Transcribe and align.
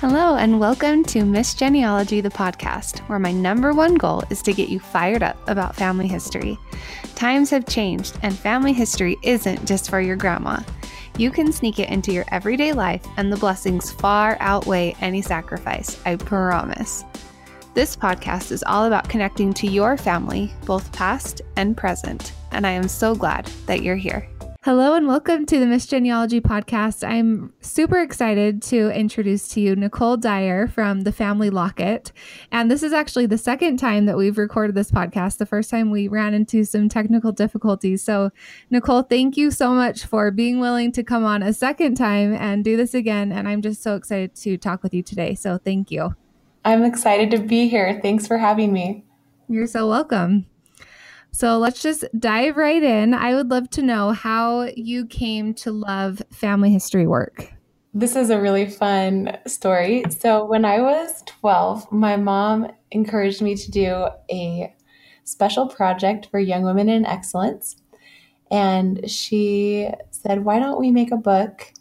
Hello, 0.00 0.36
and 0.36 0.58
welcome 0.58 1.04
to 1.04 1.26
Miss 1.26 1.52
Genealogy, 1.52 2.22
the 2.22 2.30
podcast, 2.30 3.00
where 3.00 3.18
my 3.18 3.32
number 3.32 3.74
one 3.74 3.96
goal 3.96 4.24
is 4.30 4.40
to 4.40 4.54
get 4.54 4.70
you 4.70 4.80
fired 4.80 5.22
up 5.22 5.36
about 5.46 5.76
family 5.76 6.08
history. 6.08 6.56
Times 7.16 7.50
have 7.50 7.66
changed, 7.66 8.18
and 8.22 8.34
family 8.34 8.72
history 8.72 9.18
isn't 9.22 9.66
just 9.66 9.90
for 9.90 10.00
your 10.00 10.16
grandma. 10.16 10.60
You 11.18 11.30
can 11.30 11.52
sneak 11.52 11.78
it 11.78 11.90
into 11.90 12.14
your 12.14 12.24
everyday 12.32 12.72
life, 12.72 13.06
and 13.18 13.30
the 13.30 13.36
blessings 13.36 13.92
far 13.92 14.38
outweigh 14.40 14.96
any 15.02 15.20
sacrifice, 15.20 16.00
I 16.06 16.16
promise. 16.16 17.04
This 17.74 17.94
podcast 17.94 18.52
is 18.52 18.64
all 18.66 18.86
about 18.86 19.10
connecting 19.10 19.52
to 19.52 19.66
your 19.66 19.98
family, 19.98 20.50
both 20.64 20.90
past 20.92 21.42
and 21.56 21.76
present, 21.76 22.32
and 22.52 22.66
I 22.66 22.70
am 22.70 22.88
so 22.88 23.14
glad 23.14 23.44
that 23.66 23.82
you're 23.82 23.96
here. 23.96 24.26
Hello 24.62 24.92
and 24.92 25.06
welcome 25.06 25.46
to 25.46 25.58
the 25.58 25.64
Miss 25.64 25.86
Genealogy 25.86 26.38
podcast. 26.38 27.02
I'm 27.02 27.54
super 27.60 27.98
excited 27.98 28.60
to 28.64 28.90
introduce 28.90 29.48
to 29.48 29.60
you 29.62 29.74
Nicole 29.74 30.18
Dyer 30.18 30.68
from 30.68 31.00
the 31.00 31.12
Family 31.12 31.48
Locket. 31.48 32.12
And 32.52 32.70
this 32.70 32.82
is 32.82 32.92
actually 32.92 33.24
the 33.24 33.38
second 33.38 33.78
time 33.78 34.04
that 34.04 34.18
we've 34.18 34.36
recorded 34.36 34.76
this 34.76 34.90
podcast. 34.90 35.38
The 35.38 35.46
first 35.46 35.70
time 35.70 35.90
we 35.90 36.08
ran 36.08 36.34
into 36.34 36.64
some 36.64 36.90
technical 36.90 37.32
difficulties. 37.32 38.04
So, 38.04 38.32
Nicole, 38.68 39.00
thank 39.00 39.38
you 39.38 39.50
so 39.50 39.72
much 39.72 40.04
for 40.04 40.30
being 40.30 40.60
willing 40.60 40.92
to 40.92 41.02
come 41.02 41.24
on 41.24 41.42
a 41.42 41.54
second 41.54 41.94
time 41.94 42.34
and 42.34 42.62
do 42.62 42.76
this 42.76 42.92
again. 42.92 43.32
And 43.32 43.48
I'm 43.48 43.62
just 43.62 43.82
so 43.82 43.96
excited 43.96 44.34
to 44.36 44.58
talk 44.58 44.82
with 44.82 44.92
you 44.92 45.02
today. 45.02 45.34
So, 45.36 45.56
thank 45.56 45.90
you. 45.90 46.14
I'm 46.66 46.84
excited 46.84 47.30
to 47.30 47.38
be 47.38 47.66
here. 47.66 47.98
Thanks 48.02 48.26
for 48.26 48.36
having 48.36 48.74
me. 48.74 49.06
You're 49.48 49.66
so 49.66 49.88
welcome. 49.88 50.44
So 51.32 51.58
let's 51.58 51.82
just 51.82 52.04
dive 52.18 52.56
right 52.56 52.82
in. 52.82 53.14
I 53.14 53.34
would 53.34 53.50
love 53.50 53.70
to 53.70 53.82
know 53.82 54.12
how 54.12 54.68
you 54.76 55.06
came 55.06 55.54
to 55.54 55.72
love 55.72 56.22
family 56.32 56.70
history 56.70 57.06
work. 57.06 57.52
This 57.92 58.14
is 58.14 58.30
a 58.30 58.40
really 58.40 58.66
fun 58.70 59.36
story. 59.46 60.04
So, 60.10 60.44
when 60.44 60.64
I 60.64 60.80
was 60.80 61.22
12, 61.26 61.90
my 61.90 62.16
mom 62.16 62.70
encouraged 62.92 63.42
me 63.42 63.56
to 63.56 63.70
do 63.70 64.06
a 64.30 64.72
special 65.24 65.66
project 65.66 66.28
for 66.30 66.38
young 66.38 66.62
women 66.62 66.88
in 66.88 67.04
excellence. 67.04 67.76
And 68.48 69.10
she 69.10 69.88
said, 70.10 70.44
Why 70.44 70.60
don't 70.60 70.78
we 70.78 70.92
make 70.92 71.10
a 71.10 71.16
book 71.16 71.72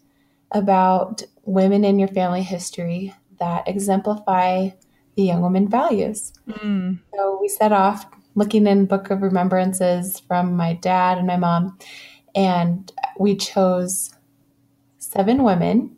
about 0.51 1.21
women 1.43 1.83
in 1.83 1.99
your 1.99 2.07
family 2.07 2.41
history 2.41 3.13
that 3.39 3.67
exemplify 3.67 4.69
the 5.15 5.23
young 5.23 5.41
woman 5.41 5.69
values? 5.69 6.33
Mm. 6.47 7.01
So, 7.15 7.37
we 7.39 7.49
set 7.49 7.71
off 7.71 8.07
looking 8.35 8.67
in 8.67 8.85
Book 8.85 9.09
of 9.09 9.21
Remembrances 9.21 10.19
from 10.19 10.55
my 10.55 10.73
dad 10.73 11.17
and 11.17 11.27
my 11.27 11.37
mom, 11.37 11.77
and 12.35 12.91
we 13.19 13.35
chose 13.35 14.13
seven 14.97 15.43
women 15.43 15.95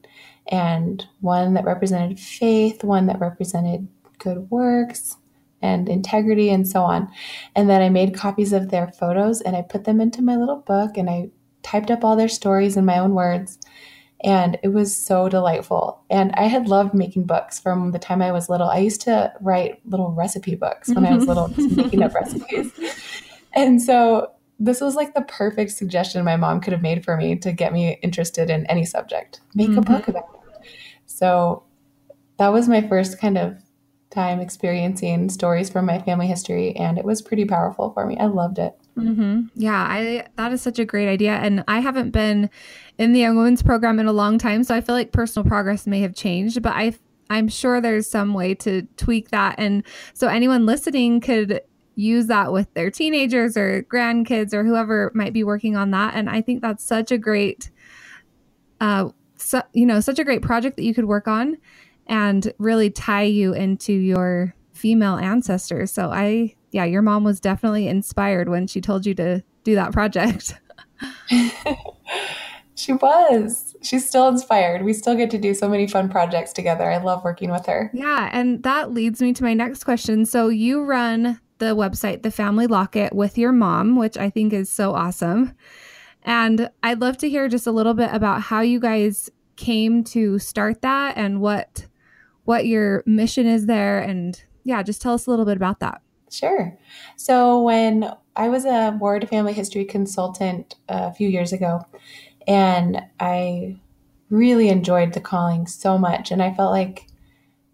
and 0.47 1.05
one 1.19 1.53
that 1.53 1.65
represented 1.65 2.19
faith, 2.19 2.83
one 2.83 3.07
that 3.07 3.19
represented 3.19 3.87
good 4.19 4.49
works 4.49 5.17
and 5.61 5.87
integrity 5.89 6.49
and 6.49 6.67
so 6.67 6.81
on. 6.81 7.09
And 7.55 7.69
then 7.69 7.81
I 7.81 7.89
made 7.89 8.15
copies 8.15 8.53
of 8.53 8.69
their 8.69 8.87
photos 8.87 9.41
and 9.41 9.55
I 9.55 9.61
put 9.61 9.83
them 9.83 10.01
into 10.01 10.21
my 10.21 10.35
little 10.35 10.57
book 10.57 10.97
and 10.97 11.09
I 11.09 11.29
typed 11.63 11.91
up 11.91 12.03
all 12.03 12.15
their 12.15 12.27
stories 12.27 12.77
in 12.77 12.85
my 12.85 12.97
own 12.97 13.13
words 13.13 13.59
and 14.23 14.57
it 14.63 14.69
was 14.69 14.95
so 14.95 15.29
delightful. 15.29 16.03
And 16.09 16.31
I 16.33 16.43
had 16.43 16.67
loved 16.67 16.93
making 16.93 17.23
books 17.23 17.59
from 17.59 17.91
the 17.91 17.99
time 17.99 18.21
I 18.21 18.31
was 18.31 18.49
little. 18.49 18.69
I 18.69 18.77
used 18.77 19.01
to 19.01 19.33
write 19.41 19.79
little 19.85 20.11
recipe 20.11 20.55
books 20.55 20.89
when 20.89 21.05
I 21.05 21.15
was 21.15 21.25
little, 21.27 21.47
just 21.49 21.75
making 21.75 22.03
up 22.03 22.13
recipes. 22.13 22.71
And 23.53 23.81
so 23.81 24.31
this 24.59 24.79
was 24.79 24.95
like 24.95 25.13
the 25.13 25.23
perfect 25.23 25.71
suggestion 25.71 26.23
my 26.23 26.37
mom 26.37 26.61
could 26.61 26.73
have 26.73 26.81
made 26.81 27.03
for 27.03 27.17
me 27.17 27.35
to 27.37 27.51
get 27.51 27.73
me 27.73 27.97
interested 28.01 28.49
in 28.49 28.65
any 28.67 28.85
subject. 28.85 29.41
Make 29.55 29.69
mm-hmm. 29.69 29.79
a 29.79 29.81
book 29.81 30.07
about 30.07 30.23
it. 30.33 30.67
So 31.05 31.63
that 32.37 32.53
was 32.53 32.69
my 32.69 32.87
first 32.87 33.19
kind 33.19 33.37
of 33.37 33.57
time 34.09 34.39
experiencing 34.39 35.29
stories 35.29 35.69
from 35.69 35.85
my 35.85 35.99
family 35.99 36.27
history, 36.27 36.75
and 36.75 36.97
it 36.97 37.05
was 37.05 37.21
pretty 37.21 37.45
powerful 37.45 37.91
for 37.91 38.05
me. 38.05 38.17
I 38.17 38.25
loved 38.25 38.59
it. 38.59 38.77
Mm-hmm. 38.97 39.43
Yeah, 39.55 39.81
I 39.81 40.27
that 40.35 40.51
is 40.51 40.61
such 40.61 40.77
a 40.77 40.85
great 40.85 41.07
idea, 41.07 41.31
and 41.33 41.63
I 41.67 41.79
haven't 41.79 42.11
been 42.11 42.49
in 42.97 43.13
the 43.13 43.19
Young 43.21 43.37
Women's 43.37 43.63
program 43.63 43.99
in 43.99 44.05
a 44.05 44.11
long 44.11 44.37
time, 44.37 44.63
so 44.63 44.75
I 44.75 44.81
feel 44.81 44.95
like 44.95 45.11
personal 45.13 45.47
progress 45.47 45.87
may 45.87 46.01
have 46.01 46.13
changed, 46.13 46.61
but 46.61 46.73
I 46.73 46.93
I'm 47.29 47.47
sure 47.47 47.79
there's 47.79 48.09
some 48.09 48.33
way 48.33 48.53
to 48.55 48.81
tweak 48.97 49.29
that, 49.29 49.55
and 49.57 49.83
so 50.13 50.27
anyone 50.27 50.65
listening 50.65 51.21
could 51.21 51.61
use 51.95 52.27
that 52.27 52.51
with 52.51 52.73
their 52.73 52.91
teenagers 52.91 53.55
or 53.55 53.83
grandkids 53.83 54.53
or 54.53 54.65
whoever 54.65 55.11
might 55.13 55.33
be 55.33 55.43
working 55.43 55.77
on 55.77 55.91
that, 55.91 56.13
and 56.15 56.29
I 56.29 56.41
think 56.41 56.61
that's 56.61 56.83
such 56.83 57.11
a 57.11 57.17
great, 57.17 57.71
uh, 58.81 59.09
you 59.73 59.85
know, 59.85 60.01
such 60.01 60.19
a 60.19 60.25
great 60.25 60.41
project 60.41 60.75
that 60.75 60.83
you 60.83 60.93
could 60.93 61.05
work 61.05 61.29
on, 61.29 61.57
and 62.07 62.51
really 62.57 62.89
tie 62.89 63.23
you 63.23 63.53
into 63.53 63.93
your 63.93 64.53
female 64.73 65.15
ancestors. 65.15 65.91
So 65.91 66.11
I 66.11 66.55
yeah, 66.71 66.85
your 66.85 67.01
mom 67.01 67.23
was 67.23 67.39
definitely 67.39 67.87
inspired 67.87 68.49
when 68.49 68.67
she 68.67 68.81
told 68.81 69.05
you 69.05 69.13
to 69.15 69.43
do 69.63 69.75
that 69.75 69.91
project. 69.91 70.59
she 72.75 72.93
was. 72.93 73.75
She's 73.81 74.07
still 74.07 74.27
inspired. 74.27 74.83
We 74.83 74.93
still 74.93 75.15
get 75.15 75.29
to 75.31 75.37
do 75.37 75.53
so 75.53 75.67
many 75.67 75.87
fun 75.87 76.09
projects 76.09 76.53
together. 76.53 76.89
I 76.89 76.97
love 76.97 77.23
working 77.23 77.51
with 77.51 77.65
her. 77.65 77.91
Yeah, 77.93 78.29
and 78.31 78.63
that 78.63 78.91
leads 78.91 79.21
me 79.21 79.33
to 79.33 79.43
my 79.43 79.53
next 79.53 79.83
question. 79.83 80.25
So 80.25 80.49
you 80.49 80.83
run 80.83 81.39
the 81.57 81.75
website 81.75 82.23
The 82.23 82.31
Family 82.31 82.67
Locket 82.67 83.13
with 83.13 83.37
your 83.37 83.51
mom, 83.51 83.95
which 83.95 84.17
I 84.17 84.29
think 84.29 84.53
is 84.53 84.69
so 84.69 84.93
awesome. 84.93 85.53
And 86.23 86.69
I'd 86.83 87.01
love 87.01 87.17
to 87.19 87.29
hear 87.29 87.47
just 87.47 87.67
a 87.67 87.71
little 87.71 87.93
bit 87.93 88.09
about 88.13 88.41
how 88.41 88.61
you 88.61 88.79
guys 88.79 89.29
came 89.55 90.03
to 90.03 90.39
start 90.39 90.81
that 90.81 91.17
and 91.17 91.41
what 91.41 91.85
what 92.45 92.65
your 92.65 93.03
mission 93.05 93.45
is 93.45 93.67
there 93.67 93.99
and 93.99 94.43
yeah, 94.63 94.81
just 94.81 95.01
tell 95.01 95.13
us 95.13 95.27
a 95.27 95.29
little 95.29 95.45
bit 95.45 95.57
about 95.57 95.79
that. 95.79 96.01
Sure. 96.31 96.77
So 97.17 97.61
when 97.61 98.11
I 98.37 98.47
was 98.47 98.65
a 98.65 98.97
ward 98.99 99.27
family 99.27 99.53
history 99.53 99.83
consultant 99.83 100.75
a 100.87 101.13
few 101.13 101.27
years 101.27 101.51
ago, 101.51 101.85
and 102.47 103.01
I 103.19 103.77
really 104.29 104.69
enjoyed 104.69 105.13
the 105.13 105.19
calling 105.19 105.67
so 105.67 105.97
much, 105.97 106.31
and 106.31 106.41
I 106.41 106.53
felt 106.53 106.71
like 106.71 107.07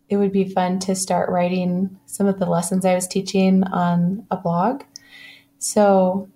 it 0.09 0.17
would 0.17 0.31
be 0.31 0.49
fun 0.49 0.79
to 0.79 0.95
start 0.95 1.29
writing 1.29 1.99
some 2.07 2.25
of 2.25 2.39
the 2.39 2.47
lessons 2.47 2.83
I 2.83 2.95
was 2.95 3.07
teaching 3.07 3.63
on 3.65 4.25
a 4.31 4.37
blog. 4.37 4.83
So 5.59 6.27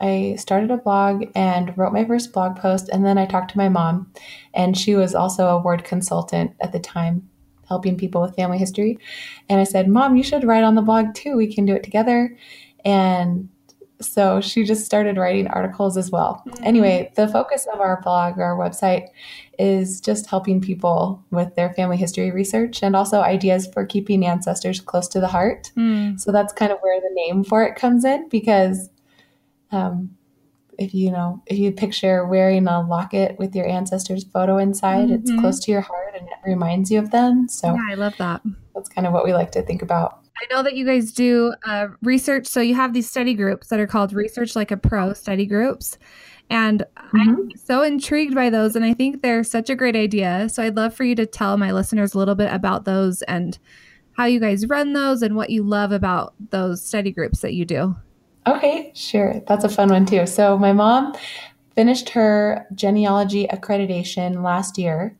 I 0.00 0.36
started 0.38 0.70
a 0.72 0.78
blog 0.78 1.26
and 1.36 1.76
wrote 1.78 1.92
my 1.92 2.04
first 2.04 2.32
blog 2.32 2.56
post, 2.56 2.88
and 2.88 3.06
then 3.06 3.18
I 3.18 3.26
talked 3.26 3.52
to 3.52 3.58
my 3.58 3.68
mom, 3.68 4.12
and 4.52 4.76
she 4.76 4.96
was 4.96 5.14
also 5.14 5.46
a 5.46 5.62
ward 5.62 5.84
consultant 5.84 6.52
at 6.60 6.72
the 6.72 6.80
time 6.80 7.30
helping 7.68 7.96
people 7.96 8.20
with 8.20 8.34
family 8.34 8.58
history. 8.58 8.98
And 9.48 9.60
I 9.60 9.64
said, 9.64 9.88
Mom, 9.88 10.16
you 10.16 10.22
should 10.22 10.44
write 10.44 10.64
on 10.64 10.74
the 10.74 10.82
blog 10.82 11.14
too. 11.14 11.36
We 11.36 11.52
can 11.52 11.64
do 11.64 11.74
it 11.74 11.82
together. 11.82 12.36
And 12.84 13.48
so 14.00 14.40
she 14.40 14.64
just 14.64 14.84
started 14.84 15.16
writing 15.16 15.48
articles 15.48 15.96
as 15.96 16.10
well. 16.10 16.42
Mm-hmm. 16.46 16.64
Anyway, 16.64 17.12
the 17.16 17.28
focus 17.28 17.66
of 17.72 17.80
our 17.80 18.00
blog, 18.00 18.38
our 18.38 18.56
website, 18.56 19.08
is 19.58 20.00
just 20.00 20.26
helping 20.26 20.60
people 20.60 21.22
with 21.30 21.54
their 21.56 21.72
family 21.74 21.96
history 21.96 22.30
research 22.30 22.82
and 22.82 22.94
also 22.94 23.20
ideas 23.20 23.66
for 23.66 23.84
keeping 23.84 24.24
ancestors 24.24 24.80
close 24.80 25.08
to 25.08 25.20
the 25.20 25.26
heart. 25.26 25.72
Mm. 25.76 26.20
So 26.20 26.30
that's 26.30 26.52
kind 26.52 26.70
of 26.70 26.78
where 26.80 27.00
the 27.00 27.10
name 27.12 27.42
for 27.42 27.64
it 27.64 27.74
comes 27.74 28.04
in 28.04 28.28
because 28.28 28.88
um, 29.72 30.16
if 30.78 30.94
you 30.94 31.10
know 31.10 31.42
if 31.46 31.58
you 31.58 31.72
picture 31.72 32.24
wearing 32.24 32.66
a 32.68 32.80
locket 32.80 33.38
with 33.38 33.54
your 33.54 33.66
ancestors 33.66 34.24
photo 34.24 34.58
inside 34.58 35.08
mm-hmm. 35.08 35.14
it's 35.14 35.32
close 35.40 35.60
to 35.60 35.72
your 35.72 35.80
heart 35.80 36.14
and 36.16 36.26
it 36.26 36.34
reminds 36.44 36.90
you 36.90 36.98
of 36.98 37.10
them. 37.10 37.48
So 37.48 37.74
yeah 37.74 37.86
i 37.90 37.94
love 37.94 38.16
that. 38.18 38.40
that's 38.74 38.88
kind 38.88 39.06
of 39.06 39.12
what 39.12 39.24
we 39.24 39.34
like 39.34 39.50
to 39.52 39.62
think 39.62 39.82
about. 39.82 40.20
I 40.40 40.54
know 40.54 40.62
that 40.62 40.76
you 40.76 40.86
guys 40.86 41.10
do 41.10 41.52
uh, 41.66 41.88
research 42.00 42.46
so 42.46 42.60
you 42.60 42.76
have 42.76 42.92
these 42.92 43.10
study 43.10 43.34
groups 43.34 43.68
that 43.68 43.80
are 43.80 43.88
called 43.88 44.12
research 44.12 44.54
like 44.54 44.70
a 44.70 44.76
pro 44.76 45.12
study 45.12 45.46
groups. 45.46 45.98
And 46.48 46.84
mm-hmm. 46.96 47.18
i'm 47.18 47.56
so 47.56 47.82
intrigued 47.82 48.34
by 48.34 48.48
those 48.48 48.76
and 48.76 48.84
i 48.84 48.94
think 48.94 49.22
they're 49.22 49.44
such 49.44 49.68
a 49.68 49.74
great 49.74 49.96
idea. 49.96 50.48
So 50.48 50.62
i'd 50.62 50.76
love 50.76 50.94
for 50.94 51.04
you 51.04 51.14
to 51.16 51.26
tell 51.26 51.56
my 51.56 51.72
listeners 51.72 52.14
a 52.14 52.18
little 52.18 52.36
bit 52.36 52.52
about 52.52 52.84
those 52.84 53.22
and 53.22 53.58
how 54.12 54.24
you 54.24 54.40
guys 54.40 54.66
run 54.66 54.94
those 54.94 55.22
and 55.22 55.36
what 55.36 55.50
you 55.50 55.62
love 55.62 55.92
about 55.92 56.34
those 56.50 56.84
study 56.84 57.12
groups 57.12 57.40
that 57.40 57.54
you 57.54 57.64
do 57.64 57.96
Okay, 58.46 58.92
sure. 58.94 59.42
That's 59.46 59.64
a 59.64 59.68
fun 59.68 59.90
one 59.90 60.06
too. 60.06 60.26
So, 60.26 60.56
my 60.56 60.72
mom 60.72 61.14
finished 61.78 62.08
her 62.10 62.66
genealogy 62.74 63.46
accreditation 63.46 64.42
last 64.42 64.78
year. 64.78 65.16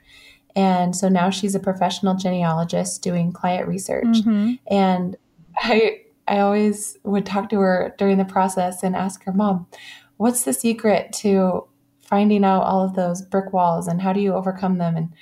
And 0.56 0.96
so 0.96 1.08
now 1.08 1.30
she's 1.30 1.54
a 1.54 1.60
professional 1.60 2.16
genealogist 2.16 3.00
doing 3.00 3.30
client 3.30 3.68
research. 3.68 4.06
Mm-hmm. 4.06 4.54
And 4.66 5.16
I 5.56 6.00
I 6.26 6.40
always 6.40 6.98
would 7.04 7.24
talk 7.24 7.48
to 7.50 7.60
her 7.60 7.94
during 7.96 8.18
the 8.18 8.24
process 8.24 8.82
and 8.82 8.96
ask 8.96 9.22
her, 9.22 9.32
"Mom, 9.32 9.68
what's 10.16 10.42
the 10.42 10.52
secret 10.52 11.12
to 11.20 11.64
finding 12.00 12.44
out 12.44 12.64
all 12.64 12.84
of 12.84 12.96
those 12.96 13.22
brick 13.22 13.52
walls 13.52 13.86
and 13.86 14.02
how 14.02 14.12
do 14.12 14.20
you 14.20 14.34
overcome 14.34 14.78
them?" 14.78 14.96
And 14.96 15.12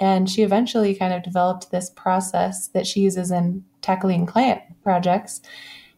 and 0.00 0.28
she 0.28 0.42
eventually 0.42 0.96
kind 0.96 1.14
of 1.14 1.22
developed 1.22 1.70
this 1.70 1.90
process 1.90 2.66
that 2.68 2.86
she 2.86 2.98
uses 2.98 3.30
in 3.30 3.64
tackling 3.80 4.26
client 4.26 4.60
projects 4.82 5.40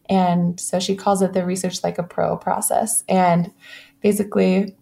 and 0.09 0.59
so 0.59 0.79
she 0.79 0.95
calls 0.95 1.21
it 1.21 1.33
the 1.33 1.45
research 1.45 1.83
like 1.83 1.97
a 1.97 2.03
pro 2.03 2.37
process. 2.37 3.03
And 3.07 3.51
basically, 4.01 4.75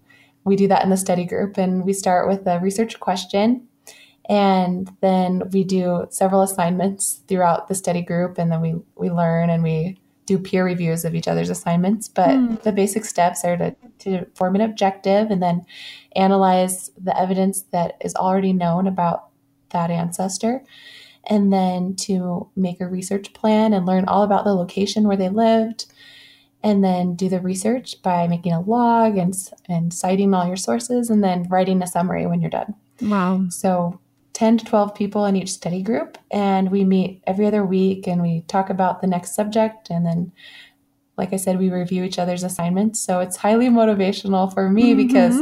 we 0.44 0.56
do 0.56 0.68
that 0.68 0.84
in 0.84 0.90
the 0.90 0.98
study 0.98 1.26
group. 1.26 1.58
And 1.58 1.86
we 1.86 1.94
start 1.94 2.28
with 2.28 2.48
a 2.48 2.60
research 2.60 3.00
question. 3.00 3.68
And 4.30 4.90
then 5.02 5.50
we 5.52 5.64
do 5.64 6.08
several 6.10 6.42
assignments 6.42 7.22
throughout 7.28 7.68
the 7.68 7.76
study 7.76 8.02
group, 8.02 8.38
and 8.38 8.52
then 8.52 8.62
we, 8.62 8.76
we 8.96 9.10
learn 9.10 9.50
and 9.50 9.62
we 9.64 10.00
do 10.26 10.38
peer 10.38 10.64
reviews 10.64 11.04
of 11.04 11.16
each 11.16 11.28
other's 11.28 11.50
assignments. 11.50 12.08
But 12.08 12.30
mm. 12.30 12.62
the 12.62 12.72
basic 12.72 13.04
steps 13.04 13.44
are 13.44 13.58
to, 13.58 13.76
to 14.00 14.26
form 14.36 14.56
an 14.56 14.62
objective 14.62 15.32
and 15.32 15.42
then 15.42 15.66
analyze 16.16 16.92
the 16.98 17.20
evidence 17.20 17.64
that 17.72 17.98
is 18.02 18.16
already 18.16 18.54
known 18.54 18.88
about 18.88 19.30
that 19.72 19.90
ancestor 19.90 20.64
and 21.26 21.52
then 21.52 21.96
to 21.96 22.50
make 22.56 22.82
a 22.82 22.88
research 22.88 23.34
plan 23.34 23.74
and 23.74 23.86
learn 23.86 24.06
all 24.06 24.24
about 24.24 24.44
the 24.44 24.54
location 24.54 25.08
where 25.08 25.18
they 25.18 25.30
lived 25.30 25.86
and 26.64 26.84
then 26.84 27.16
do 27.16 27.30
the 27.30 27.40
research 27.40 28.02
by 28.02 28.28
making 28.28 28.54
a 28.54 28.62
log 28.62 29.18
and 29.18 29.34
and 29.68 29.94
citing 29.94 30.34
all 30.34 30.48
your 30.48 30.58
sources 30.58 31.10
and 31.10 31.24
then 31.24 31.48
writing 31.50 31.82
a 31.82 31.88
summary 31.88 32.26
when 32.26 32.42
you're 32.42 32.50
done. 32.50 32.74
Wow. 33.02 33.46
So 33.50 34.00
10 34.34 34.60
to 34.60 34.66
12 34.66 34.96
people 34.96 35.26
in 35.26 35.36
each 35.36 35.52
study 35.52 35.82
group 35.82 36.18
and 36.32 36.72
we 36.72 36.84
meet 36.84 37.22
every 37.28 37.46
other 37.46 37.66
week 37.66 38.08
and 38.08 38.22
we 38.22 38.42
talk 38.48 38.70
about 38.70 39.02
the 39.02 39.08
next 39.08 39.36
subject 39.36 39.90
and 39.90 40.06
then 40.06 40.32
like 41.18 41.34
I 41.34 41.38
said 41.38 41.60
we 41.60 41.70
review 41.70 42.04
each 42.04 42.20
other's 42.20 42.44
assignments. 42.44 43.00
So 43.00 43.20
it's 43.20 43.38
highly 43.38 43.70
motivational 43.70 44.54
for 44.54 44.70
me 44.70 44.94
mm-hmm. 44.94 45.08
because 45.08 45.42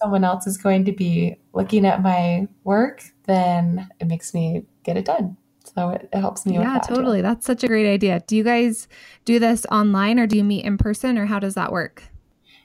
someone 0.00 0.24
else 0.24 0.46
is 0.46 0.58
going 0.58 0.84
to 0.86 0.92
be 0.92 1.36
looking 1.52 1.86
at 1.86 2.02
my 2.02 2.46
work, 2.64 3.02
then 3.24 3.88
it 4.00 4.06
makes 4.06 4.32
me 4.34 4.64
get 4.88 4.96
it 4.96 5.04
done. 5.04 5.36
So 5.74 5.90
it, 5.90 6.08
it 6.12 6.18
helps 6.18 6.46
me 6.46 6.54
yeah, 6.54 6.64
that 6.64 6.88
totally. 6.88 7.18
Too. 7.18 7.22
That's 7.22 7.46
such 7.46 7.62
a 7.62 7.66
great 7.68 7.92
idea. 7.92 8.22
Do 8.26 8.36
you 8.36 8.42
guys 8.42 8.88
do 9.26 9.38
this 9.38 9.66
online 9.70 10.18
or 10.18 10.26
do 10.26 10.36
you 10.36 10.44
meet 10.44 10.64
in 10.64 10.78
person 10.78 11.18
or 11.18 11.26
how 11.26 11.38
does 11.38 11.54
that 11.54 11.70
work? 11.72 12.04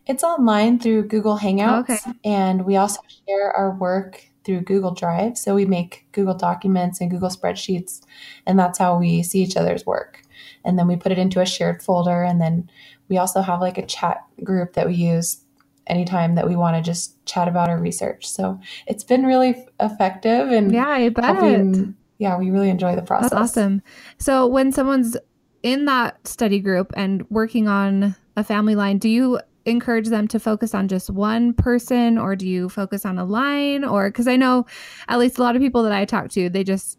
It's 0.06 0.24
online 0.24 0.80
through 0.80 1.08
Google 1.08 1.38
Hangouts. 1.38 1.90
Okay. 1.90 2.00
And 2.24 2.66
we 2.66 2.78
also 2.78 3.02
share 3.28 3.52
our 3.52 3.76
work 3.76 4.24
through 4.46 4.62
Google 4.62 4.94
Drive. 4.94 5.38
So 5.38 5.56
we 5.56 5.66
make 5.66 6.06
Google 6.14 6.34
documents 6.34 7.02
and 7.02 7.12
Google 7.12 7.30
spreadsheets, 7.30 8.02
and 8.46 8.60
that's 8.60 8.80
how 8.80 8.98
we 8.98 9.24
see 9.24 9.42
each 9.42 9.56
other's 9.56 9.86
work. 9.86 10.22
And 10.66 10.78
then 10.78 10.88
we 10.88 10.96
put 10.96 11.12
it 11.12 11.18
into 11.18 11.42
a 11.42 11.46
shared 11.46 11.82
folder. 11.82 12.24
And 12.24 12.42
then 12.42 12.70
we 13.10 13.18
also 13.18 13.42
have 13.42 13.62
like 13.62 13.78
a 13.78 13.86
chat 13.86 14.24
group 14.44 14.74
that 14.74 14.88
we 14.88 14.96
use 14.96 15.44
anytime 15.88 16.36
that 16.36 16.48
we 16.48 16.56
want 16.56 16.76
to 16.76 16.82
just 16.82 17.24
chat 17.26 17.48
about 17.48 17.70
our 17.70 17.78
research. 17.78 18.28
So 18.30 18.60
it's 18.88 19.04
been 19.04 19.26
really 19.26 19.66
effective 19.80 20.52
and 20.52 20.72
yeah, 20.72 20.88
I 20.88 21.10
bet. 21.10 21.24
Helping, 21.24 21.96
yeah, 22.24 22.38
we 22.38 22.50
really 22.50 22.70
enjoy 22.70 22.96
the 22.96 23.04
process. 23.04 23.30
That's 23.30 23.42
awesome. 23.42 23.82
So 24.18 24.48
when 24.48 24.72
someone's 24.72 25.16
in 25.62 25.86
that 25.86 26.28
study 26.28 26.60
group 26.60 26.92
and 26.96 27.30
working 27.30 27.68
on 27.68 28.16
a 28.36 28.44
family 28.44 28.76
line, 28.76 28.98
do 28.98 29.08
you 29.08 29.40
encourage 29.66 30.08
them 30.08 30.28
to 30.30 30.40
focus 30.40 30.74
on 30.74 30.88
just 30.88 31.10
one 31.10 31.54
person 31.54 32.18
or 32.18 32.36
do 32.36 32.48
you 32.48 32.68
focus 32.68 33.06
on 33.06 33.18
a 33.18 33.24
line 33.24 33.86
or 33.86 34.10
because 34.10 34.28
I 34.28 34.36
know 34.36 34.66
at 35.08 35.20
least 35.20 35.38
a 35.38 35.44
lot 35.44 35.56
of 35.56 35.62
people 35.62 35.84
that 35.84 35.92
I 35.92 36.04
talk 36.04 36.30
to, 36.32 36.50
they 36.50 36.64
just 36.64 36.98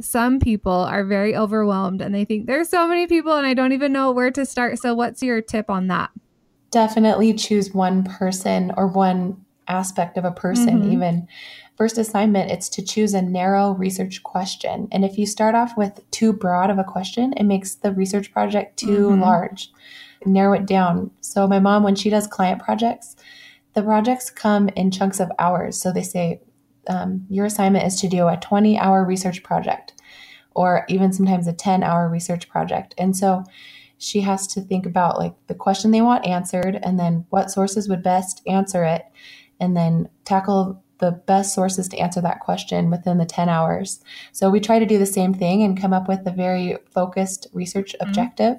some 0.00 0.40
people 0.40 0.72
are 0.72 1.04
very 1.04 1.36
overwhelmed 1.36 2.00
and 2.00 2.14
they 2.14 2.24
think 2.24 2.46
there's 2.46 2.70
so 2.70 2.88
many 2.88 3.06
people 3.06 3.36
and 3.36 3.46
I 3.46 3.52
don't 3.52 3.72
even 3.72 3.92
know 3.92 4.10
where 4.10 4.30
to 4.30 4.46
start. 4.46 4.78
So 4.78 4.94
what's 4.94 5.22
your 5.22 5.42
tip 5.42 5.68
on 5.68 5.88
that? 5.88 6.10
definitely 6.70 7.34
choose 7.34 7.74
one 7.74 8.04
person 8.04 8.72
or 8.76 8.86
one 8.86 9.44
aspect 9.68 10.16
of 10.16 10.24
a 10.24 10.30
person 10.30 10.80
mm-hmm. 10.80 10.92
even 10.92 11.28
first 11.80 11.96
assignment 11.96 12.50
it's 12.50 12.68
to 12.68 12.82
choose 12.82 13.14
a 13.14 13.22
narrow 13.22 13.72
research 13.72 14.22
question. 14.22 14.86
And 14.92 15.02
if 15.02 15.16
you 15.16 15.24
start 15.24 15.54
off 15.54 15.78
with 15.78 15.98
too 16.10 16.30
broad 16.30 16.68
of 16.68 16.76
a 16.76 16.84
question 16.84 17.32
it 17.38 17.44
makes 17.44 17.76
the 17.76 17.90
research 17.90 18.30
project 18.34 18.76
too 18.76 19.08
mm-hmm. 19.08 19.22
large. 19.22 19.72
Narrow 20.26 20.52
it 20.52 20.66
down. 20.66 21.10
So 21.22 21.48
my 21.48 21.58
mom 21.58 21.82
when 21.82 21.96
she 21.96 22.10
does 22.10 22.26
client 22.26 22.62
projects 22.62 23.16
the 23.72 23.82
projects 23.82 24.28
come 24.28 24.68
in 24.76 24.90
chunks 24.90 25.20
of 25.20 25.32
hours. 25.38 25.80
So 25.80 25.90
they 25.90 26.02
say 26.02 26.42
um, 26.86 27.24
your 27.30 27.46
assignment 27.46 27.86
is 27.86 27.98
to 28.02 28.08
do 28.08 28.28
a 28.28 28.36
20 28.36 28.78
hour 28.78 29.02
research 29.02 29.42
project 29.42 29.94
or 30.54 30.84
even 30.90 31.14
sometimes 31.14 31.46
a 31.46 31.54
10 31.54 31.82
hour 31.82 32.10
research 32.10 32.46
project. 32.50 32.94
And 32.98 33.16
so 33.16 33.44
she 33.96 34.20
has 34.20 34.46
to 34.48 34.60
think 34.60 34.84
about 34.84 35.18
like 35.18 35.32
the 35.46 35.54
question 35.54 35.92
they 35.92 36.02
want 36.02 36.26
answered 36.26 36.78
and 36.82 37.00
then 37.00 37.24
what 37.30 37.50
sources 37.50 37.88
would 37.88 38.02
best 38.02 38.42
answer 38.46 38.84
it 38.84 39.06
and 39.58 39.74
then 39.74 40.10
tackle 40.26 40.82
the 41.00 41.12
best 41.12 41.54
sources 41.54 41.88
to 41.88 41.98
answer 41.98 42.20
that 42.20 42.40
question 42.40 42.90
within 42.90 43.18
the 43.18 43.26
10 43.26 43.48
hours. 43.48 44.00
So 44.32 44.50
we 44.50 44.60
try 44.60 44.78
to 44.78 44.86
do 44.86 44.98
the 44.98 45.06
same 45.06 45.34
thing 45.34 45.62
and 45.62 45.80
come 45.80 45.92
up 45.92 46.08
with 46.08 46.26
a 46.26 46.30
very 46.30 46.76
focused 46.90 47.48
research 47.52 47.94
mm-hmm. 47.94 48.08
objective. 48.08 48.56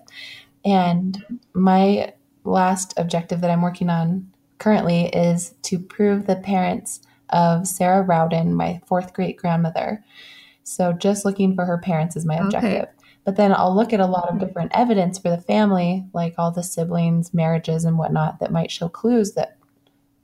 And 0.65 1.39
my 1.53 2.13
last 2.43 2.93
objective 2.97 3.41
that 3.41 3.49
I'm 3.49 3.61
working 3.61 3.89
on 3.89 4.29
currently 4.57 5.05
is 5.07 5.53
to 5.63 5.79
prove 5.79 6.27
the 6.27 6.35
parents 6.35 7.01
of 7.29 7.67
Sarah 7.67 8.03
Rowden, 8.03 8.53
my 8.53 8.81
fourth 8.85 9.13
great 9.13 9.37
grandmother. 9.37 10.03
So 10.63 10.93
just 10.93 11.25
looking 11.25 11.55
for 11.55 11.65
her 11.65 11.77
parents 11.77 12.15
is 12.15 12.25
my 12.25 12.35
objective. 12.35 12.83
Okay. 12.83 12.91
But 13.23 13.35
then 13.35 13.53
I'll 13.53 13.75
look 13.75 13.93
at 13.93 13.99
a 13.99 14.05
lot 14.05 14.29
of 14.29 14.39
different 14.39 14.71
evidence 14.73 15.19
for 15.19 15.29
the 15.29 15.41
family, 15.41 16.05
like 16.13 16.35
all 16.37 16.51
the 16.51 16.63
siblings, 16.63 17.33
marriages, 17.33 17.85
and 17.85 17.97
whatnot, 17.97 18.39
that 18.39 18.51
might 18.51 18.71
show 18.71 18.89
clues 18.89 19.33
that 19.33 19.57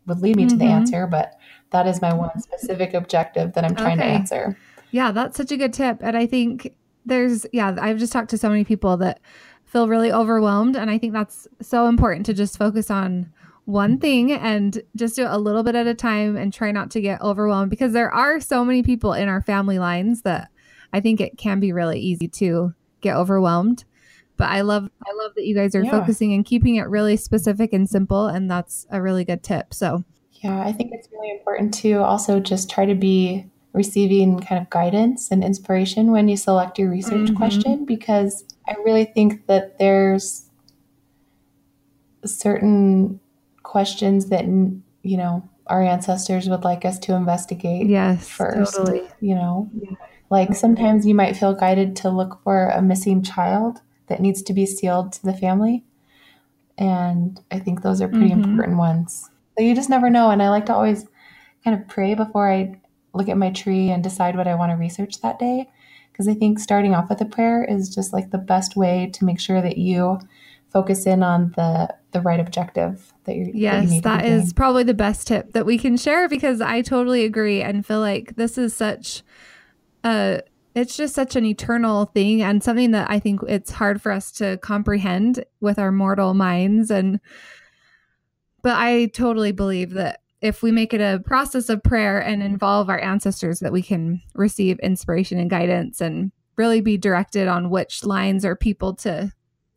would 0.07 0.21
lead 0.21 0.35
me 0.35 0.43
mm-hmm. 0.43 0.49
to 0.49 0.55
the 0.55 0.65
mm-hmm. 0.65 0.73
answer. 0.73 1.07
But 1.07 1.37
that 1.71 1.87
is 1.87 2.01
my 2.01 2.13
one 2.13 2.39
specific 2.41 2.93
objective 2.93 3.53
that 3.53 3.65
I'm 3.65 3.75
trying 3.75 3.99
okay. 3.99 4.07
to 4.07 4.13
answer. 4.13 4.57
Yeah, 4.91 5.11
that's 5.11 5.37
such 5.37 5.51
a 5.51 5.57
good 5.57 5.73
tip. 5.73 5.97
And 6.01 6.15
I 6.15 6.25
think 6.25 6.75
there's, 7.05 7.45
yeah, 7.51 7.75
I've 7.79 7.97
just 7.97 8.13
talked 8.13 8.29
to 8.29 8.37
so 8.37 8.49
many 8.49 8.63
people 8.63 8.97
that 8.97 9.19
feel 9.65 9.87
really 9.87 10.11
overwhelmed. 10.11 10.75
And 10.75 10.89
I 10.89 10.97
think 10.97 11.13
that's 11.13 11.47
so 11.61 11.87
important 11.87 12.25
to 12.27 12.33
just 12.33 12.57
focus 12.57 12.89
on 12.89 13.31
one 13.65 13.97
thing 13.97 14.31
and 14.31 14.81
just 14.95 15.17
do 15.17 15.25
it 15.25 15.31
a 15.31 15.37
little 15.37 15.61
bit 15.61 15.75
at 15.75 15.87
a 15.87 15.93
time 15.93 16.37
and 16.37 16.53
try 16.53 16.71
not 16.71 16.89
to 16.91 17.01
get 17.01 17.21
overwhelmed 17.21 17.69
because 17.69 17.91
there 17.91 18.09
are 18.09 18.39
so 18.39 18.63
many 18.63 18.81
people 18.81 19.11
in 19.11 19.27
our 19.27 19.41
family 19.41 19.77
lines 19.77 20.21
that 20.21 20.49
I 20.93 21.01
think 21.01 21.19
it 21.19 21.37
can 21.37 21.59
be 21.59 21.73
really 21.73 21.99
easy 21.99 22.29
to 22.29 22.73
get 23.01 23.17
overwhelmed. 23.17 23.83
But 24.37 24.51
I 24.51 24.61
love 24.61 24.89
I 25.05 25.11
love 25.21 25.33
that 25.35 25.45
you 25.45 25.53
guys 25.53 25.75
are 25.75 25.83
yeah. 25.83 25.91
focusing 25.91 26.31
and 26.33 26.45
keeping 26.45 26.77
it 26.77 26.87
really 26.87 27.17
specific 27.17 27.73
and 27.73 27.89
simple 27.89 28.27
and 28.27 28.49
that's 28.49 28.87
a 28.89 29.01
really 29.01 29.25
good 29.25 29.43
tip. 29.43 29.73
So 29.73 30.05
yeah, 30.43 30.61
I 30.61 30.71
think 30.71 30.91
it's 30.93 31.07
really 31.11 31.31
important 31.31 31.73
to 31.75 31.93
also 31.95 32.39
just 32.39 32.69
try 32.69 32.85
to 32.85 32.95
be 32.95 33.45
receiving 33.73 34.39
kind 34.39 34.61
of 34.61 34.69
guidance 34.69 35.29
and 35.29 35.43
inspiration 35.43 36.11
when 36.11 36.27
you 36.27 36.37
select 36.37 36.79
your 36.79 36.89
research 36.89 37.27
mm-hmm. 37.27 37.35
question 37.35 37.85
because 37.85 38.43
I 38.67 38.73
really 38.83 39.05
think 39.05 39.45
that 39.47 39.77
there's 39.77 40.49
certain 42.25 43.19
questions 43.63 44.29
that 44.29 44.45
you 44.45 45.17
know 45.17 45.47
our 45.67 45.83
ancestors 45.83 46.49
would 46.49 46.63
like 46.63 46.85
us 46.85 46.97
to 46.97 47.13
investigate 47.13 47.87
yes 47.87 48.27
first 48.27 48.75
totally. 48.75 49.07
you 49.19 49.35
know 49.35 49.69
yeah. 49.73 49.95
Like 50.29 50.55
sometimes 50.55 51.05
you 51.05 51.15
might 51.15 51.37
feel 51.37 51.53
guided 51.53 51.95
to 51.97 52.09
look 52.09 52.41
for 52.43 52.69
a 52.69 52.81
missing 52.81 53.23
child 53.23 53.81
that 54.07 54.19
needs 54.19 54.41
to 54.43 54.53
be 54.53 54.65
sealed 54.65 55.13
to 55.13 55.23
the 55.23 55.33
family. 55.33 55.83
And 56.77 57.39
I 57.49 57.59
think 57.59 57.81
those 57.81 58.01
are 58.01 58.07
pretty 58.07 58.29
mm-hmm. 58.29 58.43
important 58.43 58.77
ones. 58.77 59.29
So 59.57 59.63
you 59.63 59.75
just 59.75 59.89
never 59.89 60.09
know. 60.09 60.29
And 60.29 60.41
I 60.41 60.49
like 60.49 60.65
to 60.67 60.73
always 60.73 61.05
kind 61.63 61.79
of 61.79 61.87
pray 61.87 62.13
before 62.13 62.51
I 62.51 62.79
look 63.13 63.29
at 63.29 63.37
my 63.37 63.51
tree 63.51 63.89
and 63.89 64.03
decide 64.03 64.35
what 64.35 64.47
I 64.47 64.55
want 64.55 64.71
to 64.71 64.75
research 64.75 65.21
that 65.21 65.39
day. 65.39 65.69
Because 66.11 66.27
I 66.27 66.33
think 66.33 66.59
starting 66.59 66.95
off 66.95 67.09
with 67.09 67.21
a 67.21 67.25
prayer 67.25 67.63
is 67.63 67.93
just 67.93 68.13
like 68.13 68.31
the 68.31 68.37
best 68.37 68.75
way 68.75 69.09
to 69.13 69.25
make 69.25 69.39
sure 69.39 69.61
that 69.61 69.77
you 69.77 70.19
focus 70.69 71.05
in 71.05 71.23
on 71.23 71.53
the 71.55 71.93
the 72.11 72.21
right 72.21 72.39
objective 72.39 73.13
that 73.23 73.35
you're 73.35 73.47
yes 73.53 73.89
that, 73.89 73.95
you 73.95 74.01
that 74.01 74.25
is 74.25 74.51
probably 74.51 74.83
the 74.83 74.93
best 74.93 75.27
tip 75.27 75.53
that 75.53 75.65
we 75.65 75.77
can 75.77 75.95
share 75.95 76.27
because 76.27 76.59
i 76.59 76.81
totally 76.81 77.23
agree 77.23 77.61
and 77.61 77.85
feel 77.85 77.99
like 77.99 78.35
this 78.35 78.57
is 78.57 78.75
such 78.75 79.23
uh, 80.03 80.39
it's 80.75 80.95
just 80.95 81.15
such 81.15 81.35
an 81.35 81.45
eternal 81.45 82.05
thing 82.05 82.41
and 82.41 82.63
something 82.63 82.91
that 82.91 83.09
I 83.09 83.19
think 83.19 83.41
it's 83.47 83.71
hard 83.71 84.01
for 84.01 84.11
us 84.11 84.31
to 84.33 84.57
comprehend 84.57 85.43
with 85.59 85.79
our 85.79 85.91
mortal 85.91 86.33
minds. 86.33 86.91
And, 86.91 87.19
but 88.67 88.75
I 88.75 89.05
totally 89.13 89.53
believe 89.53 89.91
that 89.91 90.19
if 90.41 90.61
we 90.61 90.73
make 90.73 90.93
it 90.93 90.99
a 90.99 91.23
process 91.23 91.69
of 91.69 91.81
prayer 91.83 92.19
and 92.19 92.43
involve 92.43 92.89
our 92.89 92.99
ancestors, 92.99 93.61
that 93.61 93.71
we 93.71 93.81
can 93.81 94.21
receive 94.35 94.77
inspiration 94.79 95.39
and 95.39 95.49
guidance 95.49 96.01
and 96.01 96.33
really 96.57 96.81
be 96.81 96.97
directed 96.97 97.47
on 97.47 97.69
which 97.69 98.03
lines 98.03 98.43
or 98.43 98.57
people 98.57 98.93
to 98.95 99.31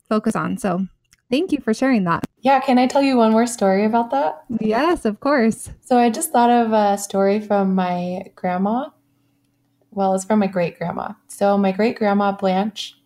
focus 0.08 0.34
on. 0.34 0.58
So, 0.58 0.88
thank 1.30 1.52
you 1.52 1.60
for 1.60 1.72
sharing 1.72 2.02
that. 2.02 2.24
Yeah, 2.40 2.58
can 2.58 2.80
I 2.80 2.88
tell 2.88 3.00
you 3.00 3.16
one 3.16 3.30
more 3.30 3.46
story 3.46 3.84
about 3.84 4.10
that? 4.10 4.42
Yes, 4.58 5.04
of 5.04 5.20
course. 5.20 5.70
So, 5.82 5.96
I 5.96 6.10
just 6.10 6.32
thought 6.32 6.50
of 6.50 6.72
a 6.72 6.98
story 6.98 7.38
from 7.38 7.76
my 7.76 8.24
grandma 8.34 8.88
well, 9.92 10.16
it's 10.16 10.24
from 10.24 10.40
my 10.40 10.48
great 10.48 10.78
grandma. 10.78 11.12
So, 11.28 11.56
my 11.56 11.70
great 11.70 11.96
grandma, 11.96 12.32
Blanche, 12.32 12.96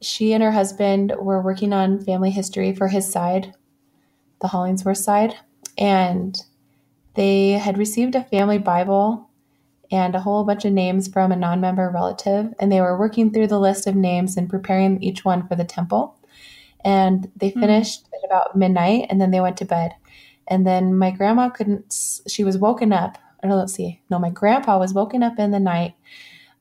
she 0.00 0.32
and 0.32 0.42
her 0.42 0.52
husband 0.52 1.12
were 1.18 1.42
working 1.42 1.74
on 1.74 2.02
family 2.02 2.30
history 2.30 2.74
for 2.74 2.88
his 2.88 3.12
side, 3.12 3.52
the 4.44 4.48
Hollingsworth 4.48 4.98
side, 4.98 5.34
and 5.78 6.38
they 7.14 7.52
had 7.52 7.78
received 7.78 8.14
a 8.14 8.24
family 8.24 8.58
Bible 8.58 9.28
and 9.90 10.14
a 10.14 10.20
whole 10.20 10.44
bunch 10.44 10.64
of 10.64 10.72
names 10.72 11.08
from 11.08 11.32
a 11.32 11.36
non 11.36 11.60
member 11.60 11.90
relative, 11.90 12.52
and 12.58 12.70
they 12.70 12.80
were 12.80 12.98
working 12.98 13.32
through 13.32 13.46
the 13.46 13.58
list 13.58 13.86
of 13.86 13.96
names 13.96 14.36
and 14.36 14.50
preparing 14.50 15.02
each 15.02 15.24
one 15.24 15.48
for 15.48 15.56
the 15.56 15.64
temple. 15.64 16.16
And 16.84 17.30
they 17.36 17.50
hmm. 17.50 17.60
finished 17.60 18.04
mm-hmm. 18.04 18.24
at 18.24 18.30
about 18.30 18.56
midnight, 18.56 19.06
and 19.08 19.20
then 19.20 19.30
they 19.30 19.40
went 19.40 19.56
to 19.56 19.64
bed. 19.64 19.94
And 20.46 20.66
then 20.66 20.94
my 20.98 21.10
grandma 21.10 21.48
couldn't, 21.48 22.20
she 22.28 22.44
was 22.44 22.58
woken 22.58 22.92
up 22.92 23.16
no, 23.44 23.56
let's 23.56 23.74
see. 23.74 24.00
No, 24.10 24.18
my 24.18 24.30
grandpa 24.30 24.78
was 24.78 24.94
woken 24.94 25.22
up 25.22 25.38
in 25.38 25.50
the 25.50 25.60
night 25.60 25.94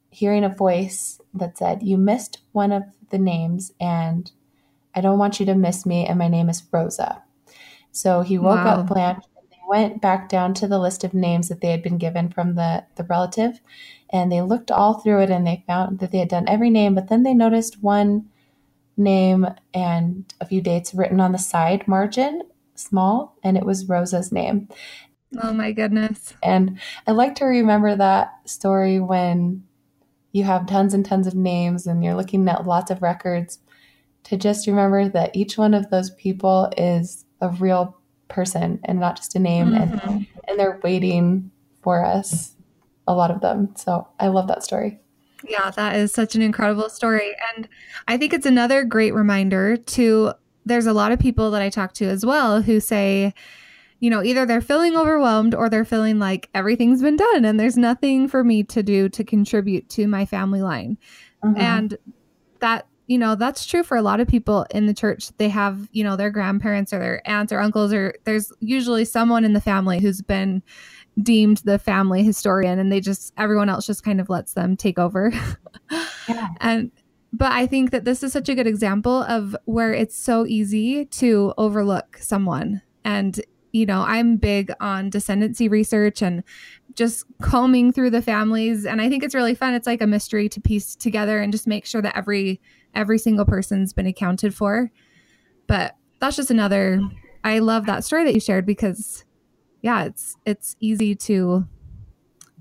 hearing 0.10 0.44
a 0.44 0.50
voice 0.50 1.20
that 1.34 1.58
said, 1.58 1.82
You 1.82 1.98
missed 1.98 2.40
one 2.52 2.72
of 2.72 2.84
the 3.10 3.18
names, 3.18 3.72
and 3.80 4.30
I 4.94 5.02
don't 5.02 5.18
want 5.18 5.40
you 5.40 5.46
to 5.48 5.56
miss 5.56 5.86
me, 5.86 6.06
and 6.06 6.20
my 6.20 6.28
name 6.28 6.50
is 6.50 6.64
Rosa. 6.72 7.24
So 7.94 8.22
he 8.22 8.38
woke 8.38 8.66
wow. 8.66 8.80
up 8.80 8.88
Blanche 8.88 9.24
and 9.38 9.48
they 9.52 9.58
went 9.70 10.02
back 10.02 10.28
down 10.28 10.54
to 10.56 10.68
the 10.68 10.80
list 10.80 11.04
of 11.04 11.14
names 11.14 11.48
that 11.48 11.62
they 11.62 11.70
had 11.70 11.84
been 11.84 11.98
given 11.98 12.28
from 12.28 12.56
the, 12.56 12.84
the 12.96 13.04
relative, 13.04 13.62
and 14.10 14.32
they 14.32 14.42
looked 14.42 14.72
all 14.72 14.96
through 14.96 15.22
it 15.22 15.30
and 15.30 15.46
they 15.48 15.64
found 15.68 16.00
that 16.00 16.12
they 16.12 16.18
had 16.18 16.30
done 16.30 16.50
every 16.50 16.70
name, 16.70 16.96
but 16.96 17.08
then 17.08 17.24
they 17.24 17.34
noticed 17.34 17.82
one 17.82 18.26
name 18.98 19.48
and 19.74 20.34
a 20.42 20.46
few 20.46 20.60
dates 20.60 20.94
written 20.94 21.22
on 21.22 21.32
the 21.32 21.38
side 21.38 21.88
margin, 21.88 22.42
small, 22.76 23.38
and 23.44 23.58
it 23.58 23.66
was 23.66 23.88
Rosa's 23.88 24.32
name. 24.32 24.68
Oh 25.42 25.54
my 25.54 25.72
goodness. 25.72 26.34
And 26.44 26.80
I 27.08 27.12
like 27.12 27.36
to 27.36 27.46
remember 27.46 27.96
that 27.96 28.34
story 28.46 29.00
when 29.00 29.64
you 30.32 30.44
have 30.44 30.66
tons 30.66 30.94
and 30.94 31.06
tons 31.06 31.28
of 31.28 31.36
names 31.36 31.86
and 31.86 32.04
you're 32.04 32.16
looking 32.16 32.48
at 32.50 32.66
lots 32.66 32.90
of 32.92 33.02
records 33.02 33.60
to 34.24 34.38
just 34.38 34.68
remember 34.68 35.08
that 35.10 35.36
each 35.36 35.58
one 35.58 35.74
of 35.74 35.90
those 35.90 36.10
people 36.12 36.72
is 36.78 37.23
a 37.44 37.50
real 37.60 37.96
person 38.30 38.80
and 38.86 39.00
not 39.00 39.16
just 39.16 39.36
a 39.36 39.40
name 39.40 39.68
mm-hmm. 39.68 40.10
and 40.10 40.28
and 40.48 40.60
they're 40.60 40.80
waiting 40.84 41.52
for 41.84 42.04
us 42.04 42.56
a 43.08 43.14
lot 43.14 43.30
of 43.30 43.42
them 43.42 43.70
so 43.76 44.08
i 44.20 44.28
love 44.28 44.48
that 44.48 44.64
story 44.64 45.00
yeah 45.48 45.70
that 45.72 45.96
is 45.96 46.12
such 46.12 46.36
an 46.36 46.42
incredible 46.42 46.90
story 46.90 47.36
and 47.56 47.68
i 48.08 48.18
think 48.18 48.34
it's 48.34 48.46
another 48.46 48.84
great 48.84 49.14
reminder 49.14 49.78
to 49.78 50.34
there's 50.66 50.86
a 50.86 50.94
lot 50.94 51.12
of 51.12 51.20
people 51.20 51.52
that 51.52 51.62
i 51.62 51.70
talk 51.70 51.94
to 51.94 52.06
as 52.06 52.26
well 52.26 52.62
who 52.62 52.80
say 52.80 53.34
you 54.04 54.10
know, 54.10 54.22
either 54.22 54.46
they're 54.46 54.60
feeling 54.60 54.98
overwhelmed 54.98 55.56
or 55.56 55.70
they're 55.70 55.86
feeling 55.86 56.20
like 56.20 56.50
everything's 56.54 57.02
been 57.02 57.16
done 57.16 57.46
and 57.46 57.58
there's 57.58 57.78
nothing 57.78 58.28
for 58.28 58.44
me 58.44 58.62
to 58.62 58.84
do 58.84 59.08
to 59.08 59.24
contribute 59.24 59.88
to 59.88 60.08
my 60.08 60.26
family 60.26 60.62
line. 60.62 60.98
Mm-hmm. 61.42 61.62
And 61.62 61.98
that, 62.60 62.86
you 63.08 63.18
know, 63.18 63.36
that's 63.36 63.66
true 63.66 63.84
for 63.84 63.98
a 63.98 64.02
lot 64.02 64.20
of 64.20 64.28
people 64.28 64.66
in 64.72 64.86
the 64.86 64.94
church. 64.94 65.30
They 65.38 65.50
have, 65.50 65.90
you 65.92 66.04
know, 66.04 66.16
their 66.16 66.30
grandparents 66.30 66.94
or 66.94 67.00
their 67.00 67.28
aunts 67.30 67.52
or 67.52 67.60
uncles, 67.60 67.92
or 67.92 68.16
there's 68.24 68.52
usually 68.60 69.06
someone 69.06 69.44
in 69.44 69.54
the 69.54 69.62
family 69.62 70.00
who's 70.00 70.22
been 70.22 70.64
deemed 71.22 71.58
the 71.58 71.78
family 71.78 72.24
historian 72.24 72.80
and 72.80 72.92
they 72.92 73.00
just, 73.00 73.34
everyone 73.38 73.70
else 73.70 73.86
just 73.86 74.04
kind 74.04 74.22
of 74.22 74.30
lets 74.30 74.54
them 74.54 74.78
take 74.78 74.98
over. 74.98 75.34
yeah. 76.30 76.48
And, 76.60 76.92
but 77.34 77.52
I 77.52 77.68
think 77.68 77.92
that 77.92 78.06
this 78.06 78.24
is 78.24 78.32
such 78.32 78.48
a 78.48 78.56
good 78.56 78.68
example 78.68 79.24
of 79.24 79.56
where 79.66 79.94
it's 79.94 80.16
so 80.16 80.46
easy 80.46 81.06
to 81.06 81.54
overlook 81.58 82.18
someone 82.20 82.82
and 83.04 83.40
you 83.74 83.88
know, 83.88 84.04
I'm 84.04 84.38
big 84.38 84.72
on 84.80 85.10
descendancy 85.10 85.68
research 85.70 86.22
and 86.22 86.44
just 86.94 87.26
combing 87.42 87.92
through 87.92 88.12
the 88.12 88.22
families 88.22 88.86
and 88.86 89.02
I 89.02 89.10
think 89.10 89.24
it's 89.24 89.34
really 89.34 89.56
fun. 89.56 89.74
It's 89.74 89.88
like 89.88 90.02
a 90.02 90.08
mystery 90.08 90.48
to 90.50 90.62
piece 90.62 90.96
together 90.96 91.40
and 91.40 91.52
just 91.52 91.66
make 91.66 91.88
sure 91.88 92.02
that 92.04 92.16
every 92.16 92.62
every 92.94 93.18
single 93.18 93.46
person's 93.46 93.94
been 93.94 94.08
accounted 94.08 94.56
for. 94.56 94.92
But 95.68 95.96
that's 96.20 96.36
just 96.36 96.52
another 96.52 97.02
I 97.44 97.60
love 97.60 97.86
that 97.88 98.04
story 98.06 98.24
that 98.24 98.34
you 98.34 98.40
shared 98.40 98.66
because 98.66 99.26
yeah, 99.82 100.06
it's 100.06 100.36
it's 100.46 100.76
easy 100.80 101.16
to 101.16 101.68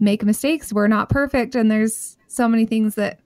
make 0.01 0.25
mistakes. 0.25 0.73
We're 0.73 0.89
not 0.89 1.09
perfect 1.09 1.55
and 1.55 1.71
there's 1.71 2.17
so 2.27 2.49
many 2.49 2.67
things 2.67 2.95
that 2.97 3.21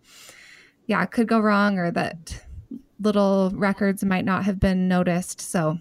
yeah, 0.87 1.05
could 1.07 1.27
go 1.27 1.41
wrong 1.41 1.79
or 1.79 1.91
that 1.91 2.45
little 3.01 3.51
records 3.55 4.05
might 4.05 4.25
not 4.25 4.45
have 4.45 4.61
been 4.61 4.89
noticed. 4.89 5.41
So 5.41 5.79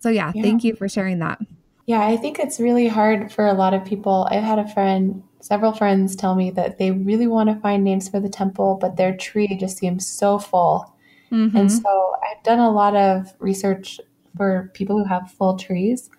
so, 0.00 0.08
yeah, 0.10 0.32
yeah, 0.34 0.42
thank 0.42 0.64
you 0.64 0.74
for 0.74 0.88
sharing 0.88 1.18
that. 1.20 1.40
Yeah, 1.86 2.06
I 2.06 2.16
think 2.16 2.38
it's 2.38 2.60
really 2.60 2.86
hard 2.86 3.32
for 3.32 3.46
a 3.46 3.54
lot 3.54 3.74
of 3.74 3.84
people. 3.84 4.28
I've 4.30 4.42
had 4.42 4.58
a 4.58 4.68
friend, 4.68 5.22
several 5.40 5.72
friends 5.72 6.16
tell 6.16 6.34
me 6.34 6.50
that 6.50 6.78
they 6.78 6.90
really 6.90 7.26
want 7.26 7.48
to 7.48 7.60
find 7.60 7.84
names 7.84 8.08
for 8.08 8.20
the 8.20 8.28
temple, 8.28 8.78
but 8.80 8.96
their 8.96 9.16
tree 9.16 9.56
just 9.58 9.78
seems 9.78 10.06
so 10.06 10.38
full. 10.38 10.94
Mm-hmm. 11.30 11.56
And 11.56 11.72
so 11.72 12.14
I've 12.28 12.42
done 12.42 12.58
a 12.58 12.70
lot 12.70 12.96
of 12.96 13.32
research 13.38 14.00
for 14.36 14.70
people 14.74 14.98
who 14.98 15.04
have 15.04 15.30
full 15.30 15.56
trees. 15.56 16.10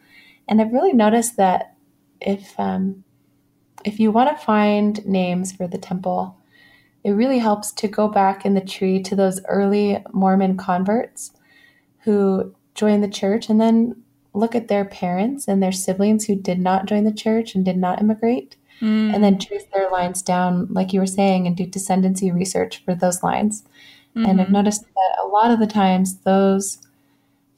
And 0.47 0.61
I've 0.61 0.73
really 0.73 0.93
noticed 0.93 1.37
that 1.37 1.75
if 2.21 2.59
um, 2.59 3.03
if 3.85 3.99
you 3.99 4.11
want 4.11 4.29
to 4.29 4.45
find 4.45 5.05
names 5.05 5.51
for 5.51 5.67
the 5.67 5.77
temple, 5.77 6.37
it 7.03 7.11
really 7.11 7.39
helps 7.39 7.71
to 7.73 7.87
go 7.87 8.07
back 8.07 8.45
in 8.45 8.53
the 8.53 8.61
tree 8.61 9.01
to 9.03 9.15
those 9.15 9.43
early 9.45 10.03
Mormon 10.11 10.57
converts 10.57 11.31
who 11.99 12.53
joined 12.75 13.03
the 13.03 13.09
church 13.09 13.49
and 13.49 13.59
then 13.59 14.03
look 14.33 14.53
at 14.53 14.67
their 14.67 14.85
parents 14.85 15.47
and 15.47 15.61
their 15.61 15.71
siblings 15.71 16.25
who 16.25 16.35
did 16.35 16.59
not 16.59 16.85
join 16.85 17.03
the 17.03 17.13
church 17.13 17.55
and 17.55 17.65
did 17.65 17.77
not 17.77 18.01
immigrate 18.01 18.57
mm. 18.81 19.13
and 19.13 19.23
then 19.23 19.37
trace 19.37 19.65
their 19.73 19.89
lines 19.89 20.21
down 20.21 20.67
like 20.71 20.93
you 20.93 20.99
were 20.99 21.05
saying 21.05 21.47
and 21.47 21.55
do 21.55 21.65
descendancy 21.65 22.33
research 22.33 22.83
for 22.83 22.95
those 22.95 23.23
lines 23.23 23.63
mm-hmm. 24.15 24.25
and 24.25 24.39
i've 24.39 24.47
mm-hmm. 24.47 24.53
noticed 24.53 24.83
that 24.83 25.23
a 25.23 25.27
lot 25.27 25.51
of 25.51 25.59
the 25.59 25.67
times 25.67 26.19
those 26.19 26.79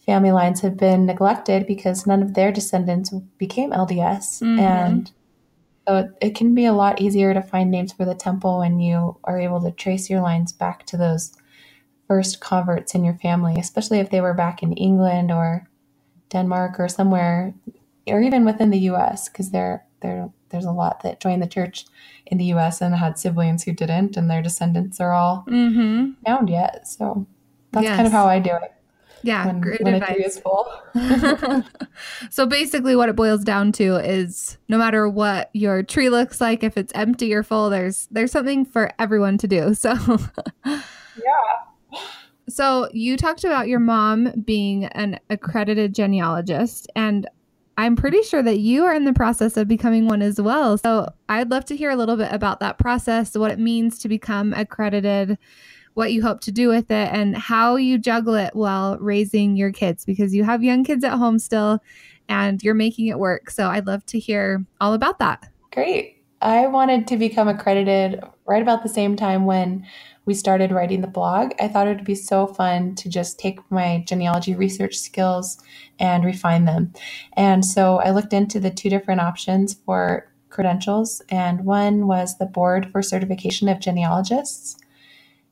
family 0.06 0.32
lines 0.32 0.62
have 0.62 0.78
been 0.78 1.06
neglected 1.06 1.68
because 1.68 2.08
none 2.08 2.22
of 2.22 2.34
their 2.34 2.52
descendants 2.52 3.12
became 3.38 3.72
lds 3.72 4.42
mm-hmm. 4.42 4.60
and 4.60 5.12
so 5.88 5.98
it, 5.98 6.12
it 6.22 6.36
can 6.36 6.54
be 6.54 6.66
a 6.66 6.74
lot 6.74 7.02
easier 7.02 7.34
to 7.34 7.42
find 7.42 7.72
names 7.72 7.92
for 7.92 8.06
the 8.06 8.16
temple 8.16 8.60
when 8.60 8.80
you 8.80 9.18
are 9.24 9.40
able 9.40 9.62
to 9.62 9.72
trace 9.72 10.10
your 10.10 10.22
lines 10.22 10.54
back 10.54 10.86
to 10.88 10.98
those 10.98 11.34
first 12.12 12.42
converts 12.42 12.94
in 12.94 13.06
your 13.06 13.14
family, 13.16 13.56
especially 13.58 14.00
if 14.00 14.10
they 14.10 14.20
were 14.20 14.34
back 14.34 14.62
in 14.62 14.74
England 14.74 15.32
or 15.32 15.66
Denmark 16.30 16.78
or 16.78 16.90
somewhere, 16.90 17.54
or 18.06 18.22
even 18.22 18.44
within 18.44 18.70
the 18.70 18.80
U.S., 18.80 19.30
because 19.30 19.52
there 19.52 19.86
there 20.02 20.30
there's 20.50 20.66
a 20.66 20.72
lot 20.72 21.02
that 21.04 21.20
joined 21.20 21.42
the 21.42 21.48
church 21.48 21.86
in 22.26 22.38
the 22.38 22.46
U.S. 22.46 22.82
and 22.82 22.94
had 22.94 23.18
siblings 23.18 23.64
who 23.64 23.72
didn't, 23.72 24.18
and 24.18 24.30
their 24.30 24.42
descendants 24.42 25.00
are 25.00 25.14
all 25.14 25.46
mm-hmm. 25.48 26.12
found 26.26 26.50
yet. 26.50 26.88
So 26.88 27.26
that's 27.72 27.86
yes. 27.86 27.96
kind 27.96 28.08
of 28.08 28.14
how 28.14 28.26
I 28.28 28.40
do 28.40 28.52
it. 28.62 28.74
Yeah, 29.24 29.46
when, 29.46 29.62
great 29.62 29.82
when 29.82 29.94
advice. 29.96 30.42
so 32.30 32.46
basically, 32.46 32.96
what 32.96 33.10
it 33.10 33.16
boils 33.16 33.44
down 33.44 33.72
to 33.74 33.98
is 33.98 34.58
no 34.68 34.78
matter 34.78 35.08
what 35.08 35.50
your 35.54 35.84
tree 35.84 36.10
looks 36.10 36.42
like, 36.42 36.64
if 36.64 36.76
it's 36.76 36.92
empty 36.96 37.34
or 37.34 37.44
full, 37.44 37.70
there's 37.70 38.08
there's 38.12 38.32
something 38.32 38.66
for 38.66 38.92
everyone 39.00 39.38
to 39.40 39.48
do. 39.48 39.74
So 39.82 39.94
yeah, 40.66 41.94
so 42.50 42.90
you 42.94 43.18
talked 43.18 43.44
about 43.44 43.68
your 43.68 43.80
mom 43.80 44.32
being 44.46 44.86
an 44.86 45.20
accredited 45.30 45.94
genealogist, 45.94 46.88
and 46.96 47.28
I'm 47.82 47.96
pretty 47.96 48.22
sure 48.22 48.44
that 48.44 48.60
you 48.60 48.86
are 48.86 48.94
in 48.94 49.06
the 49.06 49.14
process 49.14 49.58
of 49.58 49.68
becoming 49.68 50.06
one 50.06 50.22
as 50.22 50.40
well. 50.40 50.78
So 50.78 51.12
I'd 51.28 51.50
love 51.50 51.66
to 51.66 51.76
hear 51.76 51.90
a 51.90 51.96
little 51.96 52.16
bit 52.16 52.32
about 52.32 52.60
that 52.60 52.78
process, 52.78 53.36
what 53.36 53.50
it 53.50 53.58
means 53.58 53.98
to 54.00 54.08
become 54.08 54.54
accredited, 54.54 55.36
what 55.96 56.14
you 56.14 56.22
hope 56.22 56.42
to 56.42 56.52
do 56.52 56.68
with 56.68 56.92
it, 56.92 57.10
and 57.12 57.36
how 57.36 57.78
you 57.78 57.98
juggle 57.98 58.36
it 58.36 58.56
while 58.56 59.00
raising 59.00 59.56
your 59.56 59.72
kids 59.72 60.06
because 60.06 60.32
you 60.32 60.44
have 60.44 60.64
young 60.64 60.84
kids 60.84 61.04
at 61.04 61.14
home 61.14 61.40
still 61.40 61.80
and 62.30 62.62
you're 62.62 62.76
making 62.76 63.08
it 63.08 63.18
work. 63.18 63.50
So 63.50 63.68
I'd 63.68 63.88
love 63.88 64.06
to 64.06 64.20
hear 64.20 64.64
all 64.80 64.94
about 64.94 65.18
that. 65.18 65.50
Great. 65.74 66.24
I 66.40 66.68
wanted 66.68 67.08
to 67.08 67.18
become 67.18 67.48
accredited 67.48 68.24
right 68.46 68.62
about 68.62 68.84
the 68.84 68.90
same 68.90 69.16
time 69.16 69.46
when 69.48 69.88
we 70.26 70.34
started 70.34 70.72
writing 70.72 71.02
the 71.02 71.08
blog, 71.08 71.52
I 71.60 71.68
thought 71.68 71.88
it 71.88 71.96
would 71.96 72.06
be 72.06 72.16
so 72.16 72.46
fun 72.48 72.96
to 72.96 73.10
just 73.10 73.40
take 73.40 73.60
my 73.72 74.04
genealogy 74.08 74.56
research 74.56 74.98
skills 74.98 75.58
and 76.00 76.24
refine 76.24 76.66
them. 76.66 76.94
And 77.34 77.66
so 77.66 77.98
I 77.98 78.12
looked 78.12 78.34
into 78.34 78.60
the 78.60 78.70
two 78.70 78.90
different 78.90 79.22
options 79.22 79.74
for 79.74 80.28
credentials, 80.50 81.22
and 81.30 81.66
one 81.66 82.08
was 82.08 82.38
the 82.38 82.46
Board 82.46 82.92
for 82.92 83.02
Certification 83.02 83.68
of 83.68 83.80
Genealogists, 83.80 84.78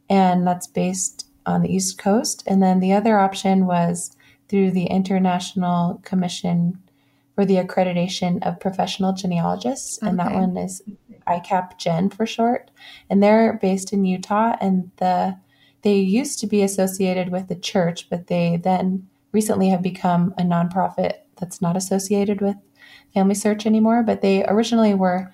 and 0.10 0.46
that's 0.46 0.68
based 0.68 1.28
on 1.46 1.62
the 1.62 1.74
East 1.74 1.98
Coast. 1.98 2.44
And 2.46 2.62
then 2.62 2.80
the 2.80 2.94
other 2.94 3.18
option 3.18 3.66
was 3.66 4.16
through 4.50 4.72
the 4.72 4.86
International 4.86 6.02
Commission 6.04 6.80
for 7.36 7.46
the 7.46 7.56
Accreditation 7.56 8.46
of 8.46 8.60
Professional 8.60 9.14
Genealogists, 9.14 9.98
okay. 10.00 10.10
and 10.10 10.20
that 10.20 10.34
one 10.34 10.58
is 10.58 10.84
ICAPGen 11.30 12.14
for 12.14 12.26
short, 12.26 12.72
and 13.10 13.22
they're 13.22 13.54
based 13.62 13.94
in 13.94 14.06
Utah. 14.06 14.56
And 14.60 14.92
the 14.98 15.38
they 15.82 15.96
used 15.96 16.40
to 16.40 16.48
be 16.48 16.62
associated 16.62 17.30
with 17.30 17.48
the 17.48 17.56
church, 17.56 18.10
but 18.10 18.28
they 18.28 18.58
then 18.58 19.08
recently 19.32 19.70
have 19.70 19.82
become 19.82 20.34
a 20.38 20.42
nonprofit 20.42 21.14
that's 21.38 21.62
not 21.62 21.78
associated 21.78 22.42
with 22.42 22.58
FamilySearch 23.16 23.66
anymore. 23.66 24.04
But 24.04 24.22
they 24.22 24.46
originally 24.46 24.94
were 24.94 25.32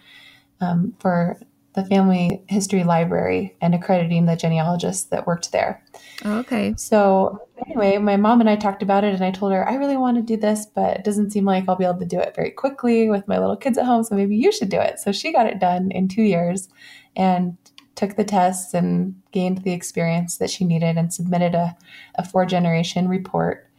um, 0.62 0.94
for 1.00 1.40
the 1.76 1.86
Family 1.86 2.42
History 2.48 2.84
Library 2.84 3.56
and 3.62 3.76
accrediting 3.76 4.26
the 4.26 4.36
genealogists 4.36 5.06
that 5.06 5.28
worked 5.28 5.52
there. 5.52 5.84
Oh, 6.24 6.40
okay. 6.40 6.74
So 6.78 7.40
anyway, 7.66 7.98
my 7.98 8.18
mom 8.18 8.40
and 8.40 8.50
I 8.50 8.56
talked 8.56 8.82
about 8.82 9.04
it, 9.04 9.14
and 9.14 9.24
I 9.24 9.32
told 9.32 9.52
her 9.52 9.68
I 9.68 9.76
really 9.76 9.98
want 9.98 10.18
to 10.18 10.24
do 10.24 10.38
this, 10.38 10.66
but 10.66 10.98
it 10.98 11.04
doesn't 11.04 11.32
seem 11.32 11.46
like 11.46 11.66
I'll 11.68 11.76
be 11.76 11.86
able 11.86 12.00
to 12.00 12.06
do 12.06 12.20
it 12.20 12.36
very 12.36 12.52
quickly 12.52 13.10
with 13.10 13.28
my 13.28 13.38
little 13.38 13.58
kids 13.58 13.78
at 13.78 13.86
home. 13.86 14.04
So 14.04 14.16
maybe 14.16 14.36
you 14.36 14.52
should 14.52 14.70
do 14.70 14.80
it. 14.80 15.00
So 15.00 15.12
she 15.12 15.32
got 15.32 15.48
it 15.48 15.60
done 15.60 15.92
in 15.92 16.08
two 16.08 16.24
years, 16.24 16.70
and 17.16 17.58
took 17.96 18.16
the 18.16 18.24
tests 18.26 18.74
and 18.74 19.16
gained 19.32 19.60
the 19.60 19.72
experience 19.72 20.38
that 20.38 20.50
she 20.50 20.66
needed 20.66 20.98
and 20.98 21.14
submitted 21.14 21.56
a, 21.56 21.78
a 22.16 22.26
four 22.26 22.46
generation 22.46 23.08
report. 23.08 23.70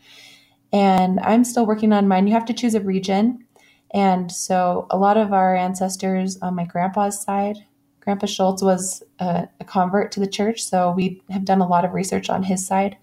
And 0.73 1.21
I'm 1.21 1.45
still 1.45 1.67
working 1.67 1.93
on 1.93 2.09
mine. 2.09 2.27
You 2.27 2.33
have 2.33 2.47
to 2.47 2.55
choose 2.55 2.75
a 2.75 2.81
region 2.81 3.45
And 3.93 4.31
so 4.31 4.87
a 4.91 4.99
lot 4.99 5.17
of 5.17 5.33
our 5.33 5.57
ancestors 5.57 6.39
on 6.43 6.55
my 6.55 6.65
grandpa's 6.65 7.21
side, 7.21 7.65
Grandpa 8.07 8.27
Schultz 8.27 8.63
was 8.63 9.03
a, 9.19 9.49
a 9.59 9.65
convert 9.65 10.13
to 10.13 10.21
the 10.21 10.29
church. 10.29 10.63
So 10.63 10.93
we 10.93 11.21
have 11.29 11.45
done 11.45 11.61
a 11.61 11.67
lot 11.67 11.85
of 11.85 11.93
research 11.93 12.31
on 12.31 12.45
his 12.45 12.65
side 12.65 12.97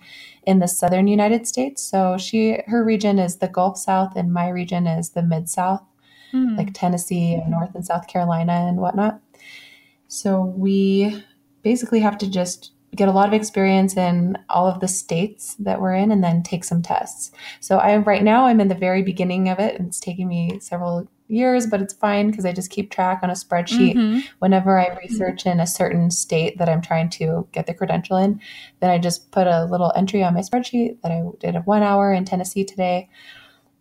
in 0.43 0.60
the 0.60 0.67
southern 0.67 1.07
United 1.07 1.45
States. 1.45 1.83
So 1.83 2.17
she 2.17 2.62
her 2.67 2.86
region 2.86 3.19
is 3.19 3.36
the 3.36 3.50
Gulf 3.50 3.77
South 3.77 4.15
and 4.15 4.33
my 4.33 4.48
region 4.48 4.88
is 4.88 5.10
the 5.10 5.22
Mid 5.22 5.50
South, 5.50 5.83
mm. 6.33 6.57
like 6.57 6.74
Tennessee 6.74 7.33
and 7.33 7.51
North 7.51 7.75
and 7.75 7.86
South 7.86 8.07
Carolina 8.07 8.53
and 8.53 8.77
whatnot. 8.77 9.19
So 10.07 10.41
we 10.41 11.22
basically 11.63 12.00
have 12.00 12.17
to 12.19 12.29
just 12.29 12.72
get 12.95 13.10
a 13.10 13.12
lot 13.12 13.27
of 13.27 13.33
experience 13.33 13.98
in 13.98 14.38
all 14.50 14.67
of 14.67 14.79
the 14.79 14.88
states 14.88 15.55
that 15.55 15.81
we're 15.81 15.95
in 15.95 16.12
and 16.12 16.24
then 16.24 16.43
take 16.43 16.63
some 16.63 16.81
tests. 16.81 17.31
So 17.60 17.77
I 17.77 17.98
right 17.98 18.24
now 18.24 18.45
I'm 18.45 18.62
in 18.62 18.69
the 18.69 18.75
very 18.75 19.03
beginning 19.03 19.50
of 19.50 19.60
it 19.60 19.77
and 19.77 19.89
it's 19.89 20.00
taking 20.00 20.29
me 20.29 20.60
several 20.62 21.10
years, 21.27 21.68
but 21.68 21.82
it's 21.82 21.94
fine 21.94 22.30
because 22.30 22.46
I 22.46 22.51
just 22.51 22.70
keep 22.70 22.92
track 22.92 23.20
on 23.24 23.30
a 23.30 23.34
spreadsheet 23.34 23.96
mm-hmm. 23.96 24.20
whenever 24.39 24.80
I 24.80 24.96
research 24.98 25.46
in 25.46 25.60
a 25.60 25.68
certain 25.68 26.12
state 26.12 26.58
that 26.58 26.70
I'm 26.70 26.82
trying 26.82 27.10
to 27.12 27.48
get 27.51 27.65
the 27.65 27.74
credential 27.74 28.18
in. 28.18 28.39
Then 28.80 28.89
I 28.89 28.98
just 28.98 29.32
put 29.32 29.48
a 29.48 29.65
little 29.65 29.92
entry 29.96 30.24
on 30.24 30.34
my 30.34 30.42
spreadsheet 30.42 31.01
that 31.01 31.12
I 31.12 31.24
did 31.39 31.56
a 31.56 31.62
one 31.62 31.84
hour 31.84 32.13
in 32.13 32.25
Tennessee 32.25 32.63
today. 32.63 33.10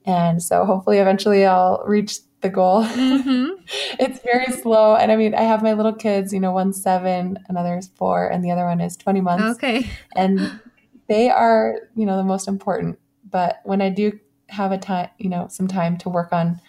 And 0.04 0.42
so 0.42 0.64
hopefully 0.64 0.99
eventually 0.99 1.44
I'll 1.46 1.82
reach 1.87 2.18
the 2.40 2.49
goal. 2.49 2.84
Mm-hmm. 2.84 3.62
it's 4.00 4.20
very 4.20 4.52
slow. 4.52 4.96
And 4.96 5.11
I 5.11 5.16
mean, 5.16 5.34
I 5.34 5.42
have 5.42 5.62
my 5.62 5.72
little 5.72 5.94
kids, 5.94 6.32
you 6.32 6.40
know, 6.40 6.52
one's 6.52 6.82
seven, 6.82 7.38
another 7.49 7.78
is 7.78 7.88
four, 7.96 8.26
and 8.26 8.44
the 8.44 8.50
other 8.50 8.66
one 8.66 8.80
is 8.80 8.96
20 8.96 9.20
months. 9.20 9.56
Okay. 9.56 9.88
And 10.14 10.61
they 11.08 11.30
are, 11.30 11.76
you 11.94 12.06
know, 12.06 12.16
the 12.16 12.25
most 12.25 12.49
important. 12.49 12.99
But 13.28 13.61
when 13.64 13.80
I 13.80 13.88
do 13.88 14.18
have 14.49 14.72
a 14.72 14.78
time, 14.78 15.08
you 15.18 15.30
know, 15.30 15.46
some 15.49 15.68
time 15.68 15.96
to 15.99 16.08
work 16.08 16.32
on 16.32 16.61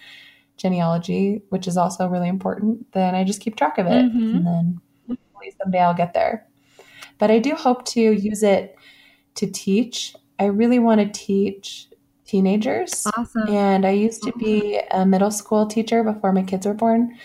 genealogy, 0.64 1.44
which 1.50 1.68
is 1.68 1.78
also 1.78 2.08
really 2.08 2.30
important, 2.30 2.92
then 2.94 3.14
I 3.14 3.24
just 3.24 3.42
keep 3.42 3.56
track 3.56 3.78
of 3.78 3.86
it. 3.86 3.92
Mm-hmm. 3.92 4.36
And 4.38 4.48
then 4.48 4.82
hopefully 5.08 5.54
someday 5.62 5.82
I'll 5.82 5.94
get 5.94 6.14
there. 6.14 6.48
But 7.20 7.30
I 7.30 7.38
do 7.38 7.54
hope 7.54 7.86
to 7.90 8.02
use 8.02 8.42
it 8.42 8.76
to 9.36 9.46
teach. 9.46 10.16
I 10.40 10.46
really 10.46 10.80
want 10.80 11.02
to 11.02 11.10
teach 11.26 11.90
teenagers. 12.26 13.06
Awesome. 13.18 13.50
And 13.50 13.86
I 13.86 13.92
used 13.92 14.24
to 14.24 14.32
be 14.34 14.80
a 14.92 15.06
middle 15.06 15.32
school 15.32 15.68
teacher 15.68 16.04
before 16.04 16.32
my 16.32 16.44
kids 16.44 16.66
were 16.66 16.74
born. 16.74 17.16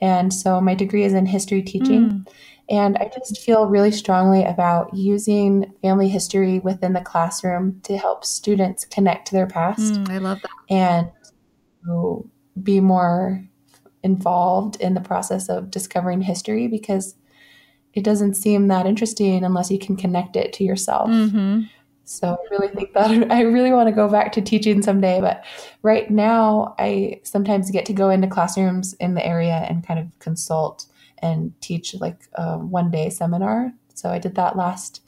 And 0.00 0.32
so 0.32 0.60
my 0.60 0.74
degree 0.74 1.04
is 1.04 1.12
in 1.12 1.26
history 1.26 1.62
teaching. 1.62 2.10
Mm. 2.10 2.28
And 2.68 2.96
I 2.98 3.10
just 3.14 3.40
feel 3.42 3.66
really 3.66 3.92
strongly 3.92 4.44
about 4.44 4.94
using 4.94 5.72
family 5.82 6.08
history 6.08 6.60
within 6.60 6.92
the 6.92 7.00
classroom 7.00 7.80
to 7.82 7.96
help 7.96 8.24
students 8.24 8.84
connect 8.84 9.28
to 9.28 9.34
their 9.34 9.46
past. 9.46 9.94
Mm, 9.94 10.10
I 10.10 10.18
love 10.18 10.40
that. 10.42 10.50
And 10.68 11.10
be 12.62 12.80
more 12.80 13.44
involved 14.02 14.80
in 14.80 14.94
the 14.94 15.00
process 15.00 15.48
of 15.48 15.70
discovering 15.70 16.22
history 16.22 16.68
because 16.68 17.16
it 17.92 18.04
doesn't 18.04 18.34
seem 18.34 18.68
that 18.68 18.86
interesting 18.86 19.42
unless 19.44 19.70
you 19.70 19.78
can 19.78 19.96
connect 19.96 20.36
it 20.36 20.52
to 20.52 20.64
yourself. 20.64 21.08
Mm-hmm. 21.10 21.62
So 22.04 22.34
I 22.38 22.54
really 22.54 22.68
think 22.68 22.92
that 22.92 23.30
I 23.32 23.42
really 23.42 23.72
want 23.72 23.88
to 23.88 23.94
go 23.94 24.08
back 24.08 24.32
to 24.32 24.40
teaching 24.40 24.80
someday. 24.82 25.20
But 25.20 25.44
right 25.82 26.08
now, 26.10 26.74
I 26.78 27.20
sometimes 27.24 27.70
get 27.70 27.84
to 27.86 27.92
go 27.92 28.10
into 28.10 28.28
classrooms 28.28 28.94
in 28.94 29.14
the 29.14 29.26
area 29.26 29.66
and 29.68 29.86
kind 29.86 29.98
of 29.98 30.06
consult 30.20 30.86
and 31.18 31.52
teach 31.60 31.94
like 31.94 32.28
a 32.34 32.58
one 32.58 32.90
day 32.90 33.10
seminar. 33.10 33.72
So 33.94 34.10
I 34.10 34.18
did 34.18 34.34
that 34.36 34.56
last 34.56 35.02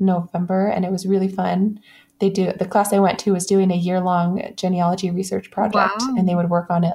November 0.00 0.66
and 0.66 0.84
it 0.84 0.90
was 0.90 1.06
really 1.06 1.28
fun. 1.28 1.80
They 2.22 2.30
do 2.30 2.52
the 2.52 2.66
class 2.66 2.92
I 2.92 3.00
went 3.00 3.18
to 3.18 3.32
was 3.32 3.46
doing 3.46 3.72
a 3.72 3.76
year 3.76 3.98
long 3.98 4.40
genealogy 4.54 5.10
research 5.10 5.50
project 5.50 5.94
wow. 5.98 6.14
and 6.16 6.28
they 6.28 6.36
would 6.36 6.50
work 6.50 6.70
on 6.70 6.84
it 6.84 6.94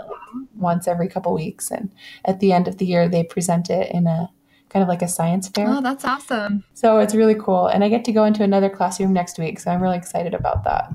once 0.56 0.88
every 0.88 1.10
couple 1.10 1.34
weeks. 1.34 1.70
And 1.70 1.92
at 2.24 2.40
the 2.40 2.54
end 2.54 2.70
of 2.70 2.78
the 2.78 2.86
year, 2.86 3.10
they 3.10 3.26
present 3.26 3.70
it 3.70 3.92
in 3.92 4.08
a 4.08 4.30
kind 4.70 4.84
of 4.84 4.88
like 4.88 5.02
a 5.02 5.08
science 5.10 5.50
fair. 5.50 5.68
Oh, 5.68 5.82
that's 5.82 6.06
awesome. 6.06 6.64
So 6.74 7.00
it's 7.00 7.14
really 7.14 7.36
cool. 7.36 7.68
And 7.68 7.84
I 7.84 7.90
get 7.90 8.06
to 8.06 8.14
go 8.14 8.24
into 8.24 8.42
another 8.42 8.70
classroom 8.70 9.12
next 9.12 9.38
week. 9.38 9.60
So 9.60 9.70
I'm 9.70 9.82
really 9.82 9.98
excited 9.98 10.34
about 10.34 10.64
that. 10.64 10.94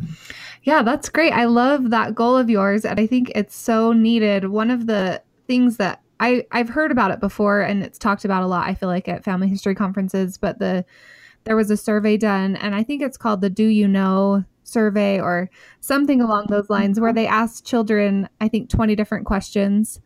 Yeah, 0.62 0.82
that's 0.82 1.10
great. 1.10 1.34
I 1.34 1.44
love 1.44 1.90
that 1.90 2.14
goal 2.14 2.38
of 2.38 2.48
yours. 2.48 2.86
And 2.86 2.98
I 2.98 3.06
think 3.06 3.32
it's 3.34 3.54
so 3.54 3.92
needed. 3.92 4.48
One 4.48 4.70
of 4.70 4.86
the 4.86 5.20
things 5.46 5.76
that 5.76 6.00
I, 6.20 6.46
I've 6.52 6.70
heard 6.70 6.90
about 6.90 7.10
it 7.10 7.20
before 7.20 7.60
and 7.60 7.82
it's 7.82 7.98
talked 7.98 8.24
about 8.24 8.42
a 8.42 8.46
lot, 8.46 8.66
I 8.66 8.72
feel 8.72 8.88
like, 8.88 9.08
at 9.08 9.24
family 9.24 9.48
history 9.48 9.74
conferences, 9.74 10.38
but 10.38 10.58
the 10.58 10.86
there 11.44 11.56
was 11.56 11.70
a 11.70 11.76
survey 11.76 12.16
done, 12.16 12.56
and 12.56 12.74
I 12.74 12.82
think 12.82 13.02
it's 13.02 13.16
called 13.16 13.40
the 13.40 13.50
Do 13.50 13.66
You 13.66 13.88
Know 13.88 14.44
survey 14.64 15.20
or 15.20 15.50
something 15.80 16.20
along 16.20 16.46
those 16.48 16.70
lines, 16.70 17.00
where 17.00 17.12
they 17.12 17.26
asked 17.26 17.66
children, 17.66 18.28
I 18.40 18.48
think, 18.48 18.70
20 18.70 18.94
different 18.96 19.26
questions 19.26 20.00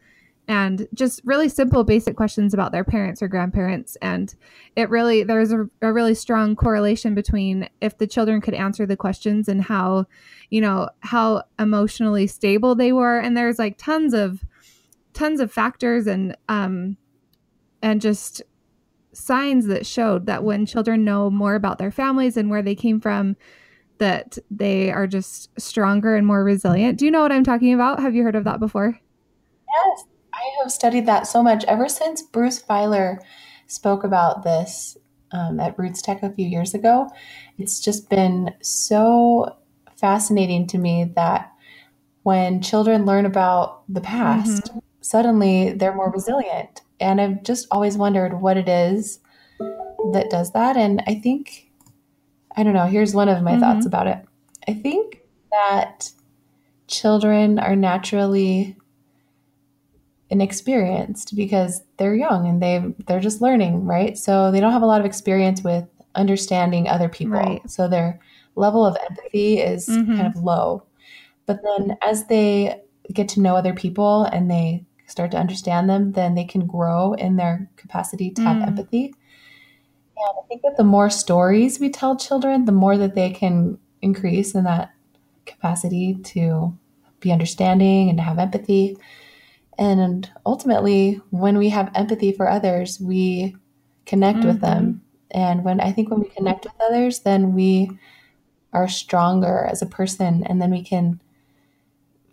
and 0.49 0.87
just 0.95 1.21
really 1.25 1.49
simple 1.49 1.83
basic 1.83 2.17
questions 2.17 2.55
about 2.55 2.73
their 2.73 2.85
parents 2.85 3.21
or 3.21 3.29
grandparents. 3.29 3.97
And 4.01 4.35
it 4.77 4.89
really 4.91 5.23
there's 5.25 5.53
a, 5.53 5.69
a, 5.83 5.93
really 5.93 6.15
strong 6.15 6.55
correlation 6.55 7.15
between 7.15 7.69
if 7.81 7.99
the 7.99 8.07
children 8.07 8.41
could 8.41 8.55
answer 8.55 8.87
the 8.87 8.97
questions 8.97 9.49
and 9.49 9.63
how 9.63 10.07
you 10.51 10.61
know 10.61 10.89
how 11.01 11.43
emotionally 11.59 12.27
stable 12.27 12.75
they 12.75 12.93
were. 12.93 13.19
And 13.19 13.37
there's 13.37 13.59
like 13.59 13.77
tons 13.77 14.15
of 14.15 14.45
tons 15.15 15.41
of 15.41 15.53
factors 15.53 16.07
and 16.07 16.37
um 16.49 16.97
and 17.83 18.01
just 18.01 18.43
signs 19.17 19.67
that 19.67 19.87
showed 19.87 20.27
that 20.27 20.45
when 20.45 20.67
children 20.67 21.05
know 21.05 21.31
more 21.31 21.55
about 21.55 21.79
their 21.79 21.91
families 21.91 22.37
and 22.37 22.51
where 22.51 22.63
they 22.63 22.75
came 22.75 23.01
from 23.01 23.37
that 23.99 24.39
they 24.51 24.91
are 24.91 25.07
just 25.07 25.49
stronger 25.59 26.15
and 26.17 26.27
more 26.27 26.45
resilient 26.45 26.99
do 26.99 27.05
you 27.05 27.11
know 27.11 27.23
what 27.23 27.33
i'm 27.33 27.45
talking 27.45 27.73
about 27.73 28.01
have 28.01 28.15
you 28.15 28.23
heard 28.23 28.37
of 28.37 28.45
that 28.45 28.61
before 28.61 28.99
yes 29.73 30.05
I 30.37 30.63
have 30.63 30.71
studied 30.71 31.07
that 31.07 31.27
so 31.27 31.43
much 31.43 31.65
ever 31.65 31.89
since 31.89 32.23
Bruce 32.23 32.63
Feiler 32.63 33.19
spoke 33.67 34.05
about 34.05 34.45
this 34.45 34.97
um, 35.33 35.59
at 35.59 35.77
RootsTech 35.77 36.23
a 36.23 36.33
few 36.33 36.47
years 36.47 36.75
ago. 36.75 37.09
It's 37.59 37.81
just 37.81 38.11
been 38.11 38.55
so 38.61 39.57
fascinating 39.97 40.67
to 40.69 40.79
me 40.79 41.11
that 41.17 41.53
when 42.23 42.61
children 42.61 43.07
learn 43.07 43.25
about 43.25 43.83
the 43.89 44.01
past, 44.01 44.65
mm-hmm. 44.65 44.79
suddenly 45.01 45.73
they're 45.73 45.95
more 45.95 46.11
resilient. 46.11 46.83
And 47.01 47.21
I've 47.21 47.43
just 47.43 47.67
always 47.71 47.97
wondered 47.97 48.41
what 48.41 48.57
it 48.57 48.69
is 48.69 49.21
that 50.13 50.31
does 50.31 50.53
that. 50.53 50.77
And 50.77 51.03
I 51.07 51.15
think, 51.15 51.71
I 52.57 52.63
don't 52.63 52.75
know, 52.75 52.87
here's 52.87 53.15
one 53.15 53.29
of 53.29 53.43
my 53.43 53.53
mm-hmm. 53.53 53.61
thoughts 53.61 53.87
about 53.87 54.07
it. 54.07 54.19
I 54.69 54.75
think 54.75 55.21
that 55.51 56.11
children 56.89 57.59
are 57.59 57.77
naturally 57.77 58.77
inexperienced 60.29 61.37
because 61.37 61.83
they're 61.99 62.15
young 62.15 62.49
and 62.49 62.63
they 62.63 62.83
they're 63.07 63.21
just 63.21 63.41
learning, 63.41 63.85
right? 63.85 64.19
So 64.19 64.51
they 64.51 64.61
don't 64.61 64.73
have 64.73 64.83
a 64.83 64.87
lot 64.87 65.01
of 65.01 65.07
experience 65.07 65.63
with 65.63 65.85
understanding 66.15 66.89
other 66.89 67.09
people. 67.09 67.39
Right. 67.39 67.71
So 67.71 67.89
their 67.89 68.21
level 68.55 68.85
of 68.85 68.97
empathy 69.09 69.59
is 69.59 69.89
mm-hmm. 69.89 70.17
kind 70.17 70.27
of 70.27 70.43
low. 70.43 70.83
But 71.47 71.61
then 71.63 71.97
as 72.03 72.27
they 72.27 72.81
get 73.13 73.29
to 73.31 73.41
know 73.41 73.57
other 73.57 73.75
people 73.75 74.25
and 74.25 74.51
they 74.51 74.85
start 75.07 75.31
to 75.31 75.39
understand 75.39 75.89
them, 75.89 76.13
then 76.13 76.35
they 76.35 76.45
can 76.45 76.67
grow 76.67 77.15
in 77.15 77.37
their 77.37 77.69
capacity 77.77 78.31
to 78.31 78.43
have 78.43 78.57
mm. 78.57 78.67
empathy. 78.67 79.05
And 80.17 80.39
I 80.43 80.47
think 80.49 80.63
that 80.63 80.77
the 80.77 80.85
more 80.85 81.11
stories 81.11 81.79
we 81.79 81.91
tell 81.91 82.17
children, 82.17 82.65
the 82.65 82.73
more 82.73 82.97
that 82.97 83.15
they 83.15 83.31
can 83.31 83.79
increase 84.03 84.55
in 84.55 84.65
that 84.65 84.91
capacity 85.45 86.15
to 86.25 86.77
be 87.21 87.33
understanding 87.33 88.09
and 88.09 88.19
to 88.19 88.25
have 88.25 88.39
empathy. 88.39 88.97
And 89.79 90.31
ultimately, 90.45 91.21
when 91.31 91.59
we 91.59 91.69
have 91.69 91.91
empathy 91.95 92.33
for 92.33 92.49
others, 92.49 93.01
we 93.01 93.57
connect 94.07 94.39
mm-hmm. 94.39 94.49
with 94.49 94.61
them. 94.61 95.03
And 95.31 95.65
when 95.65 95.81
I 95.81 95.93
think 95.93 96.11
when 96.11 96.21
we 96.21 96.29
connect 96.29 96.65
with 96.65 96.75
others, 96.81 97.21
then 97.21 97.53
we 97.53 97.91
are 98.73 98.89
stronger 98.89 99.67
as 99.71 99.83
a 99.83 99.87
person. 99.87 100.45
And 100.45 100.61
then 100.61 100.71
we 100.71 100.83
can 100.83 101.21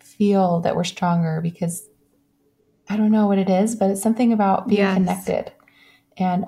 feel 0.00 0.60
that 0.60 0.76
we're 0.76 0.84
stronger 0.84 1.40
because 1.42 1.88
I 2.88 2.96
don't 2.96 3.10
know 3.10 3.26
what 3.26 3.38
it 3.38 3.48
is, 3.48 3.76
but 3.76 3.90
it's 3.90 4.02
something 4.02 4.32
about 4.32 4.68
being 4.68 4.80
yes. 4.80 4.94
connected. 4.94 5.52
And 6.16 6.44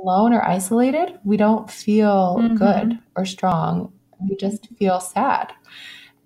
alone 0.00 0.32
or 0.32 0.42
isolated, 0.42 1.18
we 1.24 1.36
don't 1.36 1.70
feel 1.70 2.38
mm-hmm. 2.38 2.54
good 2.56 2.98
or 3.16 3.24
strong. 3.24 3.92
We 4.28 4.36
just 4.36 4.68
feel 4.78 5.00
sad. 5.00 5.52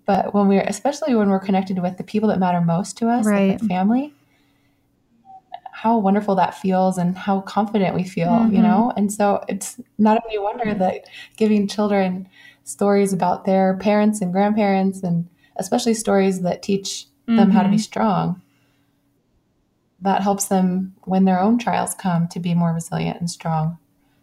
But 0.07 0.35
when 0.35 0.48
we're, 0.48 0.62
especially 0.62 1.14
when 1.14 1.31
we're 1.31 1.40
connected 1.40 1.81
with 1.81 1.96
the 1.96 2.05
people 2.05 2.29
that 2.29 2.38
matter 2.38 2.61
most 2.61 2.98
to 2.98 3.09
us, 3.09 3.27
right. 3.27 3.53
like 3.53 3.68
family, 3.68 4.12
how 5.72 5.98
wonderful 5.98 6.35
that 6.35 6.55
feels 6.55 6.98
and 6.98 7.16
how 7.16 7.40
confident 7.40 7.94
we 7.94 8.05
feel, 8.05 8.29
mm-hmm. 8.29 8.55
you 8.55 8.62
know? 8.62 8.92
And 8.96 9.12
so 9.12 9.44
it's 9.48 9.81
not 9.98 10.22
any 10.27 10.38
wonder 10.38 10.74
that 10.74 11.07
giving 11.37 11.66
children 11.66 12.29
stories 12.64 13.12
about 13.12 13.44
their 13.44 13.77
parents 13.79 14.20
and 14.20 14.33
grandparents, 14.33 15.03
and 15.03 15.29
especially 15.57 15.94
stories 15.94 16.42
that 16.42 16.62
teach 16.62 17.07
mm-hmm. 17.29 17.37
them 17.37 17.50
how 17.50 17.62
to 17.62 17.68
be 17.68 17.77
mm-hmm. 17.77 17.83
strong, 17.83 18.42
that 20.05 20.23
helps 20.23 20.47
them 20.47 20.95
when 21.05 21.25
their 21.25 21.40
own 21.40 21.59
trials 21.59 21.95
come 21.95 22.29
to 22.29 22.38
be 22.38 22.55
more 22.55 22.73
resilient 22.73 23.19
and 23.19 23.31
strong. 23.31 23.79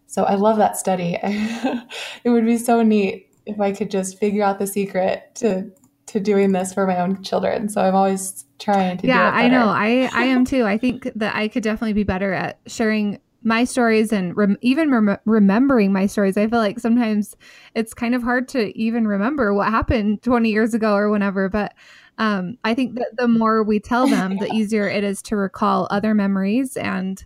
So 0.06 0.24
I 0.24 0.36
love 0.36 0.58
that 0.58 0.78
study. 0.78 1.18
it 1.24 2.30
would 2.30 2.46
be 2.46 2.58
so 2.58 2.82
neat 2.82 3.28
if 3.46 3.60
I 3.60 3.72
could 3.72 3.90
just 3.90 4.20
figure 4.20 4.44
out 4.44 4.60
the 4.60 4.68
secret 4.68 5.32
to 5.36 5.72
to 6.08 6.20
doing 6.20 6.52
this 6.52 6.74
for 6.74 6.86
my 6.86 7.00
own 7.00 7.24
children. 7.24 7.70
So 7.70 7.82
I'm 7.82 7.96
always 7.96 8.46
trying 8.60 8.98
to. 8.98 9.08
Yeah, 9.08 9.32
I 9.34 9.48
know. 9.48 9.68
I 9.68 10.10
I 10.14 10.26
am 10.26 10.46
too. 10.46 10.66
I 10.66 10.78
think 10.78 11.10
that 11.16 11.36
I 11.36 11.48
could 11.48 11.64
definitely 11.64 11.94
be 11.94 12.04
better 12.04 12.34
at 12.34 12.60
sharing 12.68 13.20
my 13.44 13.64
stories 13.64 14.12
and 14.12 14.38
rem- 14.38 14.58
even 14.62 14.92
rem- 14.92 15.18
remembering 15.26 15.92
my 15.92 16.06
stories. 16.06 16.38
I 16.38 16.48
feel 16.48 16.60
like 16.60 16.80
sometimes 16.80 17.36
it's 17.74 17.94
kind 17.94 18.14
of 18.14 18.22
hard 18.22 18.48
to 18.50 18.78
even 18.78 19.08
remember 19.08 19.54
what 19.54 19.70
happened 19.70 20.22
20 20.22 20.52
years 20.52 20.74
ago 20.74 20.94
or 20.94 21.10
whenever, 21.10 21.50
but 21.50 21.74
um, 22.22 22.60
I 22.64 22.76
think 22.76 22.94
that 23.00 23.18
the 23.18 23.28
more 23.28 23.64
we 23.64 23.80
tell 23.80 24.06
them, 24.06 24.38
the 24.38 24.46
easier 24.54 24.88
it 24.88 25.04
is 25.04 25.24
to 25.24 25.36
recall 25.36 25.88
other 25.90 26.14
memories 26.14 26.78
and 26.78 27.24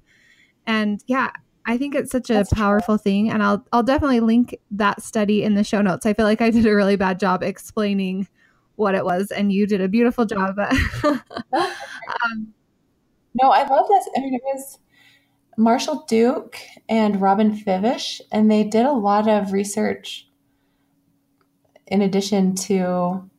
and 0.65 1.03
yeah, 1.05 1.31
I 1.65 1.77
think 1.77 1.95
it's 1.95 2.11
such 2.11 2.29
a 2.29 2.35
That's 2.35 2.53
powerful 2.53 2.97
true. 2.97 3.03
thing 3.03 3.29
and 3.29 3.43
I'll 3.43 3.65
I'll 3.73 3.83
definitely 3.83 4.21
link 4.21 4.57
that 4.71 5.01
study 5.03 5.43
in 5.43 5.55
the 5.55 5.65
show 5.65 5.81
notes. 5.81 6.05
I 6.05 6.13
feel 6.13 6.25
like 6.25 6.39
I 6.39 6.49
did 6.49 6.65
a 6.65 6.73
really 6.73 6.95
bad 6.95 7.19
job 7.19 7.43
explaining 7.43 8.29
what 8.77 8.95
it 8.95 9.03
was 9.03 9.31
and 9.31 9.51
you 9.51 9.67
did 9.67 9.81
a 9.81 9.89
beautiful 9.89 10.23
job. 10.23 10.57
um, 11.03 11.19
no, 13.33 13.49
I 13.49 13.67
love 13.67 13.89
this. 13.89 14.09
I 14.15 14.21
mean, 14.21 14.33
it 14.33 14.41
was 14.45 14.79
Marshall 15.57 16.05
Duke 16.07 16.57
and 16.87 17.19
Robyn 17.19 17.51
Fivush, 17.53 18.21
and 18.31 18.49
they 18.49 18.63
did 18.63 18.85
a 18.85 18.93
lot 18.93 19.27
of 19.27 19.51
research 19.51 20.29
in 21.87 22.01
addition 22.01 22.55
to 22.55 23.29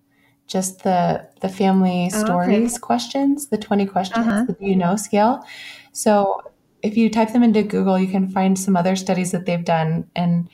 just 0.46 0.82
the 0.82 1.26
the 1.40 1.48
family 1.48 2.11
oh, 2.12 2.24
stories 2.24 2.74
okay. 2.74 2.80
questions, 2.80 3.48
the 3.48 3.59
20 3.59 3.87
questions, 3.87 4.26
uh-huh. 4.26 4.44
the 4.44 4.56
you 4.61 4.76
know 4.76 4.96
scale. 4.96 5.44
So 5.92 6.52
if 6.82 6.96
you 6.96 7.11
type 7.11 7.32
them 7.32 7.42
into 7.42 7.62
Google, 7.62 7.98
you 7.98 8.09
can 8.09 8.28
find 8.28 8.59
some 8.59 8.76
other 8.76 8.96
studies 8.96 9.32
that 9.32 9.46
they've 9.46 9.64
done 9.64 10.09
and 10.14 10.48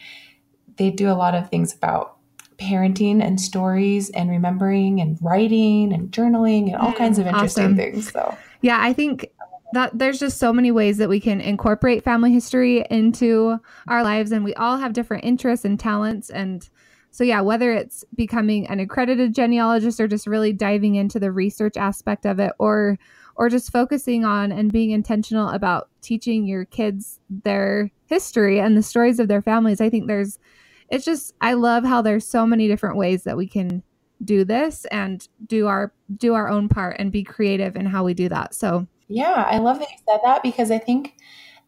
they 0.76 0.90
do 0.90 1.10
a 1.10 1.14
lot 1.14 1.34
of 1.34 1.50
things 1.50 1.74
about 1.74 2.16
parenting 2.56 3.22
and 3.22 3.40
stories 3.40 4.08
and 4.10 4.30
remembering 4.30 5.00
and 5.00 5.18
writing 5.20 5.92
and 5.92 6.10
journaling 6.10 6.72
and 6.72 6.76
all 6.76 6.92
mm, 6.92 6.96
kinds 6.96 7.18
of 7.18 7.26
interesting 7.26 7.64
awesome. 7.64 7.76
things. 7.76 8.12
So 8.12 8.36
yeah, 8.60 8.78
I 8.80 8.92
think 8.92 9.30
that 9.72 9.98
there's 9.98 10.18
just 10.18 10.38
so 10.38 10.52
many 10.52 10.70
ways 10.70 10.98
that 10.98 11.08
we 11.08 11.18
can 11.18 11.40
incorporate 11.40 12.04
family 12.04 12.32
history 12.32 12.84
into 12.90 13.58
our 13.88 14.02
lives 14.02 14.32
and 14.32 14.44
we 14.44 14.54
all 14.54 14.76
have 14.76 14.92
different 14.92 15.24
interests 15.24 15.64
and 15.64 15.78
talents 15.80 16.30
and 16.30 16.68
so 17.12 17.22
yeah 17.22 17.40
whether 17.40 17.72
it's 17.72 18.04
becoming 18.16 18.66
an 18.66 18.80
accredited 18.80 19.32
genealogist 19.34 20.00
or 20.00 20.08
just 20.08 20.26
really 20.26 20.52
diving 20.52 20.96
into 20.96 21.20
the 21.20 21.30
research 21.30 21.76
aspect 21.76 22.26
of 22.26 22.40
it 22.40 22.52
or 22.58 22.98
or 23.36 23.48
just 23.48 23.72
focusing 23.72 24.24
on 24.24 24.50
and 24.50 24.72
being 24.72 24.90
intentional 24.90 25.48
about 25.50 25.88
teaching 26.00 26.44
your 26.44 26.64
kids 26.64 27.20
their 27.30 27.90
history 28.06 28.58
and 28.58 28.76
the 28.76 28.82
stories 28.82 29.20
of 29.20 29.28
their 29.28 29.42
families 29.42 29.80
i 29.80 29.88
think 29.88 30.08
there's 30.08 30.40
it's 30.88 31.04
just 31.04 31.32
i 31.40 31.52
love 31.52 31.84
how 31.84 32.02
there's 32.02 32.26
so 32.26 32.44
many 32.44 32.66
different 32.66 32.96
ways 32.96 33.22
that 33.22 33.36
we 33.36 33.46
can 33.46 33.84
do 34.24 34.44
this 34.44 34.84
and 34.86 35.28
do 35.46 35.66
our 35.66 35.92
do 36.16 36.34
our 36.34 36.48
own 36.48 36.68
part 36.68 36.96
and 36.98 37.12
be 37.12 37.22
creative 37.22 37.76
in 37.76 37.86
how 37.86 38.04
we 38.04 38.14
do 38.14 38.28
that. 38.28 38.54
So 38.54 38.86
yeah, 39.08 39.46
I 39.48 39.58
love 39.58 39.78
that 39.78 39.90
you 39.90 39.98
said 40.08 40.20
that 40.24 40.42
because 40.42 40.70
I 40.70 40.78
think 40.78 41.14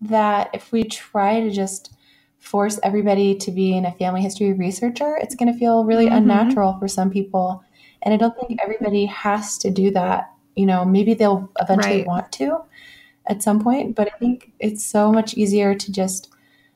that 0.01 0.51
if 0.55 0.73
we 0.73 0.85
try 0.85 1.41
to 1.41 1.51
just 1.51 1.94
force 2.45 2.79
everybody 2.83 3.35
to 3.35 3.51
be 3.51 3.75
in 3.75 3.87
a 3.87 3.93
family 3.93 4.21
history 4.21 4.53
researcher, 4.53 5.17
it's 5.17 5.35
going 5.35 5.51
to 5.51 5.59
feel 5.59 5.85
really 5.85 6.07
mm-hmm. 6.07 6.17
unnatural 6.17 6.77
for 6.79 6.87
some 6.87 7.11
people. 7.11 7.65
And 8.03 8.13
I 8.13 8.19
don't 8.19 8.37
think 8.39 8.61
everybody 8.63 9.07
has 9.07 9.57
to 9.59 9.71
do 9.71 9.91
that. 9.93 10.31
You 10.55 10.67
know, 10.67 10.85
maybe 10.85 11.15
they'll 11.15 11.51
eventually 11.59 11.99
right. 11.99 12.07
want 12.07 12.31
to 12.33 12.59
at 13.27 13.43
some 13.43 13.61
point, 13.61 13.97
but 13.97 14.13
I 14.15 14.19
think 14.19 14.53
it's 14.61 14.85
so 14.85 15.11
much 15.11 15.35
easier 15.35 15.75
to 15.75 15.91
just 15.91 16.31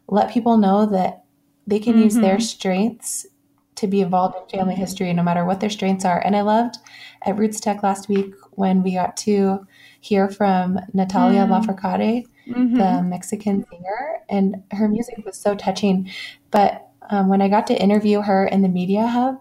let 0.09 0.33
people 0.33 0.57
know 0.57 0.87
that 0.87 1.24
they 1.66 1.78
can 1.78 1.92
mm-hmm. 1.92 2.04
use 2.04 2.14
their 2.14 2.37
mm-hmm. 2.37 2.42
strengths 2.42 3.26
to 3.74 3.87
be 3.87 4.00
involved 4.00 4.37
in 4.37 4.59
family 4.59 4.74
history 4.74 5.12
no 5.12 5.22
matter 5.22 5.44
what 5.44 5.61
their 5.61 5.70
strengths 5.70 6.07
are. 6.07 6.18
And 6.18 6.35
I 6.35 6.40
loved 6.40 6.78
at 7.22 7.37
RootsTech 7.37 7.83
last 7.83 8.09
week 8.09 8.35
when 8.52 8.83
we 8.83 8.94
got 8.94 9.16
to 9.18 9.66
hear 10.00 10.28
from 10.28 10.78
Natalia 10.92 11.40
mm. 11.40 11.48
Lafourcade, 11.50 12.26
mm-hmm. 12.46 12.76
the 12.76 13.02
Mexican 13.02 13.64
singer, 13.70 14.20
and 14.28 14.62
her 14.72 14.88
music 14.88 15.22
was 15.24 15.37
so 15.37 15.54
touching. 15.54 16.11
But 16.50 16.88
um, 17.11 17.28
when 17.28 17.42
I 17.42 17.48
got 17.48 17.66
to 17.68 17.81
interview 17.81 18.20
her 18.22 18.46
in 18.46 18.62
the 18.62 18.68
Media 18.68 19.07
Hub, 19.07 19.40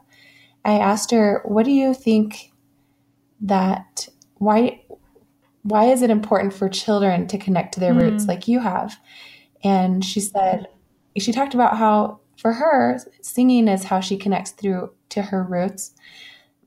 I 0.66 0.74
asked 0.80 1.12
her, 1.12 1.42
"What 1.46 1.66
do 1.66 1.72
you 1.72 1.94
think 1.94 2.52
that 3.42 4.08
why 4.36 4.84
why 5.64 5.86
is 5.86 6.02
it 6.02 6.10
important 6.10 6.54
for 6.54 6.70
children 6.70 7.28
to 7.28 7.38
connect 7.38 7.74
to 7.74 7.80
their 7.80 7.94
mm. 7.94 8.02
roots 8.02 8.26
like 8.26 8.48
you 8.48 8.60
have?" 8.60 8.98
And 9.64 10.04
she 10.04 10.20
said 10.20 10.68
she 11.18 11.32
talked 11.32 11.54
about 11.54 11.78
how 11.78 12.20
for 12.38 12.54
her 12.54 13.00
singing 13.22 13.68
is 13.68 13.86
how 13.86 14.00
she 14.00 14.18
connects 14.18 14.52
through 14.52 14.92
to 15.10 15.24
her 15.24 15.44
roots 15.44 15.94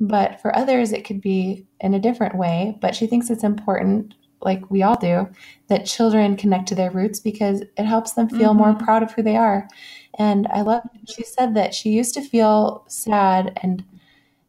but 0.00 0.40
for 0.40 0.56
others, 0.56 0.92
it 0.92 1.04
could 1.04 1.20
be 1.20 1.66
in 1.80 1.94
a 1.94 2.00
different 2.00 2.36
way. 2.36 2.78
But 2.80 2.94
she 2.96 3.06
thinks 3.06 3.28
it's 3.28 3.44
important, 3.44 4.14
like 4.40 4.70
we 4.70 4.82
all 4.82 4.96
do, 4.96 5.28
that 5.68 5.86
children 5.86 6.36
connect 6.36 6.68
to 6.68 6.74
their 6.74 6.90
roots 6.90 7.20
because 7.20 7.60
it 7.60 7.84
helps 7.84 8.12
them 8.12 8.28
feel 8.28 8.50
mm-hmm. 8.50 8.58
more 8.58 8.74
proud 8.74 9.02
of 9.02 9.12
who 9.12 9.22
they 9.22 9.36
are. 9.36 9.68
And 10.18 10.46
I 10.48 10.62
love, 10.62 10.82
she 11.06 11.22
said 11.22 11.54
that 11.54 11.74
she 11.74 11.90
used 11.90 12.14
to 12.14 12.22
feel 12.22 12.84
sad 12.88 13.58
and 13.62 13.84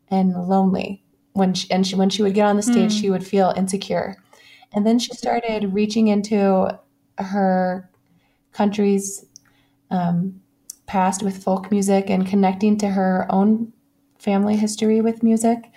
and 0.09 0.33
lonely 0.33 1.01
when 1.33 1.53
she, 1.53 1.71
and 1.71 1.87
she, 1.87 1.95
when 1.95 2.09
she 2.09 2.21
would 2.21 2.33
get 2.33 2.45
on 2.45 2.57
the 2.57 2.61
stage, 2.61 2.93
mm. 2.93 2.99
she 2.99 3.09
would 3.09 3.25
feel 3.25 3.53
insecure. 3.55 4.17
And 4.73 4.85
then 4.85 4.99
she 4.99 5.13
started 5.13 5.73
reaching 5.73 6.07
into 6.07 6.77
her 7.17 7.89
country's 8.51 9.25
um, 9.89 10.41
past 10.85 11.23
with 11.23 11.41
folk 11.41 11.71
music 11.71 12.09
and 12.09 12.27
connecting 12.27 12.77
to 12.79 12.89
her 12.89 13.25
own 13.29 13.71
family 14.21 14.55
history 14.55 15.01
with 15.01 15.23
music. 15.23 15.71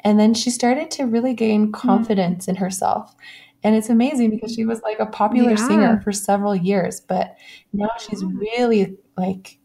And 0.00 0.18
then 0.18 0.32
she 0.34 0.50
started 0.50 0.90
to 0.92 1.04
really 1.04 1.34
gain 1.34 1.66
hmm. 1.66 1.72
confidence 1.72 2.46
mm. 2.46 2.50
in 2.50 2.56
herself. 2.56 3.14
And 3.62 3.76
it's 3.76 3.90
amazing 3.90 4.30
because 4.30 4.54
she 4.54 4.64
was 4.64 4.80
like 4.82 4.98
a 4.98 5.06
popular 5.06 5.50
yeah. 5.50 5.68
singer 5.68 6.00
for 6.02 6.12
several 6.12 6.56
years, 6.56 7.00
but 7.00 7.36
now 7.74 7.90
she's 7.98 8.24
really 8.24 8.96
like 9.18 9.58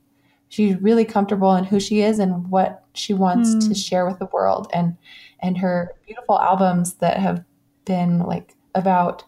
she's 0.50 0.76
really 0.82 1.06
comfortable 1.06 1.56
in 1.56 1.64
who 1.64 1.80
she 1.80 2.02
is 2.02 2.20
and 2.20 2.50
what 2.50 2.84
she 2.94 3.14
wants 3.14 3.56
mm. 3.56 3.62
to 3.62 3.68
hmm. 3.68 3.74
share 3.74 4.06
with 4.06 4.20
the 4.20 4.30
world 4.34 4.68
and 4.74 4.98
and 5.40 5.58
her 5.58 5.94
beautiful 6.06 6.40
albums 6.40 6.96
that 6.96 7.18
have 7.18 7.44
been 7.86 8.20
like 8.20 8.54
about 8.74 9.24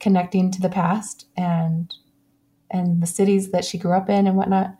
connecting 0.00 0.50
to 0.50 0.60
the 0.62 0.68
past 0.70 1.26
and 1.36 1.94
and 2.70 3.02
the 3.02 3.06
cities 3.06 3.50
that 3.50 3.64
she 3.64 3.78
grew 3.78 3.92
up 3.92 4.08
in 4.08 4.26
and 4.26 4.36
whatnot 4.36 4.74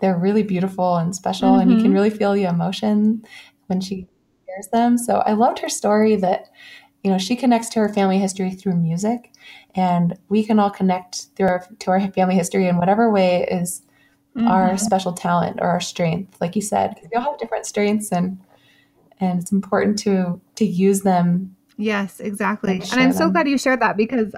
they're 0.00 0.18
really 0.18 0.42
beautiful 0.42 0.96
and 0.96 1.14
special 1.14 1.50
mm-hmm. 1.50 1.60
and 1.62 1.70
you 1.70 1.76
can 1.76 1.86
mm-hmm. 1.86 1.94
really 1.94 2.10
feel 2.10 2.32
the 2.32 2.44
emotion 2.44 3.24
when 3.66 3.80
she 3.80 4.06
hears 4.46 4.68
them 4.72 4.96
so 4.96 5.18
i 5.26 5.32
loved 5.32 5.58
her 5.58 5.68
story 5.68 6.16
that 6.16 6.46
you 7.02 7.10
know 7.10 7.18
she 7.18 7.36
connects 7.36 7.68
to 7.68 7.80
her 7.80 7.88
family 7.88 8.18
history 8.18 8.50
through 8.50 8.74
music 8.74 9.32
and 9.74 10.18
we 10.28 10.44
can 10.44 10.58
all 10.58 10.70
connect 10.70 11.26
through 11.36 11.48
our, 11.48 11.66
to 11.78 11.90
our 11.90 12.00
family 12.12 12.34
history 12.34 12.66
in 12.66 12.76
whatever 12.76 13.10
way 13.10 13.46
is 13.50 13.82
mm-hmm. 14.36 14.48
our 14.48 14.76
special 14.78 15.12
talent 15.12 15.58
or 15.60 15.68
our 15.68 15.80
strength 15.80 16.40
like 16.40 16.56
you 16.56 16.62
said 16.62 16.94
we 17.02 17.16
all 17.16 17.30
have 17.30 17.38
different 17.38 17.66
strengths 17.66 18.10
and 18.12 18.38
and 19.20 19.40
it's 19.40 19.52
important 19.52 19.98
to 19.98 20.40
to 20.54 20.64
use 20.64 21.02
them 21.02 21.54
yes 21.76 22.20
exactly 22.20 22.74
and, 22.74 22.92
and 22.92 23.00
i'm 23.00 23.12
so 23.12 23.30
glad 23.30 23.48
you 23.48 23.58
shared 23.58 23.80
that 23.80 23.96
because 23.96 24.34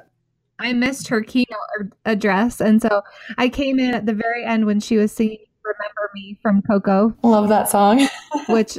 I 0.60 0.74
missed 0.74 1.08
her 1.08 1.22
keynote 1.22 1.94
address. 2.04 2.60
And 2.60 2.82
so 2.82 3.02
I 3.38 3.48
came 3.48 3.78
in 3.78 3.94
at 3.94 4.06
the 4.06 4.12
very 4.12 4.44
end 4.44 4.66
when 4.66 4.78
she 4.78 4.98
was 4.98 5.10
singing 5.10 5.38
Remember 5.64 6.10
Me 6.14 6.38
from 6.42 6.62
Coco. 6.62 7.14
Love 7.22 7.48
that 7.48 7.68
song. 7.68 8.08
which 8.48 8.78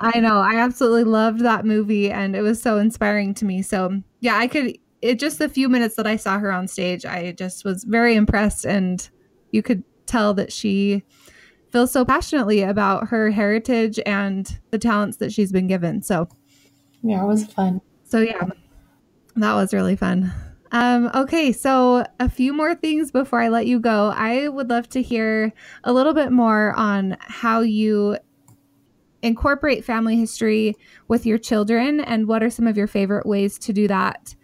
I 0.00 0.20
know. 0.20 0.40
I 0.40 0.56
absolutely 0.56 1.04
loved 1.04 1.40
that 1.40 1.64
movie 1.64 2.10
and 2.10 2.34
it 2.34 2.42
was 2.42 2.60
so 2.60 2.78
inspiring 2.78 3.34
to 3.34 3.44
me. 3.44 3.62
So, 3.62 4.02
yeah, 4.20 4.36
I 4.36 4.46
could 4.46 4.78
it 5.00 5.18
just 5.18 5.38
the 5.38 5.48
few 5.48 5.68
minutes 5.68 5.96
that 5.96 6.06
I 6.06 6.16
saw 6.16 6.38
her 6.38 6.52
on 6.52 6.68
stage, 6.68 7.04
I 7.04 7.32
just 7.32 7.64
was 7.64 7.84
very 7.84 8.14
impressed 8.14 8.64
and 8.64 9.08
you 9.50 9.62
could 9.62 9.82
tell 10.06 10.32
that 10.34 10.52
she 10.52 11.02
feels 11.72 11.90
so 11.90 12.04
passionately 12.04 12.62
about 12.62 13.08
her 13.08 13.30
heritage 13.30 13.98
and 14.06 14.60
the 14.70 14.78
talents 14.78 15.16
that 15.16 15.32
she's 15.32 15.50
been 15.50 15.66
given. 15.66 16.02
So, 16.02 16.28
yeah, 17.02 17.22
it 17.22 17.26
was 17.26 17.46
fun. 17.46 17.80
So, 18.04 18.20
yeah. 18.20 18.46
That 19.36 19.54
was 19.54 19.72
really 19.72 19.96
fun. 19.96 20.32
Um, 20.72 21.10
okay, 21.14 21.52
so 21.52 22.06
a 22.18 22.30
few 22.30 22.54
more 22.54 22.74
things 22.74 23.10
before 23.10 23.40
I 23.40 23.48
let 23.48 23.66
you 23.66 23.78
go. 23.78 24.10
I 24.16 24.48
would 24.48 24.70
love 24.70 24.88
to 24.90 25.02
hear 25.02 25.52
a 25.84 25.92
little 25.92 26.14
bit 26.14 26.32
more 26.32 26.72
on 26.72 27.18
how 27.20 27.60
you 27.60 28.16
incorporate 29.22 29.84
family 29.84 30.16
history 30.16 30.74
with 31.08 31.26
your 31.26 31.36
children 31.36 32.00
and 32.00 32.26
what 32.26 32.42
are 32.42 32.48
some 32.48 32.66
of 32.66 32.78
your 32.78 32.86
favorite 32.86 33.26
ways 33.26 33.58
to 33.58 33.72
do 33.74 33.86
that. 33.86 34.34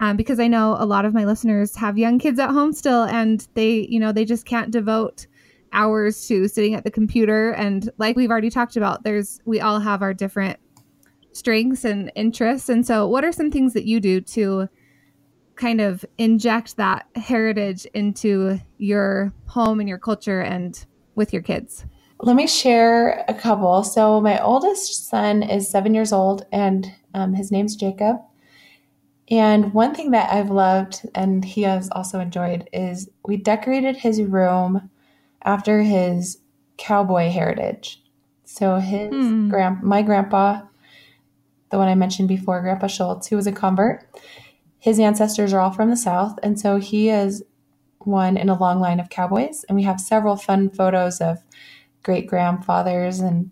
Um, 0.00 0.16
because 0.16 0.40
I 0.40 0.48
know 0.48 0.76
a 0.78 0.84
lot 0.84 1.04
of 1.04 1.14
my 1.14 1.24
listeners 1.24 1.76
have 1.76 1.96
young 1.96 2.18
kids 2.18 2.40
at 2.40 2.50
home 2.50 2.72
still 2.72 3.04
and 3.04 3.46
they, 3.54 3.86
you 3.88 4.00
know, 4.00 4.10
they 4.10 4.24
just 4.24 4.46
can't 4.46 4.72
devote 4.72 5.28
hours 5.72 6.26
to 6.26 6.48
sitting 6.48 6.74
at 6.74 6.82
the 6.82 6.90
computer. 6.90 7.52
And 7.52 7.88
like 7.98 8.16
we've 8.16 8.30
already 8.30 8.50
talked 8.50 8.76
about, 8.76 9.04
there's, 9.04 9.40
we 9.44 9.60
all 9.60 9.78
have 9.78 10.02
our 10.02 10.12
different 10.12 10.58
strengths 11.32 11.84
and 11.84 12.10
interests. 12.16 12.68
And 12.68 12.84
so, 12.84 13.06
what 13.06 13.24
are 13.24 13.32
some 13.32 13.50
things 13.50 13.74
that 13.74 13.84
you 13.84 14.00
do 14.00 14.20
to 14.20 14.68
kind 15.58 15.80
of 15.80 16.04
inject 16.16 16.76
that 16.78 17.06
heritage 17.16 17.84
into 17.92 18.58
your 18.78 19.32
home 19.46 19.80
and 19.80 19.88
your 19.88 19.98
culture 19.98 20.40
and 20.40 20.86
with 21.14 21.32
your 21.32 21.42
kids? 21.42 21.84
Let 22.20 22.34
me 22.36 22.46
share 22.46 23.24
a 23.28 23.34
couple. 23.34 23.84
So, 23.84 24.20
my 24.20 24.42
oldest 24.42 25.08
son 25.08 25.42
is 25.42 25.68
seven 25.68 25.94
years 25.94 26.12
old, 26.12 26.46
and 26.50 26.90
um, 27.14 27.34
his 27.34 27.52
name's 27.52 27.76
Jacob. 27.76 28.16
And 29.30 29.74
one 29.74 29.94
thing 29.94 30.12
that 30.12 30.32
I've 30.32 30.50
loved 30.50 31.06
and 31.14 31.44
he 31.44 31.62
has 31.62 31.90
also 31.92 32.18
enjoyed 32.18 32.68
is 32.72 33.10
we 33.26 33.36
decorated 33.36 33.96
his 33.96 34.22
room 34.22 34.90
after 35.42 35.82
his 35.82 36.38
cowboy 36.78 37.30
heritage. 37.30 38.02
So 38.44 38.76
his 38.76 39.10
mm. 39.12 39.50
grand 39.50 39.82
my 39.82 40.00
grandpa, 40.00 40.62
the 41.70 41.76
one 41.76 41.88
I 41.88 41.94
mentioned 41.94 42.28
before, 42.28 42.62
Grandpa 42.62 42.86
Schultz, 42.86 43.26
who 43.26 43.36
was 43.36 43.46
a 43.46 43.52
convert, 43.52 44.08
his 44.88 44.98
ancestors 44.98 45.52
are 45.52 45.60
all 45.60 45.70
from 45.70 45.90
the 45.90 45.96
South, 45.98 46.38
and 46.42 46.58
so 46.58 46.78
he 46.78 47.10
is 47.10 47.44
one 47.98 48.38
in 48.38 48.48
a 48.48 48.58
long 48.58 48.80
line 48.80 48.98
of 49.00 49.10
cowboys. 49.10 49.62
And 49.68 49.76
we 49.76 49.82
have 49.82 50.00
several 50.00 50.34
fun 50.34 50.70
photos 50.70 51.20
of 51.20 51.44
great 52.02 52.26
grandfathers 52.26 53.20
and 53.20 53.50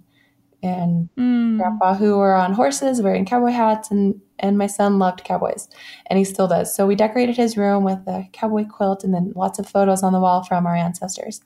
and 0.62 1.10
mm. 1.18 1.58
grandpa 1.58 1.94
who 1.94 2.16
were 2.16 2.34
on 2.34 2.54
horses 2.54 3.02
wearing 3.02 3.26
cowboy 3.26 3.50
hats 3.50 3.90
and 3.90 4.18
and 4.38 4.56
my 4.56 4.66
son 4.66 4.98
loved 4.98 5.22
cowboys 5.24 5.68
and 6.06 6.18
he 6.18 6.24
still 6.24 6.48
does 6.48 6.74
so 6.74 6.86
we 6.86 6.94
decorated 6.94 7.36
his 7.36 7.58
room 7.58 7.84
with 7.84 7.98
a 8.06 8.26
cowboy 8.32 8.64
quilt 8.64 9.04
and 9.04 9.12
then 9.12 9.30
lots 9.36 9.58
of 9.58 9.68
photos 9.68 10.02
on 10.02 10.14
the 10.14 10.18
wall 10.18 10.42
from 10.42 10.66
our 10.66 10.74
ancestors 10.74 11.42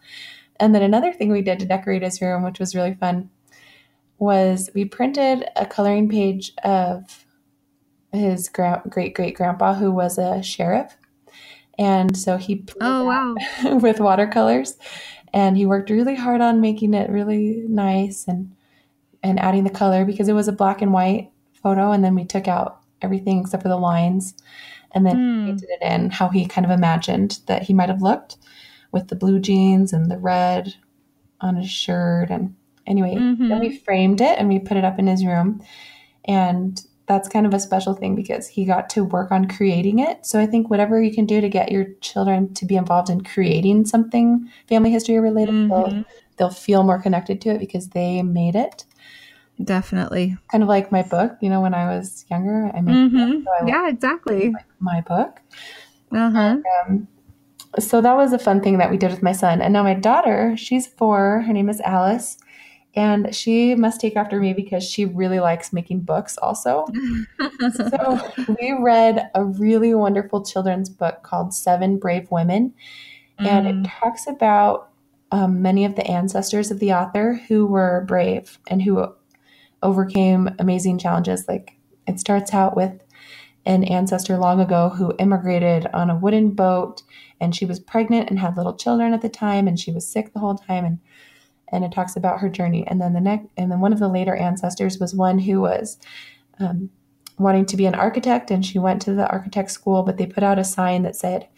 and 0.60 0.72
then 0.72 0.82
another 0.82 1.12
thing 1.12 1.32
we 1.32 1.42
did 1.42 1.58
to 1.58 1.66
decorate 1.66 2.02
his 2.02 2.22
room 2.22 2.44
which 2.44 2.60
was 2.60 2.76
really 2.76 2.94
fun 2.94 3.28
was 4.18 4.70
we 4.72 4.84
printed 4.84 5.44
a 5.56 5.66
coloring 5.66 6.08
page 6.08 6.52
of 6.62 7.26
his 8.12 8.48
gra- 8.48 8.82
great 8.88 9.14
great 9.14 9.36
grandpa 9.36 9.74
who 9.74 9.90
was 9.90 10.18
a 10.18 10.42
sheriff. 10.42 10.96
And 11.78 12.16
so 12.16 12.36
he 12.36 12.64
oh 12.80 13.04
wow. 13.04 13.34
with 13.78 14.00
watercolors. 14.00 14.76
And 15.32 15.56
he 15.56 15.64
worked 15.64 15.90
really 15.90 16.16
hard 16.16 16.40
on 16.40 16.60
making 16.60 16.94
it 16.94 17.10
really 17.10 17.64
nice 17.68 18.26
and 18.26 18.54
and 19.22 19.38
adding 19.38 19.64
the 19.64 19.70
color 19.70 20.04
because 20.04 20.28
it 20.28 20.32
was 20.34 20.48
a 20.48 20.52
black 20.52 20.82
and 20.82 20.92
white 20.92 21.30
photo. 21.62 21.92
And 21.92 22.04
then 22.04 22.14
we 22.14 22.24
took 22.24 22.48
out 22.48 22.80
everything 23.02 23.40
except 23.40 23.62
for 23.62 23.68
the 23.68 23.76
lines. 23.76 24.34
And 24.92 25.06
then 25.06 25.16
mm. 25.16 25.46
painted 25.46 25.68
it 25.70 25.82
in 25.82 26.10
how 26.10 26.28
he 26.28 26.46
kind 26.46 26.64
of 26.64 26.72
imagined 26.72 27.38
that 27.46 27.62
he 27.62 27.72
might 27.72 27.88
have 27.88 28.02
looked 28.02 28.36
with 28.90 29.06
the 29.06 29.14
blue 29.14 29.38
jeans 29.38 29.92
and 29.92 30.10
the 30.10 30.18
red 30.18 30.74
on 31.40 31.54
his 31.54 31.70
shirt. 31.70 32.28
And 32.30 32.56
anyway 32.86 33.14
mm-hmm. 33.14 33.48
then 33.48 33.60
we 33.60 33.78
framed 33.78 34.20
it 34.20 34.36
and 34.38 34.48
we 34.48 34.58
put 34.58 34.76
it 34.76 34.84
up 34.84 34.98
in 34.98 35.06
his 35.06 35.24
room. 35.24 35.62
And 36.24 36.80
that's 37.10 37.28
kind 37.28 37.44
of 37.44 37.52
a 37.52 37.58
special 37.58 37.92
thing 37.92 38.14
because 38.14 38.46
he 38.46 38.64
got 38.64 38.88
to 38.88 39.02
work 39.02 39.32
on 39.32 39.48
creating 39.48 39.98
it 39.98 40.24
so 40.24 40.38
i 40.38 40.46
think 40.46 40.70
whatever 40.70 41.02
you 41.02 41.12
can 41.12 41.26
do 41.26 41.40
to 41.40 41.48
get 41.48 41.72
your 41.72 41.86
children 42.00 42.54
to 42.54 42.64
be 42.64 42.76
involved 42.76 43.10
in 43.10 43.20
creating 43.22 43.84
something 43.84 44.48
family 44.68 44.92
history 44.92 45.18
related 45.18 45.52
mm-hmm. 45.52 45.68
they'll, 45.68 46.04
they'll 46.36 46.50
feel 46.50 46.84
more 46.84 47.02
connected 47.02 47.40
to 47.40 47.48
it 47.48 47.58
because 47.58 47.88
they 47.88 48.22
made 48.22 48.54
it 48.54 48.84
Definitely. 49.62 50.38
Kind 50.50 50.62
of 50.62 50.70
like 50.70 50.90
my 50.90 51.02
book, 51.02 51.36
you 51.42 51.50
know, 51.50 51.60
when 51.60 51.74
I 51.74 51.94
was 51.94 52.24
younger, 52.30 52.70
I 52.74 52.80
made 52.80 52.94
mm-hmm. 52.94 53.44
so 53.44 53.50
I 53.60 53.66
yeah, 53.66 53.88
exactly. 53.90 54.54
My 54.78 55.02
book. 55.02 55.38
Uh-huh. 56.10 56.56
Um, 56.88 57.08
so 57.78 58.00
that 58.00 58.16
was 58.16 58.32
a 58.32 58.38
fun 58.38 58.62
thing 58.62 58.78
that 58.78 58.90
we 58.90 58.96
did 58.96 59.10
with 59.10 59.22
my 59.22 59.32
son. 59.32 59.60
And 59.60 59.74
now 59.74 59.82
my 59.82 59.92
daughter, 59.92 60.56
she's 60.56 60.86
four. 60.86 61.42
Her 61.46 61.52
name 61.52 61.68
is 61.68 61.80
Alice. 61.82 62.38
And 62.94 63.34
she 63.34 63.74
must 63.74 64.00
take 64.00 64.16
after 64.16 64.40
me 64.40 64.52
because 64.52 64.84
she 64.84 65.04
really 65.04 65.38
likes 65.38 65.72
making 65.72 66.00
books 66.00 66.36
also. 66.38 66.86
so 67.74 68.20
we 68.60 68.76
read 68.80 69.30
a 69.34 69.44
really 69.44 69.94
wonderful 69.94 70.44
children's 70.44 70.88
book 70.88 71.22
called 71.22 71.54
Seven 71.54 71.98
Brave 71.98 72.28
Women. 72.30 72.74
And 73.38 73.66
mm. 73.66 73.84
it 73.84 73.90
talks 73.90 74.26
about 74.26 74.90
um, 75.30 75.62
many 75.62 75.84
of 75.84 75.94
the 75.94 76.06
ancestors 76.06 76.70
of 76.70 76.80
the 76.80 76.92
author 76.92 77.40
who 77.48 77.66
were 77.66 78.04
brave 78.06 78.58
and 78.66 78.82
who 78.82 79.06
overcame 79.82 80.50
amazing 80.58 80.98
challenges. 80.98 81.46
Like 81.46 81.76
it 82.06 82.18
starts 82.18 82.52
out 82.52 82.76
with 82.76 83.00
an 83.66 83.84
ancestor 83.84 84.36
long 84.36 84.60
ago 84.60 84.88
who 84.88 85.14
immigrated 85.18 85.86
on 85.92 86.10
a 86.10 86.16
wooden 86.16 86.50
boat 86.50 87.02
and 87.40 87.54
she 87.54 87.64
was 87.64 87.78
pregnant 87.78 88.30
and 88.30 88.38
had 88.38 88.56
little 88.56 88.74
children 88.74 89.12
at 89.12 89.20
the 89.20 89.28
time 89.28 89.68
and 89.68 89.78
she 89.78 89.92
was 89.92 90.06
sick 90.06 90.32
the 90.32 90.40
whole 90.40 90.56
time 90.56 90.84
and 90.84 90.98
and 91.72 91.84
it 91.84 91.92
talks 91.92 92.16
about 92.16 92.40
her 92.40 92.48
journey 92.48 92.86
and 92.86 93.00
then 93.00 93.12
the 93.12 93.20
next 93.20 93.46
and 93.56 93.70
then 93.70 93.80
one 93.80 93.92
of 93.92 93.98
the 93.98 94.08
later 94.08 94.34
ancestors 94.34 94.98
was 94.98 95.14
one 95.14 95.38
who 95.38 95.60
was 95.60 95.98
um, 96.58 96.90
wanting 97.38 97.66
to 97.66 97.76
be 97.76 97.86
an 97.86 97.94
architect 97.94 98.50
and 98.50 98.64
she 98.64 98.78
went 98.78 99.00
to 99.02 99.14
the 99.14 99.28
architect 99.28 99.70
school 99.70 100.02
but 100.02 100.18
they 100.18 100.26
put 100.26 100.42
out 100.42 100.58
a 100.58 100.64
sign 100.64 101.02
that 101.02 101.16
said 101.16 101.48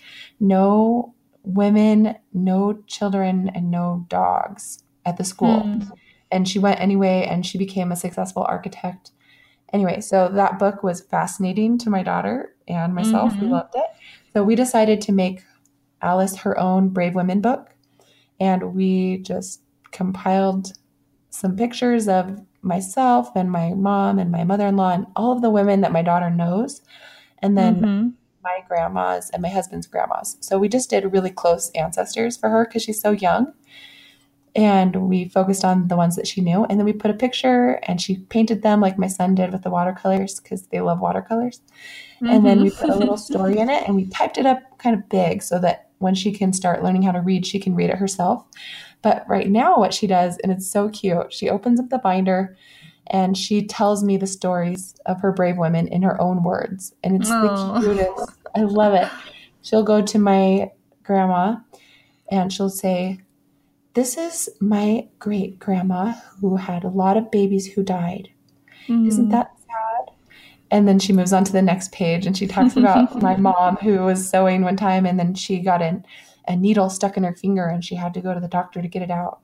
no 0.41 1.15
women 1.45 2.17
no 2.33 2.75
children 2.87 3.51
and 3.55 3.71
no 3.71 4.05
dogs 4.09 4.85
at 5.05 5.17
the 5.17 5.25
school 5.25 5.63
mm 5.63 5.93
and 6.33 6.49
she 6.49 6.59
went 6.59 6.81
anyway 6.81 7.27
and 7.31 7.47
she 7.47 7.59
became 7.59 7.93
a 7.93 7.97
successful 7.97 8.43
architect. 8.49 9.13
Anyway, 9.73 10.01
so 10.01 10.29
that 10.33 10.59
book 10.59 10.83
was 10.83 11.03
fascinating 11.03 11.79
to 11.79 11.91
my 11.91 12.03
daughter 12.03 12.57
and 12.67 12.95
myself. 12.95 13.33
Mm-hmm. 13.33 13.45
We 13.45 13.53
loved 13.53 13.75
it. 13.77 13.87
So 14.33 14.43
we 14.43 14.55
decided 14.57 15.01
to 15.03 15.13
make 15.13 15.43
Alice 16.01 16.37
her 16.37 16.59
own 16.59 16.89
Brave 16.89 17.15
Women 17.15 17.41
book. 17.41 17.69
And 18.41 18.75
we 18.75 19.19
just 19.19 19.61
compiled 19.93 20.73
some 21.31 21.57
pictures 21.57 22.09
of 22.09 22.41
myself 22.63 23.31
and 23.35 23.51
my 23.51 23.75
mom 23.75 24.19
and 24.19 24.31
my 24.31 24.45
mother 24.45 24.67
in 24.67 24.77
law 24.77 24.91
and 24.91 25.07
all 25.17 25.33
of 25.33 25.43
the 25.43 25.51
women 25.51 25.81
that 25.81 25.93
my 25.93 26.03
daughter 26.03 26.31
knows. 26.31 26.83
And 27.41 27.59
then 27.59 27.77
mm-hmm. 27.77 28.09
my 28.43 28.59
grandmas 28.69 29.31
and 29.31 29.43
my 29.43 29.49
husband's 29.49 29.87
grandmas. 29.87 30.37
So 30.41 30.59
we 30.59 30.69
just 30.69 30.91
did 30.91 31.13
really 31.13 31.31
close 31.31 31.71
ancestors 31.71 32.37
for 32.37 32.49
her 32.49 32.65
because 32.65 32.83
she's 32.83 33.01
so 33.01 33.11
young 33.11 33.53
and 34.55 35.09
we 35.09 35.29
focused 35.29 35.65
on 35.65 35.89
the 35.89 35.97
ones 35.97 36.17
that 36.17 36.27
she 36.27 36.41
knew 36.41 36.65
and 36.65 36.79
then 36.79 36.85
we 36.85 36.93
put 36.93 37.11
a 37.11 37.15
picture 37.15 37.81
and 37.85 38.01
she 38.01 38.19
painted 38.19 38.63
them 38.63 38.81
like 38.81 38.99
my 38.99 39.07
son 39.07 39.35
did 39.35 39.53
with 39.53 39.63
the 39.63 39.71
watercolors 39.71 40.41
because 40.41 40.67
they 40.67 40.81
love 40.81 41.01
watercolors 41.01 41.61
mm-hmm. 42.17 42.29
and 42.29 42.45
then 42.45 42.61
we 42.61 42.71
put 42.71 42.91
a 42.91 42.95
little 42.95 43.15
mm-hmm. 43.15 43.33
story 43.33 43.59
in 43.59 43.71
it 43.71 43.83
and 43.87 43.97
we 43.97 44.07
typed 44.07 44.39
it 44.39 44.47
up 44.47 44.61
kind 44.79 44.95
of 44.95 45.09
big 45.09 45.43
so 45.43 45.59
that 45.59 45.89
when 46.03 46.15
she 46.15 46.33
can 46.33 46.53
start 46.53 46.83
learning 46.83 47.03
how 47.03 47.13
to 47.13 47.21
read 47.21 47.47
she 47.47 47.59
can 47.59 47.75
read 47.75 47.91
it 47.91 47.99
herself 47.99 48.45
but 49.01 49.25
right 49.29 49.49
now 49.49 49.77
what 49.79 49.95
she 49.95 50.07
does 50.07 50.37
and 50.39 50.53
it's 50.53 50.71
so 50.71 50.89
cute 50.89 51.33
she 51.33 51.49
opens 51.49 51.81
up 51.81 51.89
the 51.89 51.99
binder 51.99 52.57
and 53.09 53.37
she 53.37 53.67
tells 53.67 54.05
me 54.05 54.17
the 54.17 54.27
stories 54.27 54.95
of 55.07 55.21
her 55.21 55.33
brave 55.33 55.57
women 55.57 55.89
in 55.89 56.03
her 56.03 56.21
own 56.21 56.43
words 56.43 56.95
and 57.03 57.17
it's 57.17 57.29
the 57.29 57.81
cutest 57.81 58.33
i 58.55 58.61
love 58.61 58.95
it 58.95 59.09
she'll 59.63 59.83
go 59.83 60.03
to 60.03 60.19
my 60.19 60.71
grandma 61.03 61.57
and 62.31 62.53
she'll 62.53 62.71
say 62.71 63.21
this 63.95 64.17
is 64.17 64.49
my 64.61 65.07
great 65.19 65.59
grandma 65.59 66.15
who 66.41 66.57
had 66.57 66.85
a 66.85 66.89
lot 66.89 67.17
of 67.17 67.31
babies 67.31 67.67
who 67.67 67.83
died. 67.83 68.31
Mm. 68.89 69.07
Isn't 69.07 69.29
that 69.29 69.52
sad? 69.52 69.52
And 70.73 70.89
then 70.89 70.99
she 70.99 71.13
moves 71.13 71.33
on 71.33 71.45
to 71.45 71.53
the 71.53 71.63
next 71.63 71.93
page 71.93 72.27
and 72.27 72.37
she 72.37 72.47
talks 72.47 72.77
about 72.77 73.21
my 73.23 73.37
mom 73.37 73.77
who 73.77 73.99
was 74.01 74.29
sewing 74.29 74.63
one 74.63 74.77
time 74.77 75.07
and 75.07 75.19
then 75.19 75.35
she 75.35 75.61
got 75.61 75.83
in 75.83 76.05
a 76.49 76.57
needle 76.57 76.91
stuck 76.91 77.17
in 77.17 77.25
her 77.25 77.35
finger 77.35 77.67
and 77.67 77.85
she 77.85 77.95
had 77.95 78.15
to 78.15 78.21
go 78.21 78.35
to 78.35 78.41
the 78.41 78.49
doctor 78.49 78.83
to 78.83 78.89
get 78.89 79.03
it 79.03 79.11
out. 79.11 79.41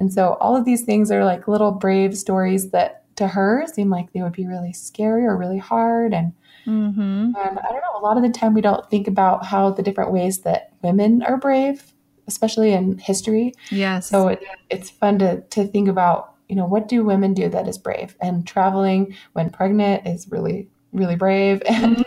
And 0.00 0.12
so 0.12 0.38
all 0.40 0.56
of 0.56 0.64
these 0.64 0.82
things 0.82 1.12
are 1.12 1.24
like 1.24 1.46
little 1.46 1.70
brave 1.70 2.16
stories 2.16 2.70
that 2.70 3.04
to 3.16 3.28
her 3.28 3.66
seem 3.72 3.90
like 3.90 4.12
they 4.12 4.22
would 4.22 4.32
be 4.32 4.46
really 4.46 4.72
scary 4.72 5.26
or 5.26 5.36
really 5.36 5.58
hard. 5.58 6.14
And, 6.14 6.32
mm-hmm. 6.66 7.36
and 7.36 7.58
I 7.58 7.68
don't 7.68 7.82
know, 7.82 7.98
a 7.98 8.00
lot 8.00 8.16
of 8.16 8.22
the 8.22 8.30
time 8.30 8.54
we 8.54 8.62
don't 8.62 8.88
think 8.90 9.06
about 9.06 9.44
how 9.44 9.70
the 9.70 9.82
different 9.82 10.10
ways 10.10 10.38
that 10.38 10.72
women 10.82 11.22
are 11.22 11.36
brave 11.36 11.92
especially 12.26 12.72
in 12.72 12.98
history. 12.98 13.52
Yes. 13.70 14.08
So 14.08 14.28
it, 14.28 14.42
it's 14.70 14.90
fun 14.90 15.18
to, 15.18 15.40
to 15.40 15.66
think 15.66 15.88
about, 15.88 16.31
you 16.52 16.56
know, 16.56 16.66
what 16.66 16.86
do 16.86 17.02
women 17.02 17.32
do 17.32 17.48
that 17.48 17.66
is 17.66 17.78
brave? 17.78 18.14
And 18.20 18.46
traveling 18.46 19.16
when 19.32 19.48
pregnant 19.48 20.06
is 20.06 20.30
really, 20.30 20.68
really 20.92 21.16
brave. 21.16 21.62
And, 21.66 22.04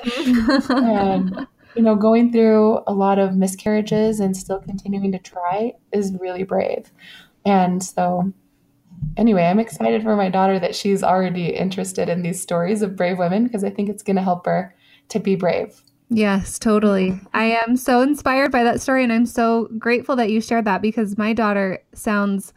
and, 0.70 1.48
you 1.76 1.82
know, 1.82 1.96
going 1.96 2.32
through 2.32 2.82
a 2.86 2.94
lot 2.94 3.18
of 3.18 3.36
miscarriages 3.36 4.20
and 4.20 4.38
still 4.38 4.60
continuing 4.60 5.12
to 5.14 5.18
try 5.18 5.74
is 5.92 6.16
really 6.20 6.44
brave. 6.44 6.92
And 7.44 7.84
so, 7.84 8.32
anyway, 9.18 9.46
I'm 9.46 9.60
excited 9.60 10.04
for 10.04 10.16
my 10.16 10.30
daughter 10.30 10.60
that 10.60 10.76
she's 10.76 11.02
already 11.02 11.48
interested 11.48 12.08
in 12.08 12.22
these 12.22 12.40
stories 12.40 12.84
of 12.84 12.96
brave 12.96 13.18
women 13.18 13.46
because 13.46 13.64
I 13.64 13.72
think 13.72 13.90
it's 13.90 14.04
going 14.04 14.18
to 14.18 14.22
help 14.22 14.46
her 14.46 14.76
to 15.10 15.20
be 15.20 15.36
brave. 15.36 15.82
Yes, 16.10 16.60
totally. 16.60 17.20
I 17.34 17.58
am 17.68 17.78
so 17.78 18.02
inspired 18.02 18.52
by 18.52 18.64
that 18.64 18.80
story 18.80 19.04
and 19.04 19.12
I'm 19.12 19.26
so 19.26 19.70
grateful 19.80 20.16
that 20.18 20.30
you 20.30 20.40
shared 20.40 20.66
that 20.66 20.84
because 20.84 21.18
my 21.18 21.34
daughter 21.34 21.80
sounds 21.96 22.54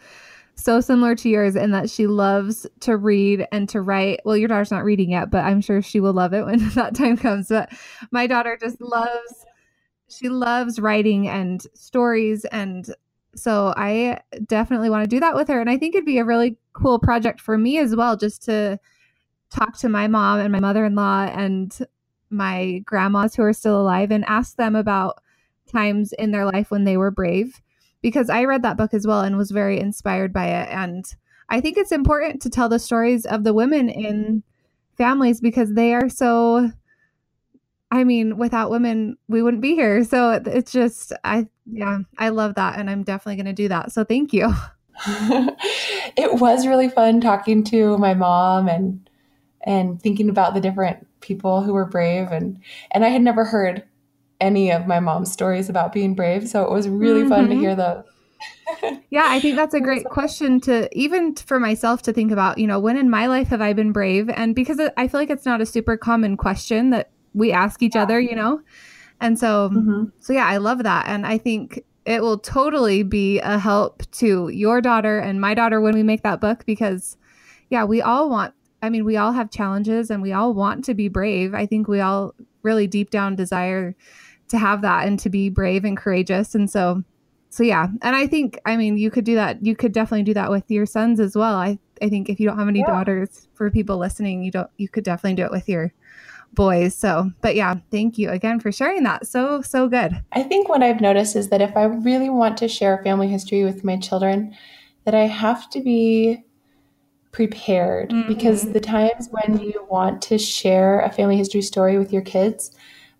so 0.58 0.80
similar 0.80 1.14
to 1.14 1.28
yours 1.28 1.54
in 1.54 1.70
that 1.70 1.88
she 1.88 2.06
loves 2.06 2.66
to 2.80 2.96
read 2.96 3.46
and 3.52 3.68
to 3.68 3.80
write. 3.80 4.20
Well, 4.24 4.36
your 4.36 4.48
daughter's 4.48 4.72
not 4.72 4.84
reading 4.84 5.12
yet, 5.12 5.30
but 5.30 5.44
I'm 5.44 5.60
sure 5.60 5.80
she 5.80 6.00
will 6.00 6.12
love 6.12 6.34
it 6.34 6.44
when 6.46 6.68
that 6.70 6.94
time 6.94 7.16
comes. 7.16 7.48
But 7.48 7.72
my 8.10 8.26
daughter 8.26 8.58
just 8.60 8.80
loves 8.80 9.46
she 10.08 10.28
loves 10.28 10.80
writing 10.80 11.28
and 11.28 11.66
stories 11.74 12.46
and 12.46 12.94
so 13.34 13.74
I 13.76 14.20
definitely 14.46 14.90
want 14.90 15.04
to 15.04 15.08
do 15.08 15.20
that 15.20 15.34
with 15.34 15.48
her 15.48 15.60
and 15.60 15.68
I 15.68 15.76
think 15.76 15.94
it'd 15.94 16.06
be 16.06 16.18
a 16.18 16.24
really 16.24 16.56
cool 16.72 16.98
project 16.98 17.42
for 17.42 17.58
me 17.58 17.78
as 17.78 17.94
well 17.94 18.16
just 18.16 18.42
to 18.44 18.80
talk 19.50 19.76
to 19.78 19.88
my 19.90 20.08
mom 20.08 20.40
and 20.40 20.50
my 20.50 20.60
mother-in-law 20.60 21.24
and 21.24 21.76
my 22.30 22.82
grandmas 22.86 23.34
who 23.34 23.42
are 23.42 23.52
still 23.52 23.78
alive 23.80 24.10
and 24.10 24.24
ask 24.26 24.56
them 24.56 24.74
about 24.74 25.22
times 25.70 26.14
in 26.14 26.30
their 26.30 26.46
life 26.46 26.70
when 26.70 26.84
they 26.84 26.96
were 26.96 27.10
brave 27.10 27.60
because 28.02 28.30
I 28.30 28.44
read 28.44 28.62
that 28.62 28.76
book 28.76 28.94
as 28.94 29.06
well 29.06 29.20
and 29.20 29.37
was 29.37 29.50
very 29.50 29.80
inspired 29.80 30.32
by 30.32 30.46
it. 30.46 30.68
And 30.70 31.04
I 31.48 31.61
think 31.61 31.76
it's 31.76 31.92
important 31.92 32.42
to 32.42 32.50
tell 32.50 32.68
the 32.68 32.78
stories 32.78 33.26
of 33.26 33.44
the 33.44 33.54
women 33.54 33.88
in 33.88 34.24
mm-hmm. 34.24 34.96
families 34.96 35.40
because 35.40 35.74
they 35.74 35.94
are 35.94 36.08
so 36.08 36.70
I 37.90 38.04
mean, 38.04 38.37
without 38.37 38.70
women, 38.70 39.16
we 39.28 39.42
wouldn't 39.42 39.62
be 39.62 39.74
here. 39.74 40.04
So 40.04 40.42
it's 40.44 40.70
just, 40.72 41.12
I, 41.24 41.46
yeah, 41.64 42.00
I 42.18 42.28
love 42.28 42.54
that. 42.56 42.78
And 42.78 42.90
I'm 42.90 43.02
definitely 43.02 43.37
going 43.37 43.46
to 43.46 43.62
do 43.62 43.68
that. 43.68 43.92
So 43.92 44.04
thank 44.04 44.32
you. 44.32 44.52
it 45.06 46.40
was 46.40 46.66
really 46.66 46.88
fun 46.88 47.20
talking 47.20 47.64
to 47.64 47.96
my 47.98 48.12
mom 48.14 48.68
and, 48.68 49.08
and 49.62 50.02
thinking 50.02 50.28
about 50.28 50.54
the 50.54 50.61
different 50.61 51.06
people 51.20 51.62
who 51.62 51.72
were 51.72 51.87
brave. 51.87 52.30
And, 52.30 52.61
and 52.90 53.04
I 53.04 53.08
had 53.08 53.22
never 53.22 53.44
heard 53.44 53.84
any 54.40 54.70
of 54.70 54.87
my 54.87 55.01
mom's 55.01 55.33
stories 55.33 55.68
about 55.68 55.92
being 55.92 56.14
brave. 56.14 56.48
So 56.48 56.62
it 56.62 56.70
was 56.70 56.88
really 56.88 57.20
mm-hmm. 57.20 57.29
fun 57.29 57.48
to 57.48 57.55
mm-hmm. 57.55 57.61
hear 57.61 57.74
those. 57.74 58.05
yeah, 59.11 59.27
I 59.27 59.40
think 59.40 59.57
that's 59.57 59.74
a 59.74 59.81
great 59.81 60.05
question 60.05 60.61
to 60.62 60.88
even 60.96 61.35
for 61.35 61.59
myself 61.59 62.03
to 62.03 62.12
think 62.12 62.31
about. 62.31 62.59
You 62.59 62.66
know, 62.66 62.79
when 62.79 62.96
in 62.96 63.11
my 63.11 63.27
life 63.27 63.48
have 63.48 63.61
I 63.61 63.72
been 63.72 63.92
brave? 63.92 64.29
And 64.29 64.55
because 64.55 64.81
I 64.96 65.09
feel 65.09 65.20
like 65.20 65.31
it's 65.31 65.46
not 65.46 65.61
a 65.61 65.66
super 65.66 65.96
common 65.96 66.37
question 66.37 66.90
that 66.90 67.11
we 67.35 67.53
ask 67.53 67.83
each 67.83 67.96
other, 67.96 68.20
you 68.20 68.35
know? 68.35 68.61
And 69.20 69.38
so, 69.38 69.70
mm-hmm. 69.70 70.05
so 70.20 70.33
yeah, 70.33 70.46
I 70.46 70.59
love 70.59 70.83
that. 70.85 71.09
And 71.09 71.27
I 71.27 71.38
think 71.38 71.83
it 72.05 72.22
will 72.22 72.38
totally 72.38 73.03
be 73.03 73.40
a 73.40 73.59
help 73.59 74.09
to 74.12 74.48
your 74.48 74.81
daughter 74.81 75.18
and 75.18 75.40
my 75.40 75.55
daughter 75.55 75.81
when 75.81 75.94
we 75.94 76.03
make 76.03 76.22
that 76.22 76.40
book 76.40 76.64
because, 76.64 77.16
yeah, 77.70 77.85
we 77.85 78.01
all 78.01 78.31
want, 78.31 78.55
I 78.83 78.90
mean, 78.90 79.05
we 79.05 79.16
all 79.16 79.33
have 79.33 79.51
challenges 79.51 80.11
and 80.11 80.22
we 80.22 80.33
all 80.33 80.55
want 80.55 80.85
to 80.85 80.94
be 80.94 81.09
brave. 81.09 81.55
I 81.55 81.66
think 81.66 81.88
we 81.88 82.01
all 82.01 82.35
really 82.62 82.87
deep 82.87 83.11
down 83.11 83.35
desire 83.35 83.94
to 84.48 84.58
have 84.58 84.82
that 84.82 85.06
and 85.06 85.18
to 85.20 85.30
be 85.30 85.48
brave 85.48 85.84
and 85.84 85.96
courageous. 85.96 86.54
And 86.54 86.70
so, 86.70 87.02
so 87.50 87.62
yeah. 87.62 87.88
And 88.02 88.16
I 88.16 88.26
think, 88.26 88.58
I 88.64 88.76
mean, 88.76 88.96
you 88.98 89.11
could 89.11 89.24
do 89.24 89.34
that. 89.34 89.64
You 89.64 89.76
could 89.76 89.92
definitely 89.92 90.24
do 90.24 90.34
that 90.34 90.50
with 90.50 90.70
your 90.70 90.87
sons 90.87 91.20
as 91.20 91.37
well. 91.37 91.54
I, 91.54 91.78
I 92.02 92.08
think 92.08 92.28
if 92.28 92.40
you 92.40 92.46
don't 92.46 92.58
have 92.58 92.68
any 92.68 92.80
yeah. 92.80 92.87
daughters 92.87 93.48
for 93.54 93.70
people 93.70 93.98
listening, 93.98 94.42
you 94.42 94.50
don't, 94.50 94.70
you 94.76 94.88
could 94.88 95.04
definitely 95.04 95.37
do 95.37 95.44
it 95.44 95.50
with 95.50 95.68
your 95.68 95.92
boys. 96.54 96.94
So, 96.94 97.30
but 97.40 97.56
yeah, 97.56 97.76
thank 97.90 98.18
you 98.18 98.30
again 98.30 98.61
for 98.61 98.72
sharing 98.72 99.02
that. 99.04 99.26
So, 99.26 99.62
so 99.62 99.88
good. 99.88 100.22
I 100.32 100.42
think 100.42 100.68
what 100.68 100.82
I've 100.82 101.00
noticed 101.00 101.37
is 101.37 101.48
that 101.50 101.61
if 101.61 101.76
I 101.76 101.84
really 101.84 102.30
want 102.30 102.56
to 102.58 102.68
share 102.68 103.02
family 103.02 103.28
history 103.28 103.64
with 103.64 103.84
my 103.84 103.96
children, 103.96 104.54
that 105.04 105.14
I 105.14 105.26
have 105.26 105.70
to 105.70 105.80
be 105.80 106.44
prepared 107.32 108.11
mm-hmm. 108.11 108.28
because 108.28 108.72
the 108.72 108.80
times 108.80 109.28
when 109.30 109.58
you 109.58 109.87
want 109.88 110.22
to 110.22 110.38
share 110.38 111.00
a 111.00 111.12
family 111.12 111.37
history 111.37 111.62
story 111.62 111.98
with 111.98 112.12
your 112.12 112.22
kids 112.22 112.74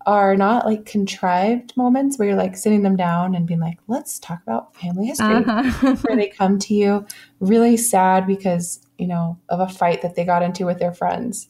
are 0.09 0.35
not 0.35 0.65
like 0.65 0.85
contrived 0.85 1.75
moments 1.77 2.17
where 2.17 2.29
you're 2.29 2.37
like 2.37 2.57
sitting 2.57 2.83
them 2.83 2.95
down 2.95 3.35
and 3.35 3.45
being 3.45 3.59
like, 3.59 3.77
let's 3.87 4.19
talk 4.19 4.41
about 4.43 4.75
family 4.75 5.07
history. 5.07 5.43
Uh-huh. 5.45 5.95
where 6.01 6.17
they 6.17 6.29
come 6.29 6.57
to 6.59 6.73
you 6.73 7.05
really 7.39 7.77
sad 7.77 8.25
because, 8.25 8.81
you 8.97 9.07
know, 9.07 9.37
of 9.49 9.59
a 9.59 9.67
fight 9.67 10.01
that 10.01 10.15
they 10.15 10.25
got 10.25 10.43
into 10.43 10.65
with 10.65 10.79
their 10.79 10.93
friends 10.93 11.47